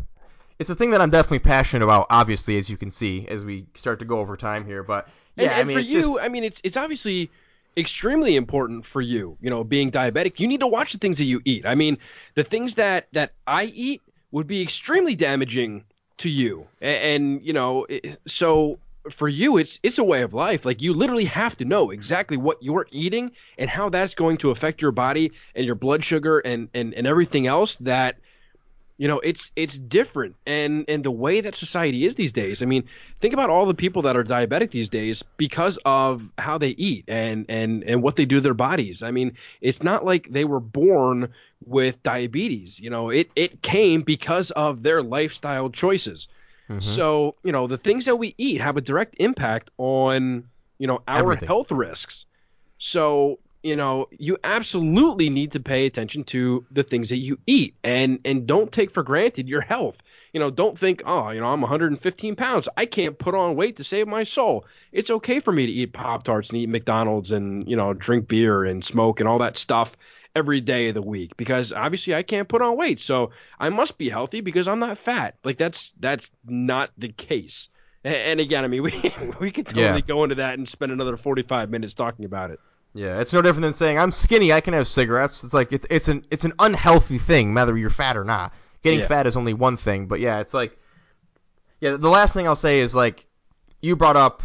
[0.59, 3.65] It's a thing that I'm definitely passionate about, obviously, as you can see as we
[3.73, 4.83] start to go over time here.
[4.83, 7.31] But yeah, and, and I mean, for it's you, just I mean, it's it's obviously
[7.77, 9.37] extremely important for you.
[9.41, 11.65] You know, being diabetic, you need to watch the things that you eat.
[11.65, 11.97] I mean,
[12.35, 15.83] the things that that I eat would be extremely damaging
[16.17, 16.85] to you, A-
[17.15, 18.79] and, you know, it- so
[19.09, 20.65] for you, it's it's a way of life.
[20.65, 24.51] Like you literally have to know exactly what you're eating and how that's going to
[24.51, 28.17] affect your body and your blood sugar and and and everything else that
[29.01, 30.35] you know it's it's different.
[30.45, 32.83] And and the way that society is these days i mean
[33.19, 37.05] think about all the people that are diabetic these days because of how they eat
[37.07, 39.01] and and and what they do to their bodies.
[39.01, 41.33] I mean it's not like they were born
[41.65, 42.79] with diabetes.
[42.79, 46.27] You know it it came because of their lifestyle choices.
[46.69, 46.81] Mm-hmm.
[46.81, 50.43] So you know the things that we eat have a direct impact on
[50.77, 51.47] you know our Everything.
[51.47, 52.25] health risks.
[52.77, 57.75] So, you know, you absolutely need to pay attention to the things that you eat
[57.83, 60.01] and and don't take for granted your health.
[60.33, 62.67] You know, don't think, "Oh, you know, I'm 115 pounds.
[62.77, 65.93] I can't put on weight to save my soul." It's okay for me to eat
[65.93, 69.95] Pop-Tarts and eat McDonald's and, you know, drink beer and smoke and all that stuff
[70.35, 72.99] every day of the week because obviously I can't put on weight.
[72.99, 75.37] So, I must be healthy because I'm not fat.
[75.43, 77.69] Like that's that's not the case.
[78.03, 78.93] And again, I mean, we
[79.39, 80.01] we could totally Yeah.
[80.01, 82.59] go into that and spend another 45 minutes talking about it.
[82.93, 84.51] Yeah, it's no different than saying I'm skinny.
[84.51, 85.43] I can have cigarettes.
[85.43, 88.53] It's like it's it's an it's an unhealthy thing, whether you're fat or not.
[88.83, 89.07] Getting Yeah.
[89.07, 90.77] fat is only one thing, but yeah, it's like
[91.79, 93.25] Yeah, the last thing I'll say is like
[93.81, 94.43] you brought up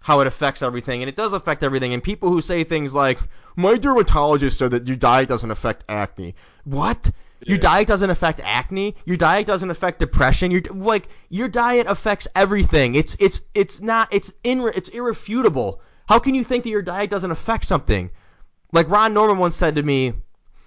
[0.00, 1.92] how it affects everything, and it does affect everything.
[1.92, 3.18] And people who say things like,
[3.56, 6.34] "My dermatologist said that your diet doesn't affect acne."
[6.64, 7.10] What?
[7.44, 8.96] Your diet doesn't affect acne.
[9.04, 10.50] Your diet doesn't affect depression.
[10.50, 12.94] Your like your diet affects everything.
[12.94, 15.80] It's it's it's not it's in it's irrefutable.
[16.08, 18.10] How can you think that your diet doesn't affect something?
[18.72, 20.12] Like Ron Norman once said to me,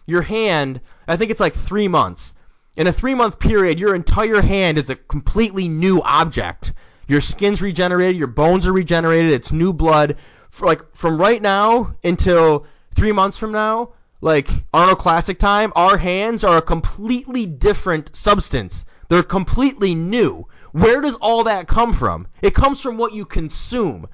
[0.05, 2.33] your hand, I think it's like three months.
[2.75, 6.73] In a three month period, your entire hand is a completely new object.
[7.07, 10.17] Your skin's regenerated, your bones are regenerated, it's new blood.
[10.49, 15.97] For like from right now until three months from now, like Arnold Classic time, our
[15.97, 18.83] hands are a completely different substance.
[19.07, 20.47] They're completely new.
[20.73, 22.27] Where does all that come from?
[22.41, 24.07] It comes from what you consume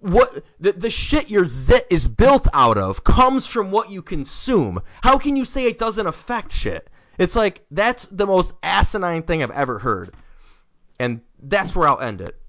[0.00, 4.80] what the, the shit your zit is built out of comes from what you consume.
[5.02, 6.88] How can you say it doesn't affect shit?
[7.18, 10.14] It's like that's the most asinine thing I've ever heard.
[11.00, 12.40] And that's where I'll end it.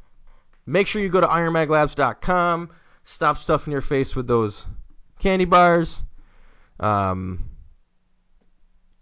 [0.65, 2.69] Make sure you go to ironmaglabs.com.
[3.03, 4.67] Stop stuffing your face with those
[5.19, 6.03] candy bars.
[6.79, 7.49] Um,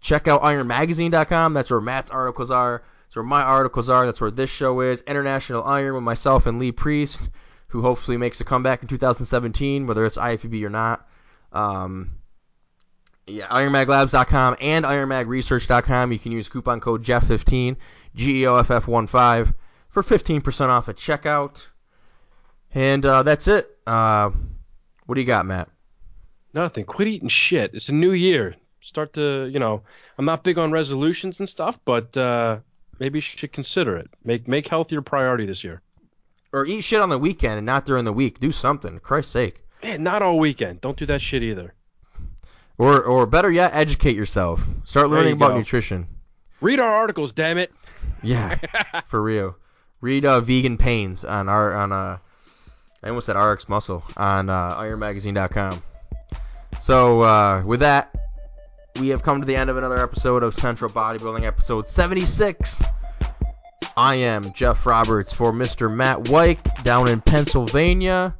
[0.00, 1.54] check out ironmagazine.com.
[1.54, 2.82] That's where Matt's articles are.
[3.06, 4.06] That's where my articles are.
[4.06, 5.02] That's where this show is.
[5.02, 7.28] International Iron with myself and Lee Priest,
[7.68, 11.06] who hopefully makes a comeback in 2017, whether it's IFBB or not.
[11.52, 12.18] Um,
[13.26, 16.12] yeah, ironmaglabs.com and ironmagresearch.com.
[16.12, 17.76] You can use coupon code Geoff15,
[18.14, 19.52] G E O F F 1 5
[19.90, 21.66] for 15% off at checkout.
[22.74, 23.68] And uh, that's it.
[23.86, 24.30] Uh,
[25.06, 25.68] what do you got, Matt?
[26.54, 26.84] Nothing.
[26.84, 27.74] Quit eating shit.
[27.74, 28.56] It's a new year.
[28.80, 29.82] Start to, you know,
[30.16, 32.58] I'm not big on resolutions and stuff, but uh,
[32.98, 34.08] maybe you should consider it.
[34.24, 35.82] Make make health your priority this year.
[36.52, 38.40] Or eat shit on the weekend and not during the week.
[38.40, 38.98] Do something.
[39.00, 39.62] Christ's sake.
[39.82, 40.80] Man, not all weekend.
[40.80, 41.74] Don't do that shit either.
[42.78, 44.64] Or, or better yet, educate yourself.
[44.84, 45.58] Start learning you about go.
[45.58, 46.06] nutrition.
[46.60, 47.72] Read our articles, damn it.
[48.22, 48.58] Yeah,
[49.06, 49.56] for real.
[50.00, 52.18] Read uh, Vegan Pains on our on uh,
[53.02, 55.82] I almost said RX Muscle on uh, IronMagazine.com.
[56.80, 58.14] So uh, with that,
[58.98, 62.82] we have come to the end of another episode of Central Bodybuilding, episode 76.
[63.98, 65.92] I am Geoff Roberts for Mr.
[65.92, 68.32] Matt White down in Pennsylvania,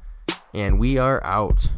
[0.55, 1.69] and we are out.